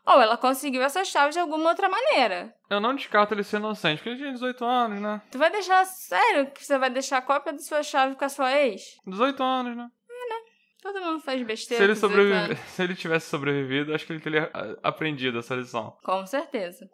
ou 0.07 0.21
ela 0.21 0.37
conseguiu 0.37 0.83
essa 0.83 1.05
chave 1.05 1.33
de 1.33 1.39
alguma 1.39 1.71
outra 1.71 1.89
maneira. 1.89 2.55
Eu 2.71 2.81
não 2.81 2.95
descarto 2.95 3.35
ele 3.35 3.45
ser 3.45 3.59
inocente, 3.59 3.99
porque 3.99 4.11
ele 4.11 4.19
tinha 4.19 4.33
18 4.33 4.65
anos, 4.65 5.01
né? 5.01 5.23
Tu 5.31 5.39
vai 5.39 5.51
deixar, 5.51 5.85
sério, 5.85 6.51
que 6.51 6.65
você 6.65 6.79
vai 6.79 6.91
deixar 6.91 7.19
a 7.19 7.23
cópia 7.23 7.53
da 7.53 7.59
sua 7.59 7.83
chave 7.83 8.15
com 8.15 8.25
a 8.25 8.29
sua 8.29 8.53
ex? 8.59 8.99
18 9.07 9.43
anos, 9.43 9.77
né? 9.77 9.91
Todo 10.85 11.01
mundo 11.01 11.21
faz 11.21 11.43
besteira. 11.43 11.83
Se 11.83 11.91
ele, 11.91 11.99
com 11.99 12.09
18 12.09 12.29
sobrevive... 12.29 12.61
Se 12.69 12.83
ele 12.83 12.95
tivesse 12.95 13.31
sobrevivido, 13.31 13.95
acho 13.95 14.05
que 14.05 14.13
ele 14.13 14.21
teria 14.21 14.51
ah, 14.53 14.77
aprendido 14.83 15.39
essa 15.39 15.55
lição. 15.55 15.97
Com 16.05 16.27
certeza. 16.27 16.87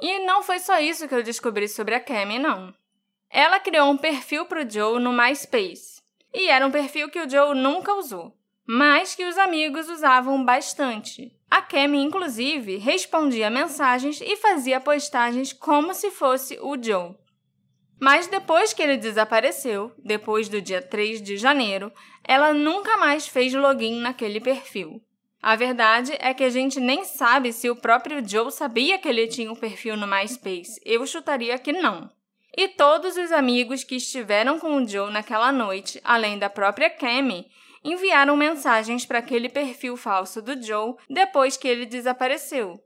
E 0.00 0.24
não 0.24 0.42
foi 0.42 0.58
só 0.58 0.80
isso 0.80 1.06
que 1.06 1.14
eu 1.14 1.22
descobri 1.22 1.68
sobre 1.68 1.94
a 1.94 2.00
Cami, 2.00 2.38
não. 2.38 2.72
Ela 3.30 3.60
criou 3.60 3.90
um 3.90 3.96
perfil 3.96 4.46
pro 4.46 4.68
Joe 4.68 5.00
no 5.00 5.12
MySpace. 5.12 6.02
E 6.32 6.48
era 6.48 6.66
um 6.66 6.70
perfil 6.70 7.08
que 7.08 7.20
o 7.20 7.28
Joe 7.28 7.54
nunca 7.54 7.94
usou, 7.94 8.36
mas 8.66 9.14
que 9.14 9.24
os 9.24 9.38
amigos 9.38 9.88
usavam 9.88 10.44
bastante. 10.44 11.32
A 11.50 11.62
Cami, 11.62 11.98
inclusive, 11.98 12.76
respondia 12.76 13.48
mensagens 13.48 14.20
e 14.20 14.36
fazia 14.36 14.80
postagens 14.80 15.52
como 15.52 15.94
se 15.94 16.10
fosse 16.10 16.58
o 16.60 16.76
Joe. 16.80 17.14
Mas 18.00 18.26
depois 18.26 18.72
que 18.72 18.82
ele 18.82 18.96
desapareceu, 18.96 19.92
depois 19.98 20.48
do 20.48 20.60
dia 20.60 20.80
3 20.80 21.20
de 21.22 21.36
janeiro, 21.36 21.90
ela 22.22 22.52
nunca 22.52 22.96
mais 22.98 23.26
fez 23.26 23.52
login 23.54 24.00
naquele 24.00 24.40
perfil. 24.40 25.02
A 25.42 25.56
verdade 25.56 26.12
é 26.18 26.34
que 26.34 26.44
a 26.44 26.50
gente 26.50 26.78
nem 26.78 27.04
sabe 27.04 27.52
se 27.52 27.70
o 27.70 27.76
próprio 27.76 28.26
Joe 28.26 28.52
sabia 28.52 28.98
que 28.98 29.08
ele 29.08 29.26
tinha 29.26 29.50
um 29.50 29.56
perfil 29.56 29.96
no 29.96 30.06
MySpace. 30.06 30.80
Eu 30.84 31.06
chutaria 31.06 31.58
que 31.58 31.72
não. 31.72 32.10
E 32.56 32.68
todos 32.68 33.16
os 33.16 33.30
amigos 33.30 33.84
que 33.84 33.96
estiveram 33.96 34.58
com 34.58 34.76
o 34.76 34.88
Joe 34.88 35.12
naquela 35.12 35.52
noite, 35.52 36.00
além 36.04 36.38
da 36.38 36.50
própria 36.50 36.90
Cami, 36.90 37.46
enviaram 37.84 38.36
mensagens 38.36 39.06
para 39.06 39.18
aquele 39.20 39.48
perfil 39.48 39.96
falso 39.96 40.42
do 40.42 40.60
Joe 40.60 40.94
depois 41.08 41.56
que 41.56 41.68
ele 41.68 41.86
desapareceu. 41.86 42.80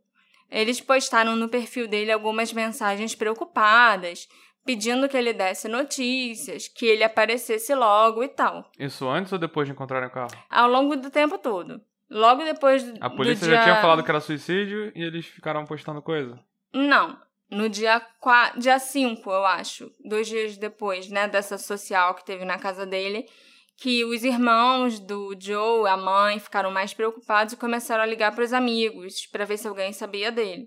Eles 0.51 0.81
postaram 0.81 1.35
no 1.35 1.49
perfil 1.49 1.89
dele 1.89 2.13
algumas 2.13 2.53
mensagens 2.53 3.15
preocupadas, 3.15 4.29
pedindo 4.67 5.09
que 5.09 5.17
ele 5.17 5.33
desse 5.33 5.67
notícias, 5.67 6.69
que 6.69 6.85
ele 6.85 7.03
aparecesse 7.03 7.75
logo 7.75 8.23
e 8.23 8.29
tal, 8.29 8.71
Isso 8.79 9.09
antes 9.09 9.33
ou 9.33 9.39
depois 9.39 9.67
de 9.67 9.73
encontrarem 9.73 10.09
o 10.09 10.13
carro? 10.13 10.31
ao 10.51 10.69
longo 10.69 10.95
do 10.97 11.11
tempo 11.11 11.39
todo. 11.39 11.81
Logo 12.11 12.45
depois 12.45 12.83
do 12.83 13.03
A 13.03 13.09
polícia 13.09 13.47
do 13.47 13.49
dia... 13.51 13.57
já 13.57 13.63
tinha 13.63 13.81
falado 13.81 14.05
que 14.05 14.11
era 14.11 14.21
suicídio 14.21 14.93
e 14.95 15.03
eles 15.03 15.25
ficaram 15.25 15.65
postando 15.65 16.03
coisa? 16.03 16.39
Não. 16.75 17.17
No 17.53 17.69
dia 17.69 18.01
4, 18.19 18.59
dia 18.59 18.79
5, 18.79 19.31
eu 19.31 19.45
acho, 19.45 19.93
dois 20.03 20.27
dias 20.27 20.57
depois, 20.57 21.11
né, 21.11 21.29
dessa 21.29 21.59
social 21.59 22.15
que 22.15 22.25
teve 22.25 22.47
na 22.47 22.59
casa 22.59 22.87
dele, 22.87 23.29
que 23.77 24.07
os 24.07 24.25
irmãos 24.25 24.99
do 24.99 25.37
Joe, 25.39 25.87
a 25.87 25.95
mãe, 25.95 26.39
ficaram 26.39 26.71
mais 26.71 26.95
preocupados 26.95 27.53
e 27.53 27.59
começaram 27.59 28.03
a 28.03 28.07
ligar 28.07 28.35
para 28.35 28.43
os 28.43 28.55
amigos 28.55 29.27
para 29.27 29.45
ver 29.45 29.59
se 29.59 29.69
alguém 29.69 29.93
sabia 29.93 30.33
dele. 30.33 30.67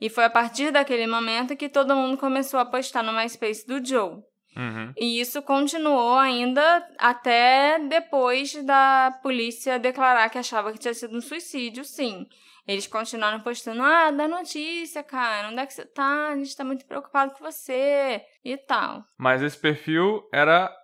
E 0.00 0.08
foi 0.10 0.24
a 0.24 0.30
partir 0.30 0.72
daquele 0.72 1.06
momento 1.06 1.56
que 1.56 1.68
todo 1.68 1.94
mundo 1.94 2.18
começou 2.18 2.58
a 2.58 2.64
postar 2.64 3.04
no 3.04 3.12
MySpace 3.12 3.64
do 3.64 3.84
Joe. 3.84 4.16
Uhum. 4.56 4.92
E 4.96 5.20
isso 5.20 5.40
continuou 5.42 6.18
ainda 6.18 6.84
até 6.98 7.78
depois 7.78 8.52
da 8.64 9.16
polícia 9.22 9.78
declarar 9.78 10.28
que 10.28 10.38
achava 10.38 10.72
que 10.72 10.78
tinha 10.78 10.92
sido 10.92 11.16
um 11.16 11.20
suicídio, 11.20 11.84
sim. 11.84 12.26
Eles 12.66 12.86
continuaram 12.86 13.40
postando, 13.40 13.82
ah, 13.82 14.10
dá 14.10 14.26
notícia, 14.26 15.02
cara, 15.02 15.48
onde 15.48 15.60
é 15.60 15.66
que 15.66 15.72
você 15.72 15.84
tá? 15.84 16.28
A 16.28 16.36
gente 16.36 16.56
tá 16.56 16.64
muito 16.64 16.84
preocupado 16.84 17.32
com 17.32 17.44
você 17.44 18.22
e 18.44 18.56
tal. 18.56 19.04
Mas 19.16 19.42
esse 19.42 19.56
perfil 19.56 20.28
era. 20.32 20.74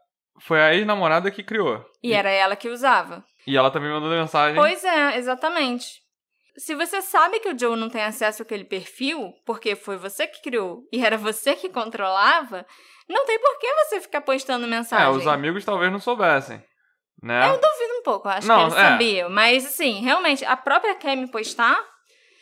Foi 0.41 0.61
a 0.61 0.74
ex-namorada 0.74 1.30
que 1.30 1.43
criou. 1.43 1.85
E 2.03 2.12
era 2.12 2.30
ela 2.30 2.57
que 2.57 2.68
usava. 2.68 3.24
E 3.47 3.57
ela 3.57 3.70
também 3.70 3.91
mandou 3.91 4.09
mensagem. 4.09 4.57
Pois 4.57 4.83
é, 4.85 5.16
exatamente. 5.16 6.01
Se 6.57 6.74
você 6.74 7.01
sabe 7.03 7.41
que 7.41 7.49
o 7.49 7.59
Joe 7.59 7.76
não 7.76 7.89
tem 7.89 8.03
acesso 8.03 8.43
àquele 8.43 8.64
perfil, 8.64 9.33
porque 9.45 9.74
foi 9.74 9.97
você 9.97 10.26
que 10.26 10.43
criou 10.43 10.83
e 10.93 11.05
era 11.05 11.16
você 11.16 11.55
que 11.55 11.68
controlava, 11.68 12.66
não 13.09 13.24
tem 13.24 13.39
por 13.39 13.59
que 13.59 13.66
você 13.74 14.01
ficar 14.01 14.20
postando 14.20 14.66
mensagem. 14.66 15.07
É, 15.07 15.11
os 15.11 15.26
amigos 15.26 15.64
talvez 15.64 15.91
não 15.91 15.99
soubessem. 15.99 16.62
Né? 17.22 17.49
Eu 17.49 17.53
duvido 17.53 17.82
um 18.03 18.05
pouco, 18.05 18.28
acho 18.28 18.46
Não, 18.48 18.57
que 18.57 18.62
eles 18.64 18.74
é. 18.74 18.88
sabiam. 18.90 19.30
Mas, 19.30 19.64
assim, 19.64 20.00
realmente, 20.00 20.44
a 20.44 20.57
própria 20.57 20.94
Kemi 20.94 21.28
postar, 21.28 21.78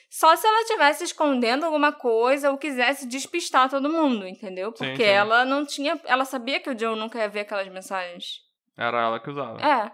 só 0.08 0.34
se 0.34 0.46
ela 0.46 0.62
estivesse 0.62 1.04
escondendo 1.04 1.64
alguma 1.64 1.92
coisa 1.92 2.50
ou 2.50 2.58
quisesse 2.58 3.06
despistar 3.06 3.68
todo 3.68 3.88
mundo, 3.88 4.26
entendeu? 4.26 4.72
Porque 4.72 4.96
sim. 4.96 5.10
ela 5.10 5.44
não 5.44 5.64
tinha. 5.64 6.00
Ela 6.04 6.24
sabia 6.24 6.58
que 6.58 6.70
o 6.70 6.78
Joe 6.78 6.98
nunca 6.98 7.18
ia 7.18 7.28
ver 7.28 7.40
aquelas 7.40 7.68
mensagens. 7.68 8.40
Era 8.76 9.02
ela 9.02 9.20
que 9.20 9.30
usava. 9.30 9.60
É. 9.60 9.92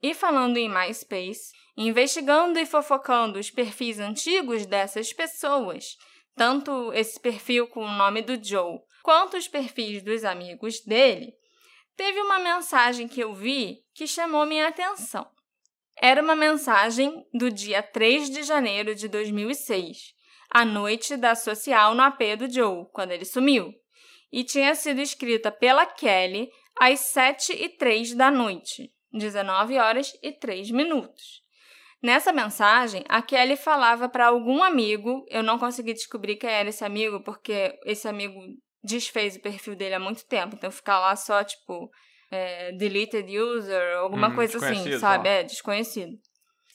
E 0.00 0.14
falando 0.14 0.56
em 0.56 0.68
MySpace, 0.68 1.52
investigando 1.76 2.58
e 2.58 2.64
fofocando 2.64 3.38
os 3.38 3.50
perfis 3.50 3.98
antigos 3.98 4.64
dessas 4.64 5.12
pessoas, 5.12 5.96
tanto 6.36 6.92
esse 6.92 7.20
perfil 7.20 7.66
com 7.66 7.84
o 7.84 7.90
nome 7.90 8.22
do 8.22 8.42
Joe, 8.42 8.78
quanto 9.02 9.36
os 9.36 9.48
perfis 9.48 10.02
dos 10.02 10.24
amigos 10.24 10.80
dele, 10.84 11.32
teve 11.98 12.20
uma 12.20 12.38
mensagem 12.38 13.08
que 13.08 13.20
eu 13.20 13.34
vi 13.34 13.84
que 13.92 14.06
chamou 14.06 14.46
minha 14.46 14.68
atenção. 14.68 15.28
Era 16.00 16.22
uma 16.22 16.36
mensagem 16.36 17.26
do 17.34 17.50
dia 17.50 17.82
3 17.82 18.30
de 18.30 18.44
janeiro 18.44 18.94
de 18.94 19.08
2006, 19.08 20.14
à 20.48 20.64
noite 20.64 21.16
da 21.16 21.34
social 21.34 21.96
no 21.96 22.02
AP 22.02 22.36
do 22.38 22.48
Joe, 22.48 22.86
quando 22.92 23.10
ele 23.10 23.24
sumiu, 23.24 23.74
e 24.30 24.44
tinha 24.44 24.76
sido 24.76 25.00
escrita 25.00 25.50
pela 25.50 25.84
Kelly 25.84 26.48
às 26.78 27.00
7 27.00 27.52
e 27.52 27.68
3 27.68 28.14
da 28.14 28.30
noite, 28.30 28.92
19 29.12 29.76
horas 29.76 30.12
e 30.22 30.30
3 30.30 30.70
minutos. 30.70 31.42
Nessa 32.00 32.32
mensagem, 32.32 33.04
a 33.08 33.20
Kelly 33.20 33.56
falava 33.56 34.08
para 34.08 34.28
algum 34.28 34.62
amigo, 34.62 35.26
eu 35.28 35.42
não 35.42 35.58
consegui 35.58 35.94
descobrir 35.94 36.36
quem 36.36 36.48
era 36.48 36.68
esse 36.68 36.84
amigo, 36.84 37.24
porque 37.24 37.76
esse 37.84 38.06
amigo 38.06 38.40
desfez 38.82 39.36
o 39.36 39.40
perfil 39.40 39.74
dele 39.74 39.94
há 39.94 40.00
muito 40.00 40.24
tempo, 40.26 40.54
então 40.56 40.70
ficar 40.70 40.98
lá 40.98 41.14
só, 41.16 41.42
tipo, 41.44 41.90
é, 42.30 42.72
deleted 42.72 43.38
user, 43.38 43.98
alguma 43.98 44.30
Hum, 44.30 44.34
coisa 44.34 44.58
assim, 44.58 44.98
sabe? 44.98 45.28
ó. 45.28 45.32
É, 45.32 45.42
desconhecido. 45.42 46.12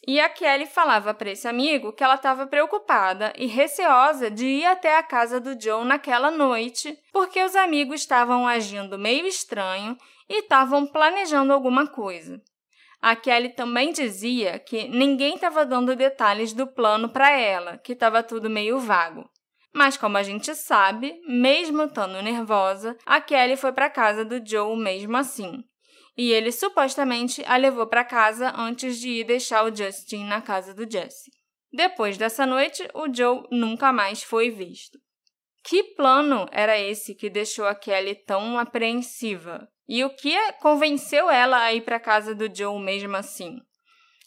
E 0.06 0.20
a 0.20 0.28
Kelly 0.28 0.66
falava 0.66 1.14
para 1.14 1.32
esse 1.32 1.48
amigo 1.48 1.94
que 1.94 2.04
ela 2.04 2.16
estava 2.16 2.46
preocupada 2.46 3.32
e 3.38 3.46
receosa 3.48 4.30
de 4.30 4.46
ir 4.46 4.66
até 4.66 4.98
a 4.98 5.04
casa 5.04 5.40
do 5.40 5.60
Joe 5.60 5.86
naquela 5.86 6.30
noite, 6.30 6.98
porque 7.14 7.42
os 7.42 7.56
amigos 7.56 8.02
estavam 8.02 8.46
agindo 8.46 9.00
meio 9.00 9.26
estranho 9.26 9.98
e 10.28 10.40
estavam 10.40 10.86
planejando 10.86 11.54
alguma 11.54 11.88
coisa. 11.88 12.42
A 13.02 13.16
Kelly 13.16 13.50
também 13.50 13.94
dizia 13.94 14.60
que 14.60 14.90
ninguém 14.90 15.36
estava 15.36 15.66
dando 15.66 15.96
detalhes 15.96 16.52
do 16.52 16.68
plano 16.68 17.08
para 17.10 17.32
ela, 17.32 17.78
que 17.78 17.94
estava 17.94 18.22
tudo 18.24 18.50
meio 18.50 18.80
vago. 18.80 19.30
Mas 19.74 19.98
como 19.98 20.18
a 20.18 20.24
gente 20.24 20.54
sabe, 20.54 21.20
mesmo 21.28 21.84
estando 21.84 22.22
nervosa, 22.22 22.96
a 23.06 23.20
Kelly 23.20 23.58
foi 23.58 23.72
para 23.72 23.90
casa 23.90 24.24
do 24.24 24.40
Joe 24.46 24.78
mesmo 24.78 25.18
assim. 25.18 25.64
E 26.16 26.32
ele 26.32 26.52
supostamente 26.52 27.44
a 27.46 27.58
levou 27.58 27.88
para 27.88 28.06
casa 28.06 28.54
antes 28.56 29.00
de 29.00 29.10
ir 29.10 29.24
deixar 29.24 29.66
o 29.66 29.76
Justin 29.76 30.26
na 30.26 30.42
casa 30.42 30.74
do 30.74 30.90
Jesse. 30.90 31.32
Depois 31.72 32.18
dessa 32.18 32.46
noite, 32.46 32.88
o 32.94 33.12
Joe 33.12 33.44
nunca 33.52 33.92
mais 33.92 34.22
foi 34.22 34.52
visto. 34.52 35.00
Que 35.64 35.82
plano 35.96 36.46
era 36.52 36.78
esse 36.78 37.16
que 37.16 37.30
deixou 37.30 37.66
a 37.66 37.74
Kelly 37.74 38.14
tão 38.14 38.60
apreensiva? 38.60 39.68
E 39.88 40.04
o 40.04 40.10
que 40.12 40.38
convenceu 40.62 41.32
ela 41.32 41.58
a 41.64 41.74
ir 41.74 41.82
para 41.82 42.00
casa 42.00 42.36
do 42.36 42.54
Joe 42.54 42.80
mesmo 42.80 43.16
assim? 43.16 43.58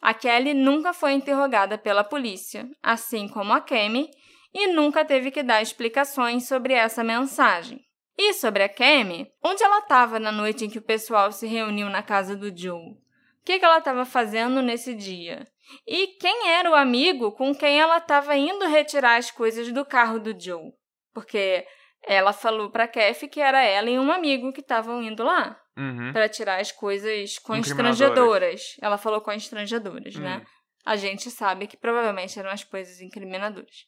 A 0.03 0.12
Kelly 0.12 0.55
nunca 0.55 0.92
foi 0.92 1.12
interrogada 1.12 1.78
pela 1.78 2.03
polícia, 2.03 2.68
assim 2.82 3.28
como 3.28 3.53
a 3.53 3.61
Kemi, 3.61 4.11
e 4.57 4.68
nunca 4.68 5.04
teve 5.04 5.30
que 5.30 5.42
dar 5.42 5.61
explicações 5.61 6.48
sobre 6.48 6.72
essa 6.72 7.04
mensagem. 7.04 7.84
E 8.16 8.32
sobre 8.32 8.62
a 8.62 8.68
Kemi, 8.68 9.30
onde 9.44 9.62
ela 9.62 9.80
estava 9.80 10.18
na 10.18 10.32
noite 10.32 10.64
em 10.64 10.70
que 10.70 10.78
o 10.78 10.82
pessoal 10.82 11.30
se 11.30 11.46
reuniu 11.46 11.90
na 11.90 12.02
casa 12.02 12.34
do 12.34 12.57
Joe? 12.57 12.92
O 12.92 12.96
que, 13.44 13.59
que 13.59 13.64
ela 13.64 13.78
estava 13.78 14.07
fazendo 14.07 14.62
nesse 14.62 14.94
dia? 14.94 15.46
E 15.86 16.07
quem 16.18 16.48
era 16.48 16.70
o 16.70 16.74
amigo 16.74 17.32
com 17.32 17.54
quem 17.54 17.78
ela 17.78 17.98
estava 17.98 18.34
indo 18.34 18.66
retirar 18.66 19.16
as 19.16 19.30
coisas 19.30 19.70
do 19.70 19.84
carro 19.84 20.18
do 20.18 20.34
Joe? 20.40 20.72
Porque 21.12 21.66
ela 22.02 22.32
falou 22.32 22.70
para 22.70 22.88
Kathy 22.88 23.28
que 23.28 23.40
era 23.40 23.62
ela 23.62 23.90
e 23.90 23.98
um 23.98 24.11
amigo 24.11 24.52
que 24.52 24.61
estavam 24.61 25.02
indo 25.02 25.22
lá 25.22 25.61
Uhum. 25.78 26.11
para 26.11 26.26
tirar 26.26 26.59
as 26.59 26.72
coisas 26.72 27.38
constrangedoras. 27.38 28.76
Ela 28.80 28.96
falou 28.96 29.20
constrangedoras, 29.20 30.16
né? 30.16 30.38
Hum. 30.38 30.46
A 30.86 30.96
gente 30.96 31.30
sabe 31.30 31.66
que 31.66 31.76
provavelmente 31.76 32.38
eram 32.38 32.48
as 32.50 32.64
coisas 32.64 33.02
incriminadoras. 33.02 33.84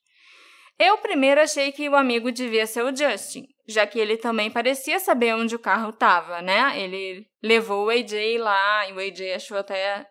Eu 0.78 0.98
primeiro 0.98 1.40
achei 1.40 1.72
que 1.72 1.88
o 1.88 1.96
amigo 1.96 2.30
devia 2.30 2.66
ser 2.66 2.82
o 2.84 2.94
Justin, 2.94 3.44
já 3.66 3.86
que 3.86 3.98
ele 3.98 4.16
também 4.16 4.50
parecia 4.50 5.00
saber 5.00 5.34
onde 5.34 5.54
o 5.56 5.58
carro 5.58 5.90
estava, 5.90 6.40
né? 6.40 6.80
Ele 6.80 7.26
levou 7.42 7.86
o 7.86 7.90
AJ 7.90 8.38
lá 8.38 8.88
e 8.88 8.92
o 8.92 8.98
AJ 9.00 9.32
achou 9.34 9.58
até. 9.58 10.06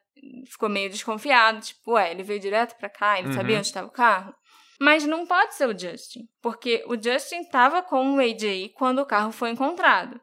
ficou 0.49 0.68
meio 0.68 0.89
desconfiado, 0.89 1.61
tipo, 1.61 1.91
ué, 1.93 2.11
ele 2.11 2.24
veio 2.24 2.39
direto 2.39 2.76
pra 2.78 2.89
cá, 2.89 3.20
ele 3.20 3.28
Uhum. 3.28 3.34
sabia 3.34 3.57
onde 3.57 3.68
estava 3.68 3.88
o 3.88 3.91
carro? 3.91 4.34
Mas 4.80 5.05
não 5.05 5.26
pode 5.28 5.53
ser 5.55 5.68
o 5.68 5.78
Justin, 5.78 6.22
porque 6.41 6.84
o 6.88 6.95
Justin 7.01 7.41
estava 7.41 7.82
com 7.84 8.15
o 8.15 8.20
AJ 8.20 8.72
quando 8.76 8.99
o 8.99 9.05
carro 9.05 9.32
foi 9.32 9.51
encontrado. 9.51 10.20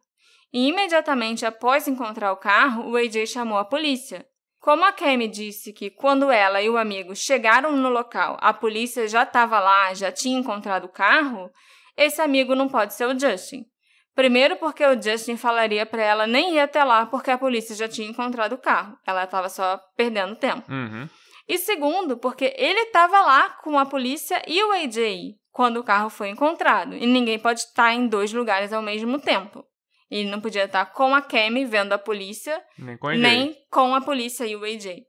E 0.52 0.68
imediatamente 0.68 1.46
após 1.46 1.86
encontrar 1.88 2.32
o 2.32 2.36
carro, 2.36 2.90
o 2.90 2.96
AJ 2.96 3.26
chamou 3.26 3.56
a 3.56 3.64
polícia. 3.64 4.26
Como 4.64 4.82
a 4.82 4.92
Kemi 4.92 5.28
disse 5.28 5.74
que 5.74 5.90
quando 5.90 6.30
ela 6.30 6.62
e 6.62 6.70
o 6.70 6.78
amigo 6.78 7.14
chegaram 7.14 7.76
no 7.76 7.90
local, 7.90 8.38
a 8.40 8.50
polícia 8.54 9.06
já 9.06 9.22
estava 9.22 9.60
lá, 9.60 9.92
já 9.92 10.10
tinha 10.10 10.38
encontrado 10.38 10.86
o 10.86 10.88
carro, 10.88 11.50
esse 11.94 12.22
amigo 12.22 12.54
não 12.54 12.66
pode 12.66 12.94
ser 12.94 13.04
o 13.04 13.18
Justin. 13.18 13.66
Primeiro 14.14 14.56
porque 14.56 14.82
o 14.82 14.98
Justin 14.98 15.36
falaria 15.36 15.84
para 15.84 16.02
ela 16.02 16.26
nem 16.26 16.54
ir 16.54 16.60
até 16.60 16.82
lá 16.82 17.04
porque 17.04 17.30
a 17.30 17.36
polícia 17.36 17.76
já 17.76 17.86
tinha 17.86 18.08
encontrado 18.08 18.54
o 18.54 18.58
carro. 18.58 18.96
Ela 19.06 19.24
estava 19.24 19.50
só 19.50 19.78
perdendo 19.98 20.34
tempo. 20.34 20.64
Uhum. 20.72 21.10
E 21.46 21.58
segundo, 21.58 22.16
porque 22.16 22.54
ele 22.56 22.80
estava 22.84 23.20
lá 23.20 23.50
com 23.62 23.78
a 23.78 23.84
polícia 23.84 24.40
e 24.48 24.64
o 24.64 24.72
AJ 24.72 25.34
quando 25.52 25.76
o 25.76 25.84
carro 25.84 26.08
foi 26.08 26.30
encontrado. 26.30 26.96
E 26.96 27.06
ninguém 27.06 27.38
pode 27.38 27.60
estar 27.60 27.92
em 27.92 28.06
dois 28.06 28.32
lugares 28.32 28.72
ao 28.72 28.80
mesmo 28.80 29.20
tempo. 29.20 29.62
Ele 30.10 30.30
não 30.30 30.40
podia 30.40 30.64
estar 30.64 30.86
com 30.86 31.14
a 31.14 31.22
Kemi 31.22 31.64
vendo 31.64 31.92
a 31.92 31.98
polícia, 31.98 32.62
Nem 32.78 32.96
com 32.96 33.10
nem 33.10 33.56
com 33.70 33.94
a 33.94 34.00
polícia 34.00 34.46
e 34.46 34.54
o 34.54 34.64
AJ. 34.64 35.02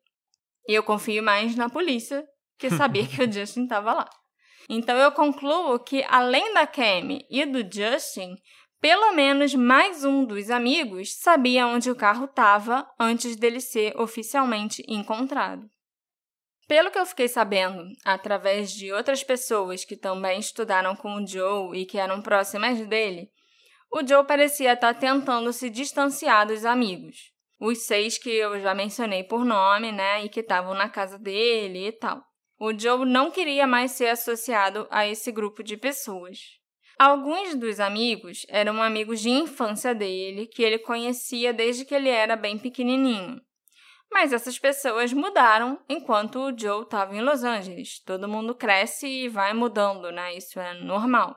E 0.67 0.73
eu 0.73 0.83
confio 0.83 1.21
mais 1.21 1.55
na 1.55 1.69
polícia 1.69 2.25
que 2.57 2.69
sabia 2.69 3.05
que 3.05 3.21
o 3.21 3.29
Justin 3.31 3.63
estava 3.63 3.93
lá. 3.93 4.09
Então 4.69 4.97
eu 4.97 5.11
concluo 5.11 5.77
que, 5.79 6.03
além 6.07 6.53
da 6.53 6.65
Kemi 6.65 7.25
e 7.29 7.45
do 7.45 7.59
Justin, 7.61 8.35
pelo 8.81 9.13
menos 9.13 9.53
mais 9.53 10.03
um 10.03 10.25
dos 10.25 10.49
amigos 10.49 11.15
sabia 11.15 11.67
onde 11.67 11.91
o 11.91 11.95
carro 11.95 12.25
estava 12.25 12.87
antes 12.99 13.35
dele 13.35 13.59
ser 13.59 13.99
oficialmente 13.99 14.83
encontrado. 14.87 15.69
Pelo 16.67 16.89
que 16.89 16.97
eu 16.97 17.05
fiquei 17.05 17.27
sabendo, 17.27 17.83
através 18.03 18.71
de 18.71 18.91
outras 18.91 19.23
pessoas 19.23 19.85
que 19.85 19.95
também 19.95 20.39
estudaram 20.39 20.95
com 20.95 21.15
o 21.15 21.27
Joe 21.27 21.77
e 21.77 21.85
que 21.85 21.99
eram 21.99 22.21
próximas 22.21 22.79
dele, 22.87 23.29
o 23.91 24.05
Joe 24.05 24.25
parecia 24.25 24.73
estar 24.73 24.93
tentando 24.93 25.51
se 25.53 25.69
distanciar 25.69 26.47
dos 26.47 26.65
amigos. 26.65 27.31
Os 27.59 27.85
seis 27.85 28.17
que 28.17 28.29
eu 28.29 28.59
já 28.59 28.75
mencionei 28.75 29.23
por 29.23 29.45
nome, 29.45 29.91
né, 29.91 30.25
e 30.25 30.29
que 30.29 30.41
estavam 30.41 30.73
na 30.73 30.89
casa 30.89 31.17
dele 31.17 31.87
e 31.87 31.91
tal. 31.91 32.21
O 32.59 32.77
Joe 32.77 33.05
não 33.05 33.31
queria 33.31 33.65
mais 33.65 33.91
ser 33.91 34.07
associado 34.07 34.87
a 34.89 35.07
esse 35.07 35.31
grupo 35.31 35.63
de 35.63 35.77
pessoas. 35.77 36.39
Alguns 36.97 37.55
dos 37.55 37.79
amigos 37.79 38.45
eram 38.47 38.81
amigos 38.81 39.19
de 39.19 39.29
infância 39.29 39.93
dele, 39.93 40.47
que 40.47 40.63
ele 40.63 40.79
conhecia 40.79 41.53
desde 41.53 41.83
que 41.83 41.93
ele 41.93 42.09
era 42.09 42.37
bem 42.37 42.57
pequenininho. 42.57 43.41
Mas 44.09 44.31
essas 44.31 44.57
pessoas 44.57 45.11
mudaram 45.11 45.77
enquanto 45.89 46.39
o 46.39 46.57
Joe 46.57 46.83
estava 46.83 47.13
em 47.13 47.21
Los 47.21 47.43
Angeles. 47.43 47.99
Todo 47.99 48.29
mundo 48.29 48.55
cresce 48.55 49.07
e 49.07 49.27
vai 49.27 49.53
mudando, 49.53 50.09
né? 50.09 50.35
Isso 50.37 50.57
é 50.57 50.73
normal. 50.75 51.35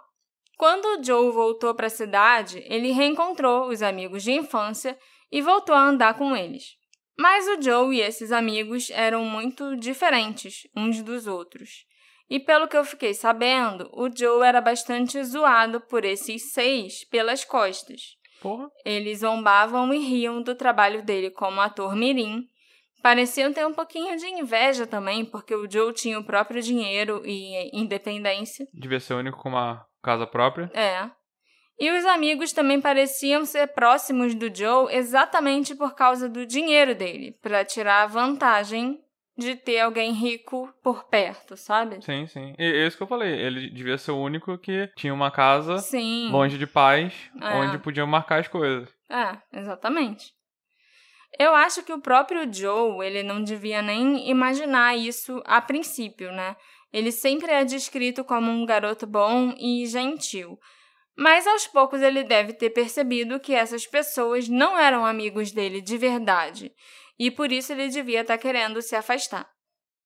Quando 0.58 0.86
o 0.86 1.04
Joe 1.04 1.30
voltou 1.30 1.72
para 1.72 1.86
a 1.86 1.90
cidade, 1.90 2.64
ele 2.66 2.90
reencontrou 2.90 3.68
os 3.68 3.80
amigos 3.80 4.24
de 4.24 4.32
infância 4.32 4.98
e 5.30 5.40
voltou 5.40 5.72
a 5.72 5.84
andar 5.84 6.14
com 6.14 6.34
eles. 6.34 6.76
Mas 7.16 7.46
o 7.46 7.62
Joe 7.62 7.96
e 7.96 8.00
esses 8.00 8.32
amigos 8.32 8.90
eram 8.90 9.24
muito 9.24 9.76
diferentes 9.76 10.62
uns 10.76 11.00
dos 11.00 11.28
outros. 11.28 11.86
E 12.28 12.40
pelo 12.40 12.66
que 12.66 12.76
eu 12.76 12.84
fiquei 12.84 13.14
sabendo, 13.14 13.88
o 13.92 14.10
Joe 14.12 14.44
era 14.44 14.60
bastante 14.60 15.22
zoado 15.22 15.80
por 15.80 16.04
esses 16.04 16.52
seis 16.52 17.04
pelas 17.08 17.44
costas. 17.44 18.16
Porra. 18.42 18.68
Eles 18.84 19.20
zombavam 19.20 19.94
e 19.94 19.98
riam 19.98 20.42
do 20.42 20.56
trabalho 20.56 21.04
dele 21.04 21.30
como 21.30 21.60
ator 21.60 21.94
mirim. 21.94 22.44
Pareciam 23.00 23.52
ter 23.52 23.64
um 23.64 23.72
pouquinho 23.72 24.16
de 24.16 24.26
inveja 24.26 24.88
também, 24.88 25.24
porque 25.24 25.54
o 25.54 25.70
Joe 25.70 25.92
tinha 25.92 26.18
o 26.18 26.24
próprio 26.24 26.60
dinheiro 26.60 27.22
e 27.24 27.70
independência. 27.72 28.66
Devia 28.74 28.98
ser 28.98 29.14
o 29.14 29.18
único 29.18 29.38
com 29.38 29.50
uma 29.50 29.86
casa 30.08 30.26
própria. 30.26 30.70
É. 30.74 31.10
E 31.78 31.90
os 31.92 32.04
amigos 32.04 32.52
também 32.52 32.80
pareciam 32.80 33.44
ser 33.44 33.68
próximos 33.68 34.34
do 34.34 34.52
Joe 34.52 34.92
exatamente 34.92 35.74
por 35.76 35.94
causa 35.94 36.28
do 36.28 36.44
dinheiro 36.44 36.94
dele, 36.94 37.38
para 37.40 37.64
tirar 37.64 38.06
vantagem 38.08 39.00
de 39.36 39.54
ter 39.54 39.78
alguém 39.78 40.10
rico 40.12 40.68
por 40.82 41.04
perto, 41.04 41.56
sabe? 41.56 42.04
Sim, 42.04 42.26
sim. 42.26 42.54
E 42.58 42.64
é 42.64 42.86
isso 42.86 42.96
que 42.96 43.02
eu 43.04 43.06
falei. 43.06 43.32
Ele 43.32 43.70
devia 43.70 43.96
ser 43.96 44.10
o 44.10 44.18
único 44.20 44.58
que 44.58 44.90
tinha 44.96 45.14
uma 45.14 45.30
casa 45.30 45.78
Sim. 45.78 46.28
longe 46.32 46.58
de 46.58 46.66
pais, 46.66 47.14
É. 47.40 47.54
onde 47.54 47.78
podiam 47.78 48.06
marcar 48.08 48.40
as 48.40 48.48
coisas. 48.48 48.88
É, 49.08 49.38
exatamente. 49.56 50.32
Eu 51.38 51.54
acho 51.54 51.84
que 51.84 51.92
o 51.92 52.00
próprio 52.00 52.52
Joe, 52.52 53.06
ele 53.06 53.22
não 53.22 53.40
devia 53.40 53.80
nem 53.80 54.28
imaginar 54.28 54.96
isso 54.96 55.40
a 55.46 55.60
princípio, 55.60 56.32
né? 56.32 56.56
Ele 56.92 57.12
sempre 57.12 57.52
é 57.52 57.64
descrito 57.64 58.24
como 58.24 58.50
um 58.50 58.64
garoto 58.64 59.06
bom 59.06 59.54
e 59.58 59.86
gentil. 59.86 60.58
Mas 61.16 61.46
aos 61.46 61.66
poucos 61.66 62.00
ele 62.00 62.22
deve 62.22 62.52
ter 62.52 62.70
percebido 62.70 63.40
que 63.40 63.52
essas 63.52 63.86
pessoas 63.86 64.48
não 64.48 64.78
eram 64.78 65.04
amigos 65.04 65.50
dele 65.52 65.80
de 65.80 65.98
verdade. 65.98 66.72
E 67.18 67.30
por 67.30 67.50
isso 67.50 67.72
ele 67.72 67.88
devia 67.88 68.20
estar 68.20 68.38
querendo 68.38 68.80
se 68.80 68.94
afastar. 68.94 69.48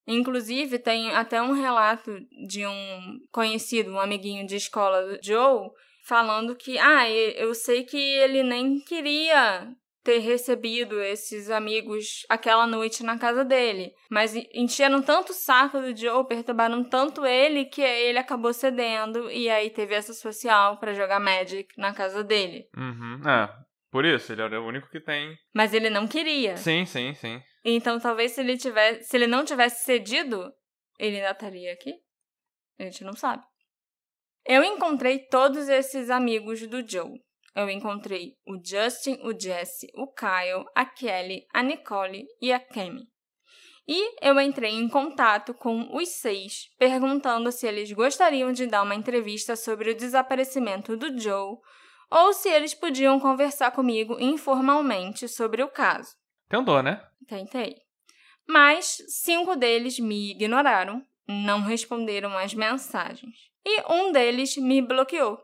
Inclusive, 0.06 0.78
tem 0.78 1.12
até 1.12 1.40
um 1.40 1.52
relato 1.52 2.18
de 2.48 2.66
um 2.66 3.18
conhecido, 3.30 3.92
um 3.92 4.00
amiguinho 4.00 4.46
de 4.46 4.56
escola 4.56 5.02
do 5.02 5.18
Joe, 5.22 5.70
falando 6.04 6.56
que, 6.56 6.76
ah, 6.78 7.08
eu 7.08 7.54
sei 7.54 7.84
que 7.84 7.96
ele 7.96 8.42
nem 8.42 8.80
queria 8.80 9.70
ter 10.04 10.18
recebido 10.18 11.00
esses 11.00 11.48
amigos 11.50 12.24
aquela 12.28 12.66
noite 12.66 13.02
na 13.02 13.18
casa 13.18 13.44
dele, 13.44 13.92
mas 14.10 14.34
en- 14.34 14.48
encheram 14.54 15.00
tanto 15.00 15.30
o 15.30 15.34
saco 15.34 15.80
do 15.80 15.96
Joe, 15.96 16.26
perturbaram 16.26 16.82
tanto 16.82 17.24
ele 17.24 17.64
que 17.66 17.80
ele 17.80 18.18
acabou 18.18 18.52
cedendo 18.52 19.30
e 19.30 19.48
aí 19.48 19.70
teve 19.70 19.94
essa 19.94 20.12
social 20.12 20.78
pra 20.78 20.92
jogar 20.94 21.20
Magic 21.20 21.68
na 21.78 21.94
casa 21.94 22.24
dele. 22.24 22.66
Uhum. 22.76 23.20
É. 23.28 23.48
Por 23.90 24.04
isso, 24.04 24.32
ele 24.32 24.40
era 24.42 24.60
o 24.60 24.66
único 24.66 24.88
que 24.88 25.00
tem. 25.00 25.36
Mas 25.54 25.74
ele 25.74 25.90
não 25.90 26.08
queria. 26.08 26.56
Sim, 26.56 26.84
sim, 26.86 27.12
sim. 27.14 27.40
Então 27.64 28.00
talvez 28.00 28.32
se 28.32 28.40
ele 28.40 28.56
tivesse, 28.56 29.04
se 29.04 29.16
ele 29.16 29.26
não 29.26 29.44
tivesse 29.44 29.84
cedido, 29.84 30.50
ele 30.98 31.16
ainda 31.16 31.30
estaria 31.32 31.72
aqui. 31.72 31.92
A 32.78 32.84
gente 32.84 33.04
não 33.04 33.12
sabe. 33.12 33.42
Eu 34.44 34.64
encontrei 34.64 35.20
todos 35.28 35.68
esses 35.68 36.10
amigos 36.10 36.66
do 36.66 36.84
Joe. 36.88 37.20
Eu 37.54 37.68
encontrei 37.68 38.34
o 38.46 38.56
Justin, 38.62 39.18
o 39.22 39.38
Jesse, 39.38 39.90
o 39.94 40.06
Kyle, 40.06 40.64
a 40.74 40.84
Kelly, 40.84 41.46
a 41.52 41.62
Nicole 41.62 42.26
e 42.40 42.52
a 42.52 42.58
Kemi. 42.58 43.06
E 43.86 44.26
eu 44.26 44.40
entrei 44.40 44.70
em 44.70 44.88
contato 44.88 45.52
com 45.52 45.94
os 45.96 46.08
seis, 46.08 46.70
perguntando 46.78 47.50
se 47.50 47.66
eles 47.66 47.90
gostariam 47.92 48.52
de 48.52 48.66
dar 48.66 48.82
uma 48.82 48.94
entrevista 48.94 49.56
sobre 49.56 49.90
o 49.90 49.96
desaparecimento 49.96 50.96
do 50.96 51.18
Joe 51.18 51.58
ou 52.10 52.32
se 52.32 52.48
eles 52.48 52.74
podiam 52.74 53.18
conversar 53.18 53.70
comigo 53.72 54.18
informalmente 54.20 55.26
sobre 55.26 55.62
o 55.62 55.68
caso. 55.68 56.14
Tentou, 56.48 56.82
né? 56.82 57.02
Tentei. 57.26 57.76
Mas 58.46 58.98
cinco 59.08 59.56
deles 59.56 59.98
me 59.98 60.32
ignoraram, 60.32 61.04
não 61.26 61.62
responderam 61.62 62.36
às 62.36 62.54
mensagens. 62.54 63.34
E 63.64 63.82
um 63.92 64.12
deles 64.12 64.56
me 64.56 64.82
bloqueou. 64.82 65.38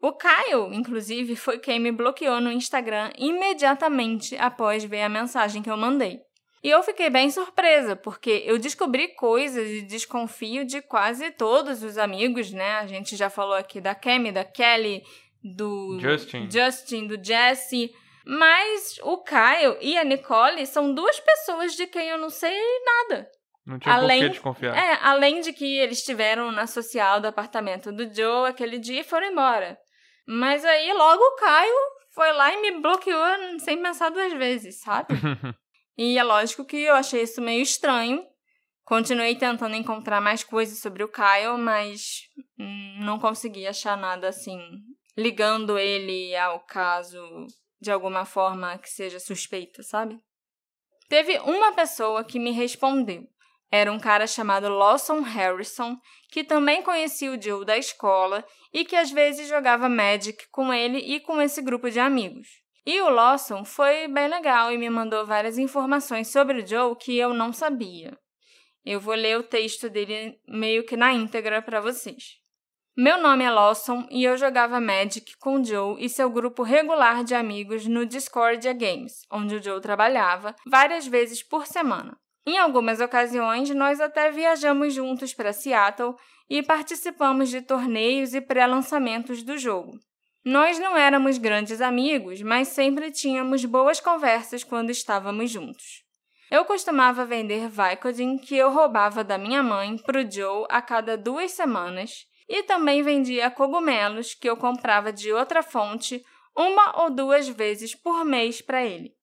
O 0.00 0.12
Kyle, 0.12 0.72
inclusive, 0.72 1.34
foi 1.36 1.58
quem 1.58 1.80
me 1.80 1.90
bloqueou 1.90 2.40
no 2.40 2.52
Instagram 2.52 3.10
imediatamente 3.18 4.36
após 4.36 4.84
ver 4.84 5.02
a 5.02 5.08
mensagem 5.08 5.62
que 5.62 5.70
eu 5.70 5.76
mandei. 5.76 6.20
E 6.62 6.70
eu 6.70 6.82
fiquei 6.82 7.08
bem 7.08 7.30
surpresa, 7.30 7.94
porque 7.94 8.42
eu 8.44 8.58
descobri 8.58 9.08
coisas 9.14 9.68
e 9.68 9.82
desconfio 9.82 10.64
de 10.64 10.82
quase 10.82 11.30
todos 11.30 11.82
os 11.82 11.96
amigos, 11.96 12.50
né? 12.50 12.78
A 12.78 12.86
gente 12.86 13.14
já 13.16 13.30
falou 13.30 13.54
aqui 13.54 13.80
da 13.80 13.94
Kemi, 13.94 14.32
da 14.32 14.44
Kelly, 14.44 15.02
do 15.42 15.98
Justin. 16.00 16.48
Justin, 16.50 17.06
do 17.06 17.22
Jesse. 17.22 17.90
Mas 18.26 18.98
o 19.02 19.18
Kyle 19.18 19.78
e 19.80 19.96
a 19.96 20.02
Nicole 20.02 20.66
são 20.66 20.92
duas 20.92 21.20
pessoas 21.20 21.76
de 21.76 21.86
quem 21.86 22.08
eu 22.08 22.18
não 22.18 22.30
sei 22.30 22.58
nada. 22.84 23.28
Não 23.64 23.78
tinha 23.78 23.94
Além- 23.94 24.20
por 24.20 24.26
que 24.26 24.32
desconfiar. 24.32 24.76
É, 24.76 24.98
além 25.02 25.40
de 25.40 25.52
que 25.52 25.78
eles 25.78 25.98
estiveram 25.98 26.50
na 26.50 26.66
social 26.66 27.20
do 27.20 27.28
apartamento 27.28 27.92
do 27.92 28.12
Joe 28.12 28.48
aquele 28.48 28.78
dia 28.78 29.00
e 29.00 29.04
foram 29.04 29.28
embora. 29.30 29.78
Mas 30.26 30.64
aí 30.64 30.92
logo 30.92 31.22
o 31.22 31.36
Caio 31.36 31.74
foi 32.10 32.32
lá 32.32 32.52
e 32.52 32.60
me 32.60 32.80
bloqueou 32.80 33.58
sem 33.60 33.80
pensar 33.80 34.10
duas 34.10 34.32
vezes, 34.32 34.80
sabe? 34.80 35.14
e 35.96 36.18
é 36.18 36.22
lógico 36.24 36.64
que 36.64 36.78
eu 36.78 36.94
achei 36.94 37.22
isso 37.22 37.40
meio 37.40 37.62
estranho. 37.62 38.26
Continuei 38.84 39.36
tentando 39.36 39.74
encontrar 39.74 40.20
mais 40.20 40.42
coisas 40.44 40.78
sobre 40.78 41.02
o 41.02 41.08
Kyle, 41.08 41.58
mas 41.58 42.22
hum, 42.58 42.98
não 43.00 43.18
consegui 43.18 43.66
achar 43.66 43.96
nada 43.96 44.28
assim, 44.28 44.60
ligando 45.16 45.78
ele 45.78 46.34
ao 46.36 46.60
caso 46.60 47.20
de 47.80 47.90
alguma 47.90 48.24
forma 48.24 48.78
que 48.78 48.88
seja 48.88 49.18
suspeita, 49.18 49.82
sabe? 49.82 50.18
Teve 51.08 51.38
uma 51.40 51.72
pessoa 51.72 52.24
que 52.24 52.38
me 52.38 52.50
respondeu. 52.50 53.28
Era 53.78 53.92
um 53.92 53.98
cara 53.98 54.26
chamado 54.26 54.70
Lawson 54.70 55.20
Harrison, 55.20 55.98
que 56.30 56.42
também 56.42 56.80
conhecia 56.82 57.30
o 57.30 57.40
Joe 57.40 57.62
da 57.62 57.76
escola 57.76 58.42
e 58.72 58.86
que 58.86 58.96
às 58.96 59.10
vezes 59.10 59.48
jogava 59.48 59.86
Magic 59.86 60.48
com 60.50 60.72
ele 60.72 60.96
e 60.96 61.20
com 61.20 61.42
esse 61.42 61.60
grupo 61.60 61.90
de 61.90 62.00
amigos. 62.00 62.48
E 62.86 62.98
o 63.02 63.10
Lawson 63.10 63.66
foi 63.66 64.08
bem 64.08 64.28
legal 64.28 64.72
e 64.72 64.78
me 64.78 64.88
mandou 64.88 65.26
várias 65.26 65.58
informações 65.58 66.28
sobre 66.28 66.62
o 66.62 66.66
Joe 66.66 66.96
que 66.96 67.18
eu 67.18 67.34
não 67.34 67.52
sabia. 67.52 68.18
Eu 68.82 68.98
vou 68.98 69.14
ler 69.14 69.38
o 69.38 69.42
texto 69.42 69.90
dele 69.90 70.40
meio 70.48 70.86
que 70.86 70.96
na 70.96 71.12
íntegra 71.12 71.60
para 71.60 71.78
vocês. 71.78 72.38
Meu 72.96 73.20
nome 73.20 73.44
é 73.44 73.50
Lawson 73.50 74.08
e 74.10 74.24
eu 74.24 74.38
jogava 74.38 74.80
Magic 74.80 75.36
com 75.36 75.62
Joe 75.62 76.02
e 76.02 76.08
seu 76.08 76.30
grupo 76.30 76.62
regular 76.62 77.22
de 77.22 77.34
amigos 77.34 77.86
no 77.86 78.06
Discordia 78.06 78.72
Games, 78.72 79.26
onde 79.30 79.56
o 79.56 79.62
Joe 79.62 79.82
trabalhava, 79.82 80.56
várias 80.66 81.06
vezes 81.06 81.42
por 81.42 81.66
semana. 81.66 82.16
Em 82.46 82.58
algumas 82.58 83.00
ocasiões, 83.00 83.68
nós 83.70 84.00
até 84.00 84.30
viajamos 84.30 84.94
juntos 84.94 85.34
para 85.34 85.52
Seattle 85.52 86.14
e 86.48 86.62
participamos 86.62 87.48
de 87.48 87.60
torneios 87.60 88.34
e 88.34 88.40
pré-lançamentos 88.40 89.42
do 89.42 89.58
jogo. 89.58 89.98
Nós 90.44 90.78
não 90.78 90.96
éramos 90.96 91.38
grandes 91.38 91.80
amigos, 91.80 92.40
mas 92.42 92.68
sempre 92.68 93.10
tínhamos 93.10 93.64
boas 93.64 93.98
conversas 93.98 94.62
quando 94.62 94.90
estávamos 94.90 95.50
juntos. 95.50 96.04
Eu 96.48 96.64
costumava 96.64 97.24
vender 97.24 97.68
Vicodin 97.68 98.38
que 98.38 98.56
eu 98.56 98.70
roubava 98.70 99.24
da 99.24 99.36
minha 99.36 99.60
mãe 99.60 99.98
para 99.98 100.20
o 100.20 100.30
Joe 100.30 100.64
a 100.70 100.80
cada 100.80 101.18
duas 101.18 101.50
semanas 101.50 102.26
e 102.48 102.62
também 102.62 103.02
vendia 103.02 103.50
cogumelos 103.50 104.34
que 104.34 104.48
eu 104.48 104.56
comprava 104.56 105.12
de 105.12 105.32
outra 105.32 105.64
fonte 105.64 106.24
uma 106.56 107.02
ou 107.02 107.10
duas 107.10 107.48
vezes 107.48 107.96
por 107.96 108.24
mês 108.24 108.62
para 108.62 108.84
ele. 108.84 109.15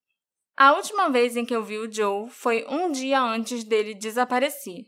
A 0.56 0.74
última 0.74 1.10
vez 1.10 1.36
em 1.36 1.44
que 1.44 1.56
eu 1.56 1.64
vi 1.64 1.78
o 1.78 1.92
Joe 1.92 2.30
foi 2.30 2.66
um 2.70 2.92
dia 2.92 3.20
antes 3.20 3.64
dele 3.64 3.96
desaparecer. 3.96 4.86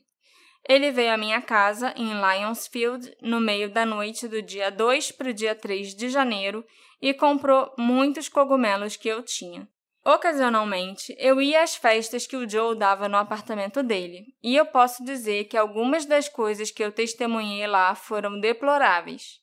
Ele 0.67 0.91
veio 0.91 1.13
à 1.13 1.17
minha 1.17 1.41
casa 1.41 1.93
em 1.95 2.11
Lionsfield 2.13 3.15
no 3.21 3.39
meio 3.39 3.69
da 3.69 3.85
noite 3.85 4.27
do 4.27 4.41
dia 4.41 4.69
2 4.69 5.11
para 5.11 5.29
o 5.29 5.33
dia 5.33 5.55
3 5.55 5.95
de 5.95 6.09
janeiro 6.09 6.65
e 7.01 7.13
comprou 7.13 7.73
muitos 7.77 8.29
cogumelos 8.29 8.95
que 8.95 9.07
eu 9.07 9.23
tinha. 9.23 9.67
Ocasionalmente, 10.03 11.15
eu 11.17 11.41
ia 11.41 11.63
às 11.63 11.75
festas 11.75 12.27
que 12.27 12.37
o 12.37 12.47
Joe 12.47 12.77
dava 12.77 13.09
no 13.09 13.17
apartamento 13.17 13.81
dele, 13.81 14.35
e 14.43 14.55
eu 14.55 14.63
posso 14.67 15.03
dizer 15.03 15.45
que 15.45 15.57
algumas 15.57 16.05
das 16.05 16.29
coisas 16.29 16.69
que 16.69 16.83
eu 16.83 16.91
testemunhei 16.91 17.65
lá 17.65 17.95
foram 17.95 18.39
deploráveis. 18.39 19.39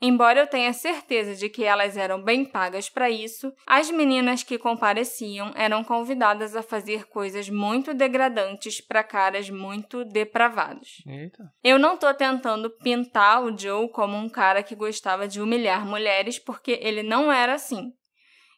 Embora 0.00 0.40
eu 0.40 0.46
tenha 0.46 0.72
certeza 0.72 1.34
de 1.34 1.48
que 1.48 1.64
elas 1.64 1.96
eram 1.96 2.22
bem 2.22 2.44
pagas 2.44 2.88
para 2.88 3.10
isso, 3.10 3.52
as 3.66 3.90
meninas 3.90 4.44
que 4.44 4.56
compareciam 4.56 5.52
eram 5.56 5.82
convidadas 5.82 6.54
a 6.54 6.62
fazer 6.62 7.06
coisas 7.06 7.48
muito 7.50 7.92
degradantes 7.92 8.80
para 8.80 9.02
caras 9.02 9.50
muito 9.50 10.04
depravados. 10.04 11.02
Eita. 11.04 11.52
Eu 11.64 11.80
não 11.80 11.96
tô 11.96 12.14
tentando 12.14 12.70
pintar 12.70 13.42
o 13.42 13.56
Joe 13.58 13.90
como 13.90 14.16
um 14.16 14.28
cara 14.28 14.62
que 14.62 14.76
gostava 14.76 15.26
de 15.26 15.40
humilhar 15.40 15.84
mulheres, 15.84 16.38
porque 16.38 16.78
ele 16.80 17.02
não 17.02 17.32
era 17.32 17.54
assim. 17.54 17.92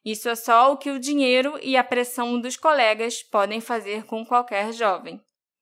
Isso 0.04 0.28
é 0.28 0.34
só 0.34 0.72
o 0.72 0.76
que 0.76 0.90
o 0.90 1.00
dinheiro 1.00 1.58
e 1.62 1.74
a 1.74 1.84
pressão 1.84 2.38
dos 2.38 2.56
colegas 2.56 3.22
podem 3.22 3.62
fazer 3.62 4.04
com 4.04 4.26
qualquer 4.26 4.72
jovem. 4.74 5.20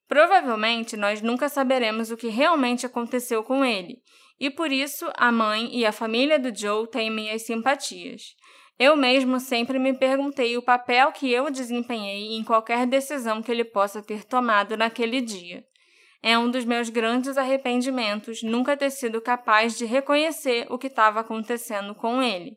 Provavelmente 0.09 0.97
nós 0.97 1.21
nunca 1.21 1.49
saberemos 1.49 2.11
o 2.11 2.17
que 2.17 2.29
realmente 2.29 2.87
aconteceu 2.87 3.45
com 3.45 3.65
ele, 3.65 3.99
e 4.39 4.51
por 4.51 4.71
isso 4.71 5.11
a 5.17 5.33
mãe 5.33 5.69
e 5.77 5.85
a 5.85 5.93
família 5.93 6.39
do 6.39 6.57
Joe 6.57 6.87
têm 6.87 7.11
minhas 7.11 7.43
simpatias. 7.43 8.35
Eu 8.79 8.97
mesmo 8.97 9.41
sempre 9.41 9.79
me 9.79 9.93
perguntei 9.93 10.57
o 10.57 10.63
papel 10.63 11.11
que 11.11 11.33
eu 11.33 11.51
desempenhei 11.51 12.37
em 12.37 12.45
qualquer 12.45 12.87
decisão 12.87 13.43
que 13.43 13.51
ele 13.51 13.65
possa 13.65 14.01
ter 14.01 14.25
tomado 14.25 14.77
naquele 14.77 15.21
dia. 15.21 15.65
É 16.23 16.39
um 16.39 16.51
dos 16.51 16.65
meus 16.65 16.89
grandes 16.89 17.37
arrependimentos 17.37 18.43
nunca 18.43 18.77
ter 18.77 18.91
sido 18.91 19.21
capaz 19.21 19.77
de 19.77 19.85
reconhecer 19.85 20.67
o 20.71 20.79
que 20.79 20.87
estava 20.87 21.21
acontecendo 21.21 21.95
com 21.95 22.23
ele. 22.23 22.57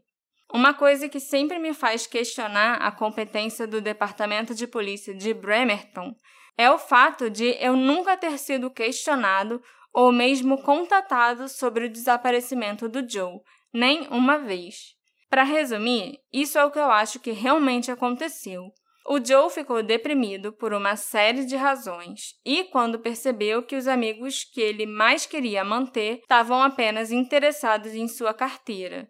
Uma 0.53 0.73
coisa 0.73 1.07
que 1.07 1.19
sempre 1.19 1.57
me 1.57 1.73
faz 1.73 2.05
questionar 2.05 2.75
a 2.75 2.91
competência 2.91 3.65
do 3.65 3.79
Departamento 3.82 4.53
de 4.53 4.67
Polícia 4.67 5.15
de 5.15 5.34
Bremerton 5.34 6.13
é 6.57 6.69
o 6.69 6.77
fato 6.77 7.29
de 7.29 7.55
eu 7.59 7.75
nunca 7.75 8.17
ter 8.17 8.38
sido 8.38 8.69
questionado 8.69 9.61
ou 9.93 10.11
mesmo 10.11 10.61
contatado 10.61 11.47
sobre 11.49 11.85
o 11.85 11.89
desaparecimento 11.89 12.87
do 12.87 13.07
Joe, 13.07 13.39
nem 13.73 14.07
uma 14.07 14.37
vez. 14.37 14.95
Para 15.29 15.43
resumir, 15.43 16.19
isso 16.31 16.57
é 16.57 16.65
o 16.65 16.71
que 16.71 16.79
eu 16.79 16.91
acho 16.91 17.19
que 17.19 17.31
realmente 17.31 17.89
aconteceu. 17.89 18.71
O 19.07 19.23
Joe 19.23 19.49
ficou 19.49 19.81
deprimido 19.81 20.53
por 20.53 20.73
uma 20.73 20.95
série 20.95 21.45
de 21.45 21.55
razões 21.55 22.35
e, 22.45 22.65
quando 22.65 22.99
percebeu 22.99 23.63
que 23.63 23.75
os 23.75 23.87
amigos 23.87 24.43
que 24.43 24.61
ele 24.61 24.85
mais 24.85 25.25
queria 25.25 25.63
manter 25.63 26.19
estavam 26.19 26.61
apenas 26.61 27.11
interessados 27.11 27.95
em 27.95 28.07
sua 28.07 28.33
carteira. 28.33 29.09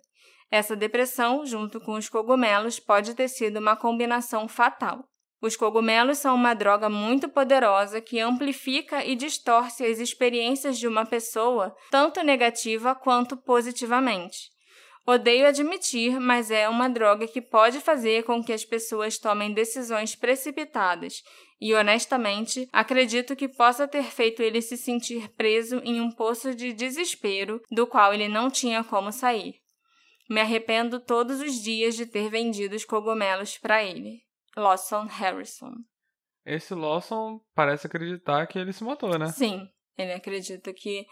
Essa 0.50 0.76
depressão, 0.76 1.46
junto 1.46 1.80
com 1.80 1.94
os 1.94 2.08
cogumelos, 2.08 2.80
pode 2.80 3.16
ter 3.16 3.28
sido 3.28 3.58
uma 3.58 3.76
combinação 3.76 4.48
fatal. 4.48 5.11
Os 5.42 5.56
cogumelos 5.56 6.20
são 6.20 6.36
uma 6.36 6.54
droga 6.54 6.88
muito 6.88 7.28
poderosa 7.28 8.00
que 8.00 8.20
amplifica 8.20 9.04
e 9.04 9.16
distorce 9.16 9.84
as 9.84 9.98
experiências 9.98 10.78
de 10.78 10.88
uma 10.88 11.04
pessoa, 11.04 11.76
tanto 11.90 12.22
negativa 12.22 12.94
quanto 12.94 13.36
positivamente. 13.36 14.52
Odeio 15.06 15.48
admitir, 15.48 16.20
mas 16.20 16.52
é 16.52 16.70
uma 16.70 16.88
droga 16.88 17.28
que 17.28 17.42
pode 17.42 17.80
fazer 17.80 18.24
com 18.24 18.44
que 18.44 18.54
as 18.54 18.64
pessoas 18.64 19.18
tomem 19.18 19.52
decisões 19.52 20.16
precipitadas, 20.16 21.24
e 21.60 21.74
honestamente, 21.74 22.70
acredito 22.72 23.36
que 23.36 23.48
possa 23.48 23.88
ter 23.88 24.04
feito 24.04 24.44
ele 24.44 24.62
se 24.62 24.78
sentir 24.78 25.28
preso 25.30 25.82
em 25.84 26.00
um 26.00 26.12
poço 26.12 26.54
de 26.54 26.72
desespero 26.72 27.60
do 27.72 27.88
qual 27.88 28.14
ele 28.14 28.28
não 28.28 28.52
tinha 28.52 28.84
como 28.84 29.12
sair. 29.12 29.56
Me 30.30 30.40
arrependo 30.40 31.00
todos 31.00 31.42
os 31.42 31.56
dias 31.56 31.96
de 31.96 32.06
ter 32.06 32.30
vendido 32.30 32.76
os 32.76 32.86
cogumelos 32.86 33.58
para 33.58 33.84
ele. 33.84 34.22
Lawson 34.56 35.06
Harrison. 35.06 35.72
Esse 36.46 36.74
Lawson 36.74 37.40
parece 37.54 37.88
acreditar 37.88 38.46
que 38.48 38.58
ele 38.58 38.74
se 38.74 38.84
matou, 38.84 39.18
né? 39.18 39.28
Sim, 39.28 39.68
ele 39.98 40.14
acredita 40.14 40.74
que 40.74 41.06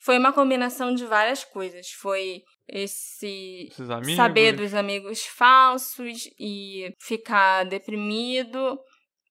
foi 0.00 0.18
uma 0.18 0.32
combinação 0.32 0.94
de 0.94 1.06
várias 1.06 1.44
coisas. 1.44 1.90
Foi 1.92 2.42
esse 2.68 3.68
saber 4.16 4.56
dos 4.56 4.74
amigos 4.74 5.24
falsos 5.24 6.28
e 6.38 6.92
ficar 7.00 7.64
deprimido 7.64 8.78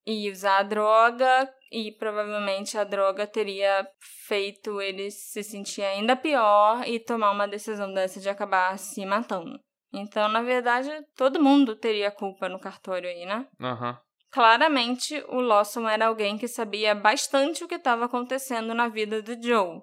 e 0.05 0.31
usar 0.31 0.59
a 0.59 0.63
droga 0.63 1.49
e 1.71 1.91
provavelmente 1.91 2.77
a 2.77 2.83
droga 2.83 3.27
teria 3.27 3.87
feito 4.27 4.81
ele 4.81 5.11
se 5.11 5.43
sentir 5.43 5.83
ainda 5.83 6.15
pior 6.15 6.87
e 6.87 6.99
tomar 6.99 7.31
uma 7.31 7.47
decisão 7.47 7.93
dessa 7.93 8.19
de 8.19 8.29
acabar 8.29 8.77
se 8.79 9.05
matando. 9.05 9.59
Então, 9.93 10.27
na 10.29 10.41
verdade, 10.41 10.89
todo 11.15 11.41
mundo 11.41 11.75
teria 11.75 12.11
culpa 12.11 12.47
no 12.47 12.59
cartório 12.59 13.09
aí, 13.09 13.25
né? 13.25 13.47
Uhum. 13.59 13.95
Claramente, 14.31 15.21
o 15.27 15.41
Lawson 15.41 15.87
era 15.87 16.07
alguém 16.07 16.37
que 16.37 16.47
sabia 16.47 16.95
bastante 16.95 17.63
o 17.63 17.67
que 17.67 17.75
estava 17.75 18.05
acontecendo 18.05 18.73
na 18.73 18.87
vida 18.87 19.21
do 19.21 19.41
Joe. 19.41 19.81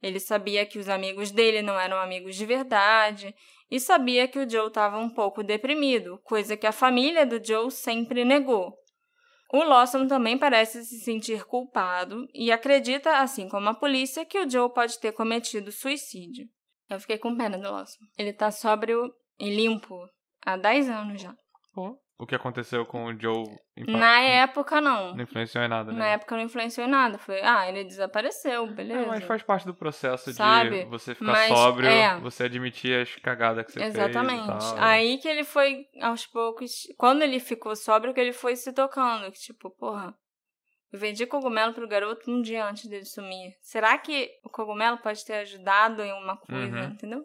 Ele 0.00 0.20
sabia 0.20 0.64
que 0.64 0.78
os 0.78 0.88
amigos 0.88 1.32
dele 1.32 1.62
não 1.62 1.78
eram 1.78 1.98
amigos 1.98 2.36
de 2.36 2.46
verdade 2.46 3.34
e 3.68 3.80
sabia 3.80 4.28
que 4.28 4.38
o 4.38 4.48
Joe 4.48 4.68
estava 4.68 4.96
um 4.98 5.10
pouco 5.10 5.42
deprimido, 5.42 6.20
coisa 6.22 6.56
que 6.56 6.66
a 6.66 6.72
família 6.72 7.26
do 7.26 7.44
Joe 7.44 7.70
sempre 7.72 8.24
negou. 8.24 8.72
O 9.52 9.64
Lawson 9.64 10.06
também 10.06 10.38
parece 10.38 10.84
se 10.84 11.00
sentir 11.00 11.44
culpado 11.44 12.28
e 12.34 12.52
acredita, 12.52 13.18
assim 13.18 13.48
como 13.48 13.68
a 13.68 13.74
polícia, 13.74 14.24
que 14.24 14.38
o 14.38 14.48
Joe 14.48 14.72
pode 14.72 14.98
ter 15.00 15.12
cometido 15.12 15.72
suicídio. 15.72 16.46
Eu 16.88 17.00
fiquei 17.00 17.18
com 17.18 17.36
pena 17.36 17.58
do 17.58 17.70
Lawson. 17.70 17.98
Ele 18.16 18.32
tá 18.32 18.50
sóbrio 18.50 19.12
limpo 19.46 20.08
há 20.44 20.56
10 20.56 20.88
anos 20.88 21.20
já. 21.20 21.34
Pô, 21.74 21.98
o 22.20 22.26
que 22.26 22.34
aconteceu 22.34 22.84
com 22.84 23.04
o 23.04 23.20
Joe? 23.20 23.44
Na 23.86 24.20
época, 24.20 24.80
não. 24.80 25.14
Não 25.14 25.22
influenciou 25.22 25.64
em 25.64 25.68
nada, 25.68 25.92
né? 25.92 25.98
Na 26.00 26.06
época 26.08 26.36
não 26.36 26.42
influenciou 26.42 26.84
em 26.84 26.90
nada. 26.90 27.16
Foi, 27.16 27.40
ah, 27.42 27.68
ele 27.68 27.84
desapareceu, 27.84 28.66
beleza. 28.66 29.02
É, 29.02 29.06
mas 29.06 29.24
faz 29.24 29.40
parte 29.44 29.64
do 29.64 29.72
processo 29.72 30.32
Sabe? 30.32 30.82
de 30.82 30.84
você 30.86 31.14
ficar 31.14 31.30
mas, 31.30 31.48
sóbrio, 31.48 31.88
é. 31.88 32.18
você 32.18 32.44
admitir 32.44 33.00
as 33.00 33.14
cagadas 33.16 33.64
que 33.66 33.72
você 33.72 33.84
Exatamente. 33.84 34.46
fez 34.46 34.56
Exatamente. 34.56 34.84
Aí 34.84 35.18
que 35.18 35.28
ele 35.28 35.44
foi, 35.44 35.86
aos 36.02 36.26
poucos, 36.26 36.88
quando 36.96 37.22
ele 37.22 37.38
ficou 37.38 37.76
sóbrio, 37.76 38.12
que 38.12 38.20
ele 38.20 38.32
foi 38.32 38.56
se 38.56 38.72
tocando. 38.72 39.30
Que 39.30 39.38
tipo, 39.38 39.70
porra, 39.70 40.12
eu 40.92 40.98
vendi 40.98 41.24
cogumelo 41.24 41.72
pro 41.72 41.86
garoto 41.86 42.28
um 42.28 42.42
dia 42.42 42.66
antes 42.66 42.88
dele 42.88 43.04
sumir. 43.04 43.52
Será 43.60 43.96
que 43.96 44.28
o 44.42 44.50
cogumelo 44.50 44.98
pode 44.98 45.24
ter 45.24 45.34
ajudado 45.34 46.02
em 46.02 46.12
uma 46.12 46.36
coisa, 46.36 46.80
uhum. 46.80 46.84
entendeu? 46.88 47.24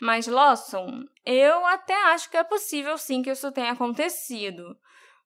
Mas, 0.00 0.26
Lawson, 0.26 1.04
eu 1.24 1.66
até 1.66 1.94
acho 2.12 2.30
que 2.30 2.36
é 2.36 2.44
possível 2.44 2.96
sim 2.96 3.22
que 3.22 3.30
isso 3.30 3.50
tenha 3.50 3.72
acontecido. 3.72 4.76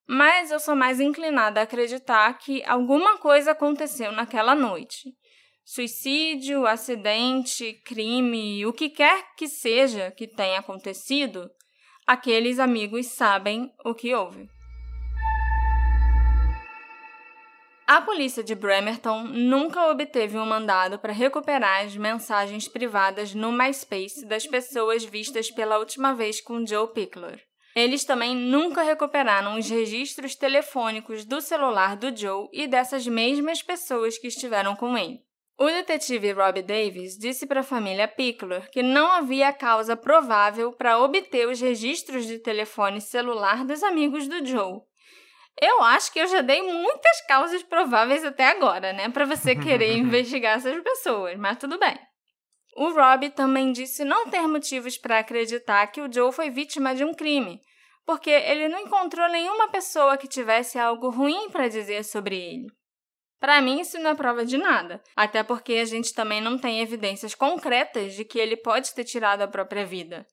Mas 0.07 0.51
eu 0.51 0.59
sou 0.59 0.75
mais 0.75 0.99
inclinada 0.99 1.61
a 1.61 1.63
acreditar 1.65 2.33
que 2.39 2.63
alguma 2.65 3.19
coisa 3.19 3.53
aconteceu 3.53 4.13
naquela 4.13 4.55
noite. 4.55 5.15
Suicídio, 5.65 6.67
acidente, 6.67 7.75
crime, 7.85 8.67
o 8.67 8.73
que 8.73 8.89
quer 8.89 9.35
que 9.37 9.47
seja 9.47 10.11
que 10.11 10.27
tenha 10.27 10.59
acontecido, 10.59 11.49
aqueles 12.07 12.59
amigos 12.59 13.07
sabem 13.07 13.73
o 13.85 13.95
que 13.95 14.15
houve. 14.15 14.49
A 17.93 18.01
polícia 18.01 18.43
de 18.43 18.55
Bremerton 18.55 19.25
nunca 19.25 19.91
obteve 19.91 20.39
um 20.39 20.47
mandado 20.47 20.99
para 20.99 21.13
recuperar 21.13 21.85
as 21.85 21.95
mensagens 21.95 22.67
privadas 22.67 23.35
no 23.35 23.53
MySpace 23.53 24.25
das 24.25 24.47
pessoas 24.47 25.05
vistas 25.05 25.51
pela 25.51 25.79
última 25.79 26.15
vez 26.15 26.41
com 26.41 26.67
Joe 26.67 26.89
Pickler. 26.95 27.43
Eles 27.77 28.03
também 28.03 28.35
nunca 28.35 28.83
recuperaram 28.83 29.59
os 29.59 29.69
registros 29.69 30.35
telefônicos 30.35 31.27
do 31.27 31.43
celular 31.43 31.95
do 31.95 32.17
Joe 32.17 32.49
e 32.51 32.67
dessas 32.67 33.07
mesmas 33.07 33.63
pessoas 33.63 34.17
que 34.17 34.29
estiveram 34.29 34.75
com 34.75 34.97
ele. 34.97 35.21
O 35.59 35.67
detetive 35.67 36.33
Rob 36.33 36.63
Davis 36.63 37.19
disse 37.19 37.47
para 37.47 37.61
a 37.61 37.63
família 37.63 38.09
Pickler 38.09 38.71
que 38.71 38.83
não 38.83 39.11
havia 39.11 39.53
causa 39.53 39.95
provável 39.95 40.73
para 40.73 40.99
obter 40.99 41.47
os 41.47 41.61
registros 41.61 42.25
de 42.25 42.39
telefone 42.39 43.03
celular 43.03 43.67
dos 43.67 43.83
amigos 43.83 44.27
do 44.27 44.43
Joe, 44.43 44.81
eu 45.61 45.83
acho 45.83 46.13
que 46.13 46.19
eu 46.19 46.27
já 46.27 46.41
dei 46.41 46.63
muitas 46.63 47.21
causas 47.27 47.63
prováveis 47.63 48.25
até 48.25 48.49
agora, 48.49 48.93
né, 48.93 49.09
para 49.09 49.25
você 49.25 49.55
querer 49.55 49.95
investigar 49.99 50.57
essas 50.57 50.81
pessoas, 50.83 51.37
mas 51.39 51.59
tudo 51.59 51.79
bem. 51.79 51.99
O 52.77 52.91
Rob 52.91 53.29
também 53.31 53.71
disse 53.71 54.05
não 54.05 54.31
ter 54.31 54.47
motivos 54.49 54.97
para 54.97 55.19
acreditar 55.19 55.87
que 55.89 56.01
o 56.01 56.11
Joe 56.11 56.33
foi 56.33 56.51
vítima 56.51 56.95
de 56.95 57.05
um 57.05 57.13
crime, 57.13 57.61
porque 58.07 58.31
ele 58.31 58.69
não 58.69 58.81
encontrou 58.81 59.29
nenhuma 59.29 59.69
pessoa 59.69 60.17
que 60.17 60.27
tivesse 60.27 60.79
algo 60.79 61.11
ruim 61.11 61.51
para 61.51 61.69
dizer 61.69 62.03
sobre 62.05 62.37
ele. 62.37 62.67
Para 63.39 63.61
mim, 63.61 63.81
isso 63.81 63.99
não 63.99 64.11
é 64.11 64.15
prova 64.15 64.47
de 64.47 64.57
nada, 64.57 65.03
até 65.17 65.43
porque 65.43 65.75
a 65.75 65.85
gente 65.85 66.15
também 66.15 66.41
não 66.41 66.57
tem 66.57 66.81
evidências 66.81 67.35
concretas 67.35 68.15
de 68.15 68.25
que 68.25 68.39
ele 68.39 68.57
pode 68.57 68.95
ter 68.95 69.05
tirado 69.05 69.43
a 69.43 69.49
própria 69.49 69.85
vida. 69.85 70.25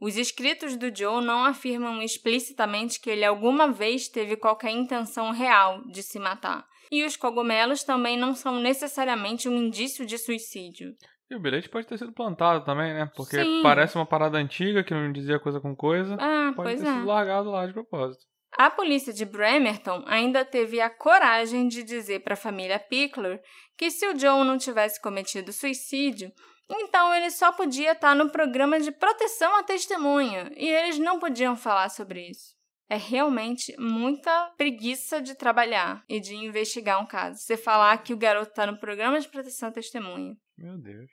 Os 0.00 0.16
escritos 0.16 0.76
do 0.76 0.94
Joe 0.94 1.24
não 1.24 1.44
afirmam 1.44 2.02
explicitamente 2.02 3.00
que 3.00 3.08
ele 3.08 3.24
alguma 3.24 3.72
vez 3.72 4.08
teve 4.08 4.36
qualquer 4.36 4.70
intenção 4.70 5.30
real 5.30 5.82
de 5.86 6.02
se 6.02 6.18
matar. 6.18 6.66
E 6.90 7.04
os 7.04 7.16
cogumelos 7.16 7.82
também 7.82 8.16
não 8.16 8.34
são 8.34 8.60
necessariamente 8.60 9.48
um 9.48 9.56
indício 9.56 10.04
de 10.04 10.18
suicídio. 10.18 10.94
E 11.30 11.34
o 11.34 11.40
bilhete 11.40 11.68
pode 11.68 11.86
ter 11.86 11.96
sido 11.96 12.12
plantado 12.12 12.64
também, 12.64 12.92
né? 12.92 13.10
Porque 13.16 13.42
Sim. 13.42 13.62
parece 13.62 13.96
uma 13.96 14.04
parada 14.04 14.36
antiga 14.36 14.84
que 14.84 14.92
não 14.92 15.10
dizia 15.10 15.40
coisa 15.40 15.60
com 15.60 15.74
coisa. 15.74 16.16
Ah, 16.20 16.52
pode 16.54 16.68
pois 16.68 16.80
ter 16.80 16.86
é. 16.86 16.92
sido 16.92 17.06
largado 17.06 17.50
lá 17.50 17.66
de 17.66 17.72
propósito. 17.72 18.24
A 18.56 18.70
polícia 18.70 19.12
de 19.12 19.24
Bremerton 19.24 20.04
ainda 20.06 20.44
teve 20.44 20.80
a 20.80 20.88
coragem 20.88 21.66
de 21.66 21.82
dizer 21.82 22.20
para 22.20 22.34
a 22.34 22.36
família 22.36 22.78
Pickler 22.78 23.40
que 23.76 23.90
se 23.90 24.06
o 24.06 24.16
Joe 24.16 24.44
não 24.44 24.56
tivesse 24.56 25.00
cometido 25.02 25.52
suicídio, 25.52 26.30
então 26.70 27.14
ele 27.14 27.30
só 27.30 27.52
podia 27.52 27.92
estar 27.92 28.14
no 28.14 28.30
programa 28.30 28.80
de 28.80 28.90
proteção 28.90 29.56
à 29.56 29.62
testemunha 29.62 30.50
e 30.56 30.68
eles 30.68 30.98
não 30.98 31.18
podiam 31.18 31.56
falar 31.56 31.88
sobre 31.88 32.28
isso. 32.28 32.54
É 32.88 32.96
realmente 32.96 33.74
muita 33.78 34.52
preguiça 34.56 35.20
de 35.20 35.34
trabalhar 35.34 36.04
e 36.08 36.20
de 36.20 36.34
investigar 36.34 37.00
um 37.00 37.06
caso. 37.06 37.40
Você 37.40 37.56
falar 37.56 37.96
que 37.98 38.12
o 38.12 38.16
garoto 38.16 38.50
está 38.50 38.66
no 38.66 38.78
programa 38.78 39.18
de 39.18 39.28
proteção 39.28 39.70
à 39.70 39.72
testemunha. 39.72 40.36
Meu 40.56 40.78
Deus. 40.78 41.10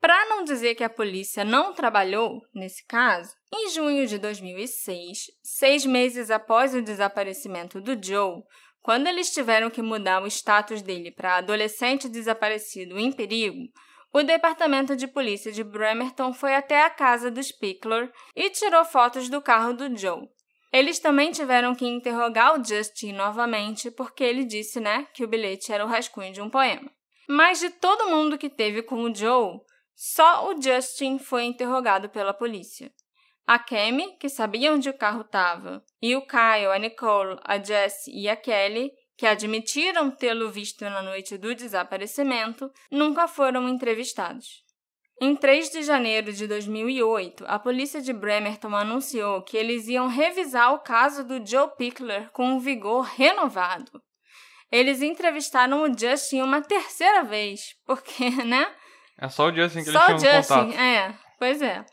Para 0.00 0.26
não 0.30 0.44
dizer 0.44 0.74
que 0.74 0.82
a 0.82 0.88
polícia 0.88 1.44
não 1.44 1.74
trabalhou 1.74 2.40
nesse 2.54 2.86
caso, 2.86 3.36
em 3.52 3.68
junho 3.68 4.06
de 4.06 4.16
2006, 4.16 5.26
seis 5.42 5.84
meses 5.84 6.30
após 6.30 6.74
o 6.74 6.80
desaparecimento 6.80 7.82
do 7.82 8.02
Joe, 8.02 8.42
quando 8.80 9.06
eles 9.06 9.30
tiveram 9.30 9.68
que 9.68 9.82
mudar 9.82 10.22
o 10.22 10.26
status 10.26 10.80
dele 10.80 11.12
para 11.12 11.36
adolescente 11.36 12.08
desaparecido 12.08 12.98
em 12.98 13.12
perigo, 13.12 13.68
o 14.12 14.22
departamento 14.22 14.96
de 14.96 15.06
polícia 15.06 15.52
de 15.52 15.62
Bremerton 15.62 16.32
foi 16.32 16.54
até 16.54 16.84
a 16.84 16.90
casa 16.90 17.30
dos 17.30 17.52
Pickler 17.52 18.12
e 18.34 18.50
tirou 18.50 18.84
fotos 18.84 19.28
do 19.28 19.40
carro 19.40 19.72
do 19.72 19.96
Joe. 19.96 20.28
Eles 20.72 20.98
também 20.98 21.32
tiveram 21.32 21.74
que 21.74 21.86
interrogar 21.86 22.58
o 22.58 22.64
Justin 22.64 23.12
novamente 23.12 23.90
porque 23.90 24.22
ele 24.22 24.44
disse, 24.44 24.80
né, 24.80 25.06
que 25.14 25.24
o 25.24 25.28
bilhete 25.28 25.72
era 25.72 25.84
o 25.84 25.88
rascunho 25.88 26.32
de 26.32 26.40
um 26.40 26.50
poema. 26.50 26.90
Mas 27.28 27.60
de 27.60 27.70
todo 27.70 28.08
mundo 28.08 28.38
que 28.38 28.48
teve 28.48 28.82
com 28.82 29.02
o 29.02 29.14
Joe, 29.14 29.60
só 29.94 30.48
o 30.48 30.60
Justin 30.60 31.18
foi 31.18 31.44
interrogado 31.44 32.08
pela 32.08 32.34
polícia. 32.34 32.92
A 33.46 33.58
Kemi, 33.58 34.16
que 34.18 34.28
sabia 34.28 34.72
onde 34.72 34.88
o 34.88 34.96
carro 34.96 35.22
estava, 35.22 35.84
e 36.00 36.14
o 36.14 36.22
Kyle, 36.22 36.72
a 36.72 36.78
Nicole, 36.78 37.38
a 37.44 37.58
Jessie 37.58 38.14
e 38.16 38.28
a 38.28 38.36
Kelly, 38.36 38.92
que 39.20 39.26
admitiram 39.26 40.10
tê-lo 40.10 40.50
visto 40.50 40.82
na 40.82 41.02
noite 41.02 41.36
do 41.36 41.54
desaparecimento, 41.54 42.72
nunca 42.90 43.28
foram 43.28 43.68
entrevistados. 43.68 44.64
Em 45.20 45.36
3 45.36 45.68
de 45.68 45.82
janeiro 45.82 46.32
de 46.32 46.46
2008, 46.46 47.44
a 47.46 47.58
polícia 47.58 48.00
de 48.00 48.14
Bremerton 48.14 48.74
anunciou 48.74 49.42
que 49.42 49.58
eles 49.58 49.86
iam 49.88 50.08
revisar 50.08 50.72
o 50.72 50.78
caso 50.78 51.22
do 51.22 51.46
Joe 51.46 51.68
Pickler 51.76 52.30
com 52.30 52.46
um 52.46 52.58
vigor 52.58 53.02
renovado. 53.02 54.02
Eles 54.72 55.02
entrevistaram 55.02 55.82
o 55.82 55.98
Justin 55.98 56.40
uma 56.40 56.62
terceira 56.62 57.22
vez, 57.22 57.76
porque, 57.84 58.30
né? 58.46 58.74
É 59.18 59.28
só 59.28 59.50
o 59.50 59.54
Justin 59.54 59.84
que 59.84 59.92
só 59.92 60.08
eles 60.08 60.22
tinham 60.22 60.32
o 60.32 60.36
Justin, 60.36 60.54
contato. 60.54 60.80
é, 60.80 61.14
pois 61.38 61.60
é. 61.60 61.84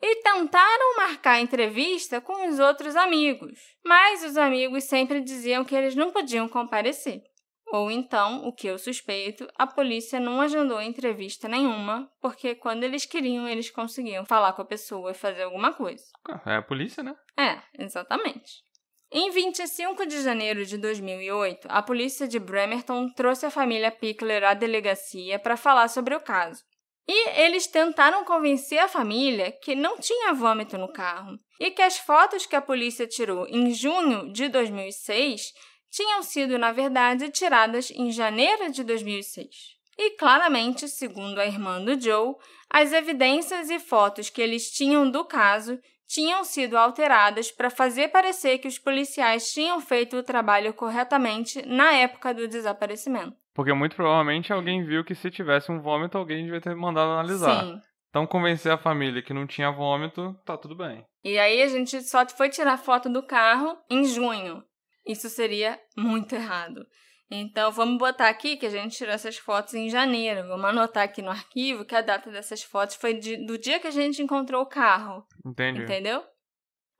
E 0.00 0.22
tentaram 0.22 0.96
marcar 0.96 1.40
entrevista 1.40 2.20
com 2.20 2.48
os 2.48 2.58
outros 2.58 2.94
amigos, 2.94 3.58
mas 3.84 4.22
os 4.22 4.36
amigos 4.36 4.84
sempre 4.84 5.20
diziam 5.20 5.64
que 5.64 5.74
eles 5.74 5.96
não 5.96 6.12
podiam 6.12 6.48
comparecer. 6.48 7.22
Ou 7.70 7.90
então, 7.90 8.46
o 8.46 8.52
que 8.52 8.66
eu 8.66 8.78
suspeito, 8.78 9.46
a 9.56 9.66
polícia 9.66 10.18
não 10.18 10.40
agendou 10.40 10.80
entrevista 10.80 11.48
nenhuma, 11.48 12.10
porque 12.20 12.54
quando 12.54 12.84
eles 12.84 13.04
queriam, 13.04 13.46
eles 13.46 13.70
conseguiam 13.70 14.24
falar 14.24 14.54
com 14.54 14.62
a 14.62 14.66
pessoa 14.66 15.10
e 15.10 15.14
fazer 15.14 15.42
alguma 15.42 15.72
coisa. 15.74 16.04
É 16.46 16.56
a 16.56 16.62
polícia, 16.62 17.02
né? 17.02 17.14
É, 17.38 17.60
exatamente. 17.78 18.62
Em 19.10 19.30
25 19.30 20.06
de 20.06 20.22
janeiro 20.22 20.64
de 20.64 20.78
2008, 20.78 21.66
a 21.70 21.82
polícia 21.82 22.28
de 22.28 22.38
Bremerton 22.38 23.10
trouxe 23.14 23.46
a 23.46 23.50
família 23.50 23.90
Pickler 23.90 24.44
à 24.44 24.54
delegacia 24.54 25.38
para 25.38 25.56
falar 25.56 25.88
sobre 25.88 26.14
o 26.14 26.20
caso. 26.20 26.62
E 27.08 27.40
eles 27.40 27.66
tentaram 27.66 28.22
convencer 28.22 28.78
a 28.78 28.86
família 28.86 29.50
que 29.50 29.74
não 29.74 29.96
tinha 29.96 30.34
vômito 30.34 30.76
no 30.76 30.92
carro 30.92 31.38
e 31.58 31.70
que 31.70 31.80
as 31.80 31.96
fotos 31.96 32.44
que 32.44 32.54
a 32.54 32.60
polícia 32.60 33.06
tirou 33.06 33.46
em 33.48 33.72
junho 33.72 34.30
de 34.30 34.46
2006 34.48 35.54
tinham 35.90 36.22
sido, 36.22 36.58
na 36.58 36.70
verdade, 36.70 37.30
tiradas 37.30 37.90
em 37.90 38.12
janeiro 38.12 38.70
de 38.70 38.84
2006. 38.84 39.78
E 39.96 40.10
claramente, 40.10 40.86
segundo 40.86 41.38
a 41.38 41.46
irmã 41.46 41.82
do 41.82 41.98
Joe, 41.98 42.34
as 42.68 42.92
evidências 42.92 43.70
e 43.70 43.80
fotos 43.80 44.28
que 44.28 44.42
eles 44.42 44.70
tinham 44.70 45.10
do 45.10 45.24
caso 45.24 45.80
tinham 46.06 46.44
sido 46.44 46.76
alteradas 46.76 47.50
para 47.50 47.70
fazer 47.70 48.08
parecer 48.08 48.58
que 48.58 48.68
os 48.68 48.78
policiais 48.78 49.50
tinham 49.50 49.80
feito 49.80 50.16
o 50.16 50.22
trabalho 50.22 50.72
corretamente 50.74 51.66
na 51.66 51.92
época 51.92 52.32
do 52.32 52.46
desaparecimento. 52.46 53.36
Porque 53.58 53.72
muito 53.72 53.96
provavelmente 53.96 54.52
alguém 54.52 54.84
viu 54.84 55.04
que 55.04 55.16
se 55.16 55.32
tivesse 55.32 55.72
um 55.72 55.80
vômito, 55.80 56.16
alguém 56.16 56.44
devia 56.44 56.60
ter 56.60 56.76
mandado 56.76 57.10
analisar. 57.10 57.64
Sim. 57.64 57.80
Então 58.08 58.24
convencer 58.24 58.70
a 58.70 58.78
família 58.78 59.20
que 59.20 59.34
não 59.34 59.48
tinha 59.48 59.72
vômito, 59.72 60.32
tá 60.46 60.56
tudo 60.56 60.76
bem. 60.76 61.04
E 61.24 61.36
aí 61.40 61.60
a 61.60 61.66
gente 61.66 62.00
só 62.02 62.24
foi 62.28 62.50
tirar 62.50 62.78
foto 62.78 63.08
do 63.08 63.20
carro 63.20 63.76
em 63.90 64.04
junho. 64.04 64.62
Isso 65.04 65.28
seria 65.28 65.76
muito 65.96 66.36
errado. 66.36 66.86
Então 67.28 67.72
vamos 67.72 67.98
botar 67.98 68.28
aqui 68.28 68.56
que 68.56 68.66
a 68.66 68.70
gente 68.70 68.96
tirou 68.96 69.12
essas 69.12 69.36
fotos 69.38 69.74
em 69.74 69.90
janeiro. 69.90 70.46
Vamos 70.46 70.66
anotar 70.66 71.02
aqui 71.02 71.20
no 71.20 71.30
arquivo 71.30 71.84
que 71.84 71.96
a 71.96 72.00
data 72.00 72.30
dessas 72.30 72.62
fotos 72.62 72.94
foi 72.94 73.14
de, 73.14 73.44
do 73.44 73.58
dia 73.58 73.80
que 73.80 73.88
a 73.88 73.90
gente 73.90 74.22
encontrou 74.22 74.62
o 74.62 74.68
carro. 74.68 75.26
Entendi. 75.44 75.82
Entendeu? 75.82 76.22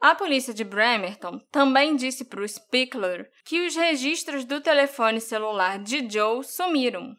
A 0.01 0.15
polícia 0.15 0.55
de 0.55 0.63
Bremerton 0.63 1.41
também 1.51 1.97
disse 1.97 2.25
para 2.25 2.41
o 2.41 2.49
Spickler 2.49 3.29
que 3.45 3.67
os 3.67 3.75
registros 3.75 4.45
do 4.45 4.61
telefone 4.61 5.21
celular 5.21 5.79
de 5.79 6.09
Joe 6.09 6.45
sumiram. 6.45 7.17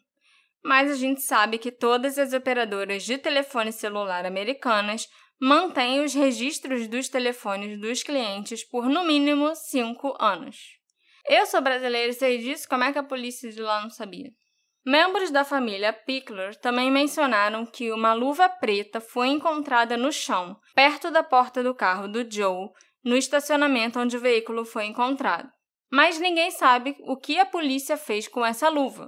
Mas 0.63 0.89
a 0.89 0.95
gente 0.95 1.21
sabe 1.21 1.57
que 1.57 1.71
todas 1.71 2.17
as 2.17 2.31
operadoras 2.31 3.03
de 3.03 3.17
telefone 3.17 3.73
celular 3.73 4.25
americanas 4.25 5.09
mantêm 5.39 6.01
os 6.01 6.13
registros 6.13 6.87
dos 6.87 7.09
telefones 7.09 7.79
dos 7.79 8.01
clientes 8.01 8.63
por 8.63 8.87
no 8.87 9.03
mínimo 9.03 9.53
cinco 9.55 10.15
anos. 10.19 10.57
Eu 11.27 11.45
sou 11.45 11.61
brasileira 11.61 12.11
e 12.11 12.13
sei 12.13 12.37
disso, 12.37 12.67
como 12.67 12.85
é 12.85 12.93
que 12.93 12.99
a 12.99 13.03
polícia 13.03 13.51
de 13.51 13.61
lá 13.61 13.81
não 13.81 13.89
sabia? 13.89 14.31
Membros 14.89 15.29
da 15.29 15.45
família 15.45 15.93
Pickler 15.93 16.55
também 16.55 16.89
mencionaram 16.89 17.63
que 17.63 17.91
uma 17.91 18.11
luva 18.13 18.49
preta 18.49 18.99
foi 18.99 19.27
encontrada 19.27 19.95
no 19.95 20.11
chão, 20.11 20.59
perto 20.73 21.11
da 21.11 21.21
porta 21.21 21.61
do 21.61 21.75
carro 21.75 22.07
do 22.07 22.25
Joe, 22.27 22.69
no 23.03 23.15
estacionamento 23.15 23.99
onde 23.99 24.17
o 24.17 24.19
veículo 24.19 24.65
foi 24.65 24.85
encontrado. 24.85 25.47
Mas 25.91 26.19
ninguém 26.19 26.49
sabe 26.49 26.97
o 27.01 27.15
que 27.15 27.37
a 27.37 27.45
polícia 27.45 27.97
fez 27.97 28.27
com 28.27 28.43
essa 28.43 28.67
luva. 28.67 29.07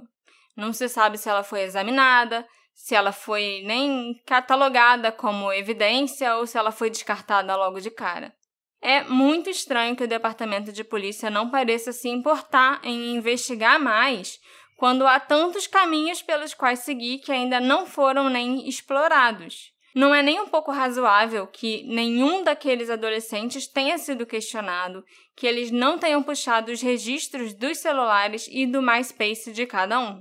Não 0.56 0.72
se 0.72 0.88
sabe 0.88 1.18
se 1.18 1.28
ela 1.28 1.42
foi 1.42 1.62
examinada, 1.62 2.46
se 2.72 2.94
ela 2.94 3.10
foi 3.10 3.64
nem 3.66 4.14
catalogada 4.24 5.10
como 5.10 5.52
evidência 5.52 6.36
ou 6.36 6.46
se 6.46 6.56
ela 6.56 6.70
foi 6.70 6.90
descartada 6.90 7.56
logo 7.56 7.80
de 7.80 7.90
cara. 7.90 8.32
É 8.80 9.02
muito 9.02 9.50
estranho 9.50 9.96
que 9.96 10.04
o 10.04 10.08
departamento 10.08 10.70
de 10.70 10.84
polícia 10.84 11.28
não 11.28 11.50
pareça 11.50 11.92
se 11.92 12.08
importar 12.08 12.80
em 12.84 13.16
investigar 13.16 13.80
mais 13.80 14.38
quando 14.82 15.06
há 15.06 15.20
tantos 15.20 15.68
caminhos 15.68 16.22
pelos 16.22 16.54
quais 16.54 16.80
seguir 16.80 17.18
que 17.18 17.30
ainda 17.30 17.60
não 17.60 17.86
foram 17.86 18.28
nem 18.28 18.68
explorados. 18.68 19.72
Não 19.94 20.12
é 20.12 20.24
nem 20.24 20.40
um 20.40 20.48
pouco 20.48 20.72
razoável 20.72 21.46
que 21.46 21.84
nenhum 21.84 22.42
daqueles 22.42 22.90
adolescentes 22.90 23.68
tenha 23.68 23.96
sido 23.96 24.26
questionado, 24.26 25.04
que 25.36 25.46
eles 25.46 25.70
não 25.70 25.98
tenham 25.98 26.20
puxado 26.20 26.72
os 26.72 26.82
registros 26.82 27.54
dos 27.54 27.78
celulares 27.78 28.48
e 28.50 28.66
do 28.66 28.82
MySpace 28.82 29.52
de 29.52 29.66
cada 29.66 30.00
um. 30.00 30.20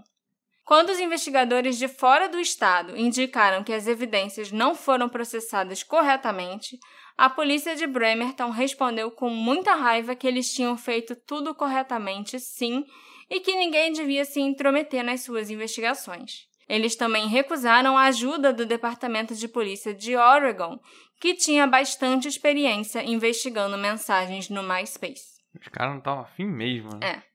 Quando 0.64 0.92
os 0.92 1.00
investigadores 1.00 1.80
de 1.80 1.88
fora 1.88 2.30
do 2.30 2.40
estado 2.40 2.96
indicaram 2.96 3.64
que 3.64 3.74
as 3.74 3.88
evidências 3.88 4.52
não 4.52 4.76
foram 4.76 5.10
processadas 5.10 5.82
corretamente, 5.82 6.78
a 7.18 7.32
polícia 7.32 7.76
de 7.76 7.88
Bremerton 7.88 8.52
respondeu 8.52 9.10
com 9.10 9.28
muita 9.32 9.74
raiva 9.74 10.16
que 10.16 10.28
eles 10.28 10.54
tinham 10.54 10.78
feito 10.78 11.16
tudo 11.16 11.56
corretamente, 11.56 12.40
sim, 12.40 12.86
e 13.32 13.40
que 13.40 13.56
ninguém 13.56 13.94
devia 13.94 14.26
se 14.26 14.42
intrometer 14.42 15.06
nas 15.06 15.22
suas 15.22 15.50
investigações. 15.50 16.50
Eles 16.68 16.98
também 16.98 17.28
recusaram 17.28 17.98
a 17.98 18.04
ajuda 18.04 18.52
do 18.52 18.66
Departamento 18.66 19.34
de 19.34 19.48
Polícia 19.48 19.94
de 19.94 20.18
Oregon, 20.18 20.78
que 21.18 21.34
tinha 21.34 21.66
bastante 21.66 22.28
experiência 22.28 23.02
investigando 23.02 23.78
mensagens 23.78 24.50
no 24.50 24.62
MySpace. 24.62 25.40
Os 25.58 25.68
caras 25.70 25.92
não 25.92 26.00
estavam 26.00 26.24
afim 26.24 26.46
mesmo, 26.46 26.90
né? 26.98 27.08
É. 27.08 27.32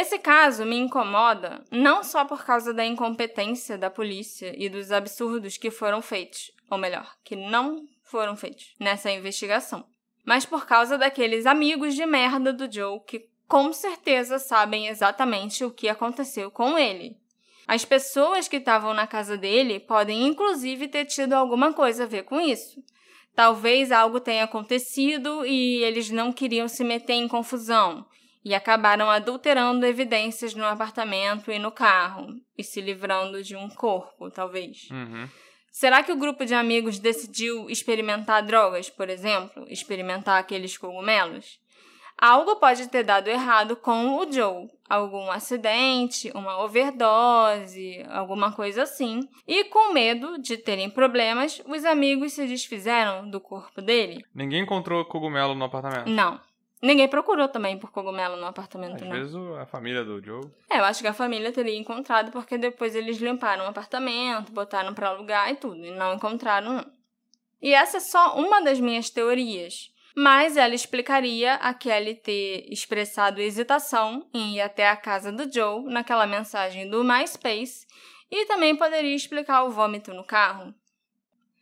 Esse 0.00 0.18
caso 0.18 0.64
me 0.66 0.76
incomoda 0.76 1.64
não 1.70 2.02
só 2.02 2.24
por 2.24 2.44
causa 2.44 2.74
da 2.74 2.84
incompetência 2.84 3.78
da 3.78 3.88
polícia 3.88 4.52
e 4.56 4.68
dos 4.68 4.90
absurdos 4.90 5.56
que 5.56 5.70
foram 5.70 6.02
feitos, 6.02 6.50
ou 6.68 6.76
melhor, 6.76 7.08
que 7.24 7.36
não 7.36 7.84
foram 8.02 8.34
feitos 8.36 8.74
nessa 8.80 9.12
investigação, 9.12 9.86
mas 10.24 10.44
por 10.44 10.66
causa 10.66 10.98
daqueles 10.98 11.46
amigos 11.46 11.94
de 11.94 12.04
merda 12.04 12.52
do 12.52 12.70
Joe 12.70 13.00
que 13.06 13.28
com 13.48 13.72
certeza 13.72 14.38
sabem 14.38 14.88
exatamente 14.88 15.64
o 15.64 15.70
que 15.70 15.88
aconteceu 15.88 16.50
com 16.50 16.78
ele. 16.78 17.16
As 17.66 17.84
pessoas 17.84 18.46
que 18.46 18.56
estavam 18.56 18.94
na 18.94 19.06
casa 19.06 19.36
dele 19.36 19.80
podem 19.80 20.26
inclusive 20.26 20.88
ter 20.88 21.04
tido 21.04 21.32
alguma 21.32 21.72
coisa 21.72 22.04
a 22.04 22.06
ver 22.06 22.22
com 22.22 22.40
isso. 22.40 22.80
Talvez 23.34 23.92
algo 23.92 24.20
tenha 24.20 24.44
acontecido 24.44 25.44
e 25.44 25.82
eles 25.82 26.10
não 26.10 26.32
queriam 26.32 26.68
se 26.68 26.82
meter 26.82 27.14
em 27.14 27.28
confusão 27.28 28.06
e 28.44 28.54
acabaram 28.54 29.10
adulterando 29.10 29.84
evidências 29.84 30.54
no 30.54 30.64
apartamento 30.64 31.50
e 31.50 31.58
no 31.58 31.72
carro 31.72 32.28
e 32.56 32.62
se 32.62 32.80
livrando 32.80 33.42
de 33.42 33.56
um 33.56 33.68
corpo, 33.68 34.30
talvez. 34.30 34.88
Uhum. 34.90 35.28
Será 35.72 36.02
que 36.02 36.12
o 36.12 36.16
grupo 36.16 36.46
de 36.46 36.54
amigos 36.54 36.98
decidiu 36.98 37.68
experimentar 37.68 38.42
drogas, 38.46 38.88
por 38.88 39.10
exemplo? 39.10 39.66
Experimentar 39.68 40.38
aqueles 40.38 40.78
cogumelos? 40.78 41.58
Algo 42.18 42.56
pode 42.56 42.88
ter 42.88 43.02
dado 43.04 43.28
errado 43.28 43.76
com 43.76 44.16
o 44.16 44.32
Joe. 44.32 44.68
Algum 44.88 45.30
acidente, 45.30 46.30
uma 46.34 46.62
overdose, 46.62 48.04
alguma 48.08 48.52
coisa 48.52 48.84
assim. 48.84 49.20
E 49.46 49.64
com 49.64 49.92
medo 49.92 50.38
de 50.40 50.56
terem 50.56 50.88
problemas, 50.88 51.60
os 51.66 51.84
amigos 51.84 52.32
se 52.32 52.46
desfizeram 52.46 53.28
do 53.28 53.40
corpo 53.40 53.82
dele? 53.82 54.24
Ninguém 54.34 54.62
encontrou 54.62 55.04
cogumelo 55.04 55.54
no 55.54 55.64
apartamento. 55.64 56.08
Não. 56.08 56.40
Ninguém 56.82 57.08
procurou 57.08 57.48
também 57.48 57.78
por 57.78 57.90
cogumelo 57.90 58.36
no 58.36 58.46
apartamento, 58.46 58.96
Às 58.96 59.00
não. 59.02 59.10
vezes 59.10 59.34
o- 59.34 59.54
a 59.56 59.66
família 59.66 60.04
do 60.04 60.22
Joe. 60.24 60.44
É, 60.70 60.78
eu 60.78 60.84
acho 60.84 61.00
que 61.00 61.08
a 61.08 61.14
família 61.14 61.50
teria 61.50 61.76
encontrado 61.76 62.30
porque 62.30 62.56
depois 62.58 62.94
eles 62.94 63.16
limparam 63.18 63.64
o 63.64 63.68
apartamento, 63.68 64.52
botaram 64.52 64.92
pra 64.94 65.08
alugar 65.08 65.50
e 65.50 65.56
tudo, 65.56 65.84
e 65.84 65.90
não 65.90 66.14
encontraram. 66.14 66.84
E 67.60 67.72
essa 67.74 67.96
é 67.96 68.00
só 68.00 68.36
uma 68.36 68.60
das 68.60 68.78
minhas 68.78 69.08
teorias, 69.10 69.90
mas 70.16 70.56
ela 70.56 70.74
explicaria 70.74 71.56
a 71.56 71.74
Kelly 71.74 72.14
ter 72.14 72.66
expressado 72.72 73.38
hesitação 73.38 74.26
em 74.32 74.56
ir 74.56 74.62
até 74.62 74.88
a 74.88 74.96
casa 74.96 75.30
do 75.30 75.52
Joe 75.52 75.84
naquela 75.84 76.26
mensagem 76.26 76.88
do 76.88 77.04
MySpace 77.04 77.86
e 78.30 78.46
também 78.46 78.74
poderia 78.74 79.14
explicar 79.14 79.64
o 79.64 79.70
vômito 79.70 80.14
no 80.14 80.24
carro. 80.24 80.74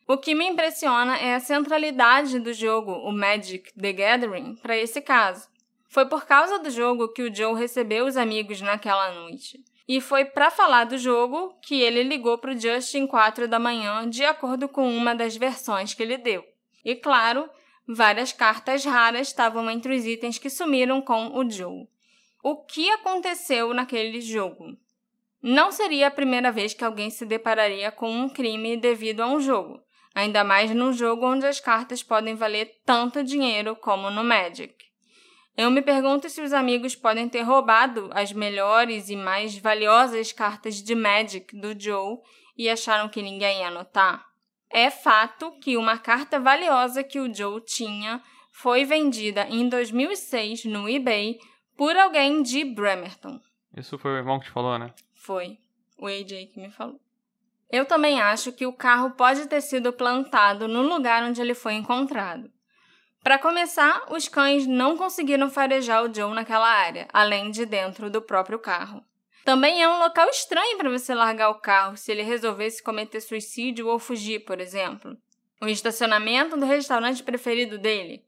O 0.07 0.16
que 0.16 0.36
me 0.36 0.46
impressiona 0.46 1.16
é 1.16 1.34
a 1.34 1.40
centralidade 1.40 2.38
do 2.38 2.52
jogo, 2.52 2.92
o 2.92 3.11
Magic 3.11 3.72
the 3.72 3.92
Gathering, 3.92 4.55
para 4.57 4.76
esse 4.76 5.00
caso. 5.00 5.48
Foi 5.88 6.07
por 6.07 6.24
causa 6.24 6.59
do 6.61 6.70
jogo 6.70 7.09
que 7.09 7.22
o 7.22 7.34
Joe 7.34 7.59
recebeu 7.59 8.07
os 8.07 8.16
amigos 8.16 8.61
naquela 8.61 9.11
noite. 9.12 9.64
E 9.88 10.00
foi 10.00 10.24
para 10.24 10.50
falar 10.50 10.84
do 10.84 10.96
jogo 10.96 11.59
que 11.61 11.80
ele 11.80 12.05
ligou 12.05 12.38
para 12.38 12.52
o 12.52 12.59
Justin 12.59 13.07
4 13.07 13.48
da 13.48 13.59
manhã, 13.59 14.09
de 14.09 14.24
acordo 14.24 14.68
com 14.68 14.88
uma 14.88 15.14
das 15.14 15.36
versões 15.36 15.92
que 15.92 16.02
ele 16.02 16.16
deu. 16.16 16.44
E 16.84 16.94
claro, 16.94 17.48
várias 17.87 18.32
cartas 18.32 18.85
raras 18.85 19.28
estavam 19.28 19.70
entre 19.70 19.95
os 19.95 20.05
itens 20.05 20.39
que 20.39 20.51
sumiram 20.51 21.01
com 21.01 21.37
o 21.37 21.49
Joe. 21.49 21.87
O 22.43 22.57
que 22.57 22.91
aconteceu 22.91 23.72
naquele 23.72 24.20
jogo? 24.20 24.76
Não 25.43 25.70
seria 25.70 26.09
a 26.09 26.11
primeira 26.11 26.51
vez 26.51 26.72
que 26.72 26.85
alguém 26.85 27.11
se 27.11 27.26
depararia 27.26 27.93
com 27.93 28.11
um 28.11 28.28
crime 28.28 28.76
devido 28.76 29.20
a 29.20 29.26
um 29.26 29.41
jogo, 29.41 29.80
ainda 30.14 30.43
mais 30.43 30.70
num 30.70 30.93
jogo 30.93 31.26
onde 31.26 31.47
as 31.47 31.61
cartas 31.61 32.03
podem 32.03 32.35
valer 32.35 32.80
tanto 32.85 33.22
dinheiro 33.22 33.76
como 33.76 34.11
no 34.11 34.24
Magic. 34.24 34.74
Eu 35.57 35.70
me 35.70 35.82
pergunto 35.82 36.28
se 36.28 36.41
os 36.41 36.53
amigos 36.53 36.97
podem 36.97 37.28
ter 37.28 37.43
roubado 37.43 38.11
as 38.12 38.32
melhores 38.32 39.09
e 39.09 39.16
mais 39.16 39.57
valiosas 39.57 40.32
cartas 40.32 40.82
de 40.82 40.95
Magic 40.95 41.55
do 41.57 41.78
Joe 41.78 42.18
e 42.57 42.68
acharam 42.68 43.09
que 43.09 43.22
ninguém 43.22 43.61
ia 43.61 43.70
notar. 43.70 44.34
É 44.70 44.90
fato 44.90 45.52
que 45.60 45.76
uma 45.76 45.98
carta 45.98 46.40
valiosa 46.40 47.04
que 47.04 47.20
o 47.20 47.32
Joe 47.32 47.60
tinha 47.60 48.22
foi 48.50 48.84
vendida 48.84 49.46
em 49.48 49.68
2006 49.68 50.64
no 50.64 50.88
eBay 50.88 51.38
por 51.76 51.96
alguém 51.96 52.42
de 52.42 52.64
Bremerton. 52.64 53.40
Isso 53.76 53.98
foi 53.98 54.12
o 54.12 54.16
irmão 54.16 54.38
que 54.38 54.46
te 54.46 54.52
falou, 54.52 54.78
né? 54.78 54.92
Foi. 55.12 55.58
O 55.98 56.06
AJ 56.06 56.46
que 56.52 56.60
me 56.60 56.70
falou. 56.70 57.00
Eu 57.70 57.84
também 57.84 58.20
acho 58.20 58.52
que 58.52 58.66
o 58.66 58.72
carro 58.72 59.10
pode 59.12 59.48
ter 59.48 59.60
sido 59.60 59.92
plantado 59.92 60.68
no 60.68 60.82
lugar 60.82 61.22
onde 61.24 61.40
ele 61.40 61.54
foi 61.54 61.74
encontrado. 61.74 62.50
Para 63.22 63.38
começar, 63.38 64.04
os 64.12 64.28
cães 64.28 64.66
não 64.66 64.96
conseguiram 64.96 65.50
farejar 65.50 66.04
o 66.04 66.14
Joe 66.14 66.34
naquela 66.34 66.68
área, 66.68 67.08
além 67.12 67.50
de 67.50 67.64
dentro 67.64 68.10
do 68.10 68.20
próprio 68.20 68.58
carro. 68.58 69.02
Também 69.45 69.82
é 69.82 69.88
um 69.88 69.99
local 69.99 70.26
estranho 70.30 70.78
para 70.78 70.88
você 70.88 71.14
largar 71.14 71.51
o 71.51 71.61
carro 71.61 71.99
se 71.99 72.11
ele 72.11 72.22
resolvesse 72.22 72.82
cometer 72.82 73.20
suicídio 73.20 73.86
ou 73.88 73.99
fugir, 73.99 74.40
por 74.45 74.59
exemplo. 74.59 75.16
O 75.61 75.66
estacionamento 75.66 76.57
do 76.57 76.64
restaurante 76.64 77.22
preferido 77.22 77.78
dele. 77.78 78.24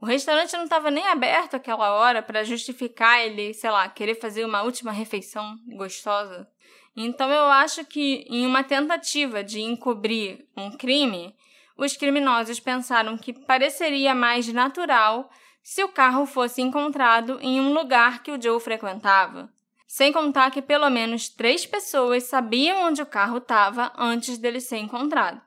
O 0.00 0.06
restaurante 0.06 0.52
não 0.52 0.64
estava 0.64 0.90
nem 0.90 1.06
aberto 1.06 1.54
aquela 1.54 1.92
hora 1.94 2.22
para 2.22 2.44
justificar 2.44 3.20
ele, 3.20 3.54
sei 3.54 3.70
lá, 3.70 3.88
querer 3.88 4.14
fazer 4.14 4.44
uma 4.44 4.62
última 4.62 4.92
refeição 4.92 5.56
gostosa. 5.76 6.46
Então 6.94 7.30
eu 7.30 7.44
acho 7.44 7.84
que 7.84 8.26
em 8.28 8.46
uma 8.46 8.62
tentativa 8.62 9.42
de 9.42 9.60
encobrir 9.60 10.46
um 10.54 10.70
crime, 10.76 11.34
os 11.76 11.96
criminosos 11.96 12.60
pensaram 12.60 13.16
que 13.16 13.32
pareceria 13.32 14.14
mais 14.14 14.46
natural 14.48 15.30
se 15.62 15.82
o 15.82 15.88
carro 15.88 16.26
fosse 16.26 16.60
encontrado 16.60 17.38
em 17.40 17.60
um 17.60 17.72
lugar 17.72 18.22
que 18.22 18.30
o 18.30 18.40
Joe 18.40 18.60
frequentava. 18.60 19.50
Sem 19.92 20.12
contar 20.12 20.52
que 20.52 20.62
pelo 20.62 20.88
menos 20.88 21.28
três 21.28 21.66
pessoas 21.66 22.22
sabiam 22.22 22.84
onde 22.86 23.02
o 23.02 23.06
carro 23.06 23.38
estava 23.38 23.92
antes 23.98 24.38
dele 24.38 24.60
ser 24.60 24.76
encontrado. 24.76 25.42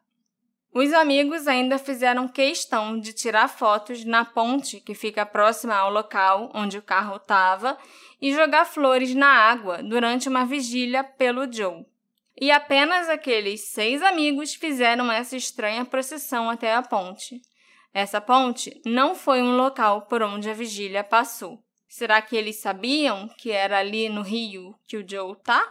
Os 0.73 0.91
amigos 0.91 1.47
ainda 1.47 1.79
fizeram 1.79 2.27
questão 2.27 2.99
de 2.99 3.13
tirar 3.13 3.47
fotos 3.47 4.03
na 4.03 4.25
ponte 4.25 4.81
que 4.81 4.93
fica 4.93 5.25
próxima 5.25 5.73
ao 5.73 5.89
local 5.89 6.51
onde 6.53 6.77
o 6.77 6.81
carro 6.81 7.15
estava 7.15 7.77
e 8.21 8.33
jogar 8.33 8.65
flores 8.65 9.15
na 9.15 9.29
água 9.29 9.81
durante 9.81 10.27
uma 10.27 10.45
vigília 10.45 11.05
pelo 11.05 11.49
Joe 11.49 11.85
e 12.35 12.51
apenas 12.51 13.07
aqueles 13.07 13.61
seis 13.61 14.01
amigos 14.01 14.53
fizeram 14.53 15.09
essa 15.09 15.37
estranha 15.37 15.85
procissão 15.85 16.49
até 16.49 16.75
a 16.75 16.81
ponte. 16.81 17.41
Essa 17.93 18.19
ponte 18.19 18.81
não 18.85 19.15
foi 19.15 19.41
um 19.41 19.55
local 19.55 20.01
por 20.01 20.21
onde 20.21 20.49
a 20.49 20.53
vigília 20.53 21.01
passou. 21.01 21.62
Será 21.93 22.23
que 22.23 22.35
eles 22.35 22.55
sabiam 22.55 23.29
que 23.37 23.51
era 23.51 23.77
ali 23.77 24.09
no 24.09 24.23
rio 24.23 24.73
que 24.87 24.97
o 24.97 25.07
Joe 25.07 25.35
tá? 25.43 25.63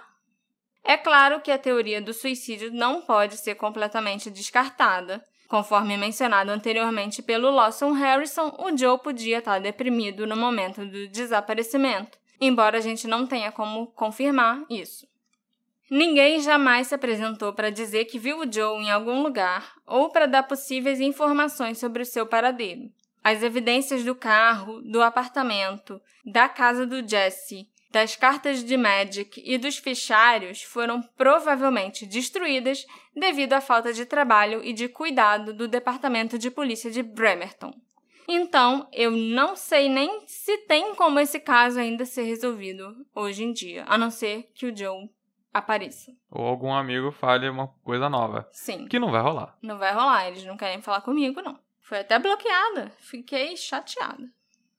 É 0.85 0.97
claro 0.97 1.41
que 1.41 1.51
a 1.51 1.59
teoria 1.59 2.01
do 2.01 2.15
suicídio 2.15 2.73
não 2.73 3.03
pode 3.03 3.37
ser 3.37 3.57
completamente 3.57 4.31
descartada. 4.31 5.21
Conforme 5.49 5.97
mencionado 5.97 6.53
anteriormente 6.53 7.23
pelo 7.23 7.51
Lawson 7.51 7.91
Harrison, 7.91 8.55
o 8.61 8.77
Joe 8.79 9.01
podia 9.01 9.39
estar 9.39 9.59
deprimido 9.59 10.25
no 10.25 10.37
momento 10.37 10.87
do 10.87 11.09
desaparecimento, 11.09 12.17
embora 12.41 12.79
a 12.79 12.81
gente 12.81 13.09
não 13.09 13.27
tenha 13.27 13.51
como 13.51 13.89
confirmar 13.89 14.65
isso. 14.71 15.09
Ninguém 15.91 16.41
jamais 16.41 16.87
se 16.87 16.95
apresentou 16.95 17.53
para 17.53 17.69
dizer 17.69 18.05
que 18.05 18.21
viu 18.21 18.43
o 18.43 18.51
Joe 18.51 18.81
em 18.81 18.93
algum 18.93 19.25
lugar 19.25 19.75
ou 19.85 20.09
para 20.09 20.27
dar 20.27 20.45
possíveis 20.45 21.01
informações 21.01 21.79
sobre 21.79 22.03
o 22.03 22.07
seu 22.07 22.25
paradeiro. 22.29 22.93
As 23.23 23.43
evidências 23.43 24.05
do 24.05 24.15
carro, 24.15 24.81
do 24.83 25.01
apartamento, 25.01 26.01
da 26.25 26.49
casa 26.49 26.87
do 26.87 27.07
Jesse, 27.07 27.69
das 27.91 28.17
cartas 28.17 28.65
de 28.65 28.77
Magic 28.77 29.41
e 29.45 29.59
dos 29.59 29.77
fichários 29.77 30.63
foram 30.63 31.03
provavelmente 31.17 32.07
destruídas 32.07 32.87
devido 33.15 33.53
à 33.53 33.61
falta 33.61 33.93
de 33.93 34.07
trabalho 34.07 34.65
e 34.65 34.73
de 34.73 34.89
cuidado 34.89 35.53
do 35.53 35.69
Departamento 35.69 36.39
de 36.39 36.51
Polícia 36.51 36.91
de 36.91 37.03
Bremerton. 37.03 37.73
Então, 38.27 38.89
eu 38.93 39.11
não 39.11 39.55
sei 39.55 39.89
nem 39.89 40.23
se 40.27 40.57
tem 40.59 40.95
como 40.95 41.21
esse 41.21 41.39
caso 41.39 41.79
ainda 41.79 42.07
ser 42.07 42.23
resolvido 42.23 43.05
hoje 43.15 43.45
em 43.45 43.53
dia, 43.53 43.85
a 43.87 43.99
não 43.99 44.11
ser 44.11 44.51
que 44.55 44.67
o 44.67 44.77
Joe 44.77 45.11
apareça. 45.53 46.13
Ou 46.31 46.47
algum 46.47 46.73
amigo 46.73 47.13
fale 47.13 47.49
uma 47.49 47.69
coisa 47.85 48.09
nova. 48.09 48.49
Sim. 48.53 48.87
Que 48.87 48.99
não 48.99 49.11
vai 49.11 49.21
rolar. 49.21 49.59
Não 49.61 49.77
vai 49.77 49.93
rolar, 49.93 50.29
eles 50.29 50.45
não 50.45 50.57
querem 50.57 50.81
falar 50.81 51.03
comigo, 51.03 51.43
não. 51.43 51.59
Foi 51.93 52.01
até 52.01 52.19
bloqueada. 52.19 52.91
Fiquei 53.01 53.55
chateada. 53.55 54.27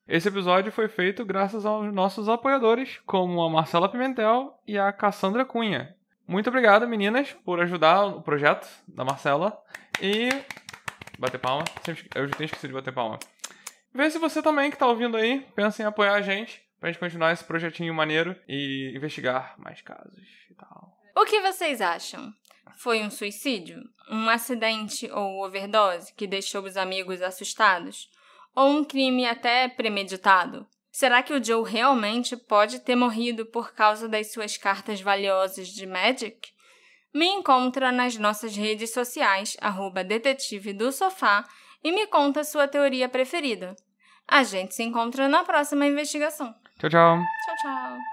Esse 0.08 0.30
episódio 0.30 0.72
foi 0.72 0.88
feito 0.88 1.24
graças 1.24 1.64
aos 1.64 1.94
nossos 1.94 2.28
apoiadores, 2.28 3.00
como 3.06 3.40
a 3.44 3.50
Marcela 3.52 3.88
Pimentel 3.88 4.60
e 4.68 4.80
a 4.80 4.92
Cassandra 4.92 5.46
Cunha. 5.46 5.96
Muito 6.28 6.50
obrigado, 6.50 6.88
meninas, 6.88 7.32
por 7.46 7.62
ajudar 7.62 8.04
o 8.06 8.24
projeto 8.24 8.68
da 8.88 9.06
Marcela. 9.06 9.56
E. 10.02 10.30
Bater 11.20 11.38
palma. 11.38 11.64
Eu 12.16 12.28
já 12.28 12.36
tenho 12.36 12.46
esquecido 12.48 12.70
de 12.70 12.74
bater 12.74 12.92
palma. 12.92 13.20
Vê 13.94 14.10
se 14.10 14.18
você 14.18 14.42
também 14.42 14.72
que 14.72 14.78
tá 14.78 14.88
ouvindo 14.88 15.16
aí 15.16 15.46
pensa 15.56 15.84
em 15.84 15.86
apoiar 15.86 16.16
a 16.16 16.22
gente 16.24 16.68
pra 16.80 16.90
gente 16.90 17.00
continuar 17.00 17.32
esse 17.32 17.44
projetinho 17.44 17.94
maneiro 17.94 18.36
e 18.48 18.92
investigar 18.96 19.54
mais 19.60 19.84
casos 19.84 20.26
e 20.50 20.56
tal. 20.56 20.98
O 21.16 21.26
que 21.26 21.40
vocês 21.42 21.80
acham? 21.80 22.34
Foi 22.78 23.02
um 23.02 23.10
suicídio? 23.10 23.82
Um 24.10 24.30
acidente 24.30 25.10
ou 25.12 25.44
overdose 25.44 26.14
que 26.14 26.28
deixou 26.28 26.64
os 26.64 26.78
amigos 26.78 27.22
assustados? 27.22 28.10
Ou 28.56 28.70
um 28.70 28.84
crime 28.84 29.26
até 29.26 29.68
premeditado? 29.68 30.68
Será 30.92 31.24
que 31.24 31.34
o 31.34 31.44
Joe 31.44 31.68
realmente 31.68 32.38
pode 32.38 32.80
ter 32.80 32.96
morrido 32.96 33.46
por 33.48 33.74
causa 33.74 34.08
das 34.08 34.32
suas 34.32 34.58
cartas 34.58 35.02
valiosas 35.02 35.70
de 35.70 35.88
Magic? 35.88 36.54
Me 37.14 37.28
encontra 37.28 37.92
nas 37.92 38.16
nossas 38.18 38.56
redes 38.56 38.92
sociais, 38.92 39.58
arroba 39.60 40.04
detetive 40.04 40.72
do 40.74 40.92
sofá, 40.92 41.44
e 41.84 41.92
me 41.92 42.08
conta 42.08 42.44
sua 42.44 42.68
teoria 42.68 43.10
preferida. 43.10 43.76
A 44.28 44.44
gente 44.44 44.74
se 44.74 44.84
encontra 44.84 45.28
na 45.28 45.44
próxima 45.44 45.86
investigação. 45.86 46.54
Tchau, 46.80 46.90
tchau. 46.90 47.18
Tchau, 47.18 47.56
tchau. 47.62 48.13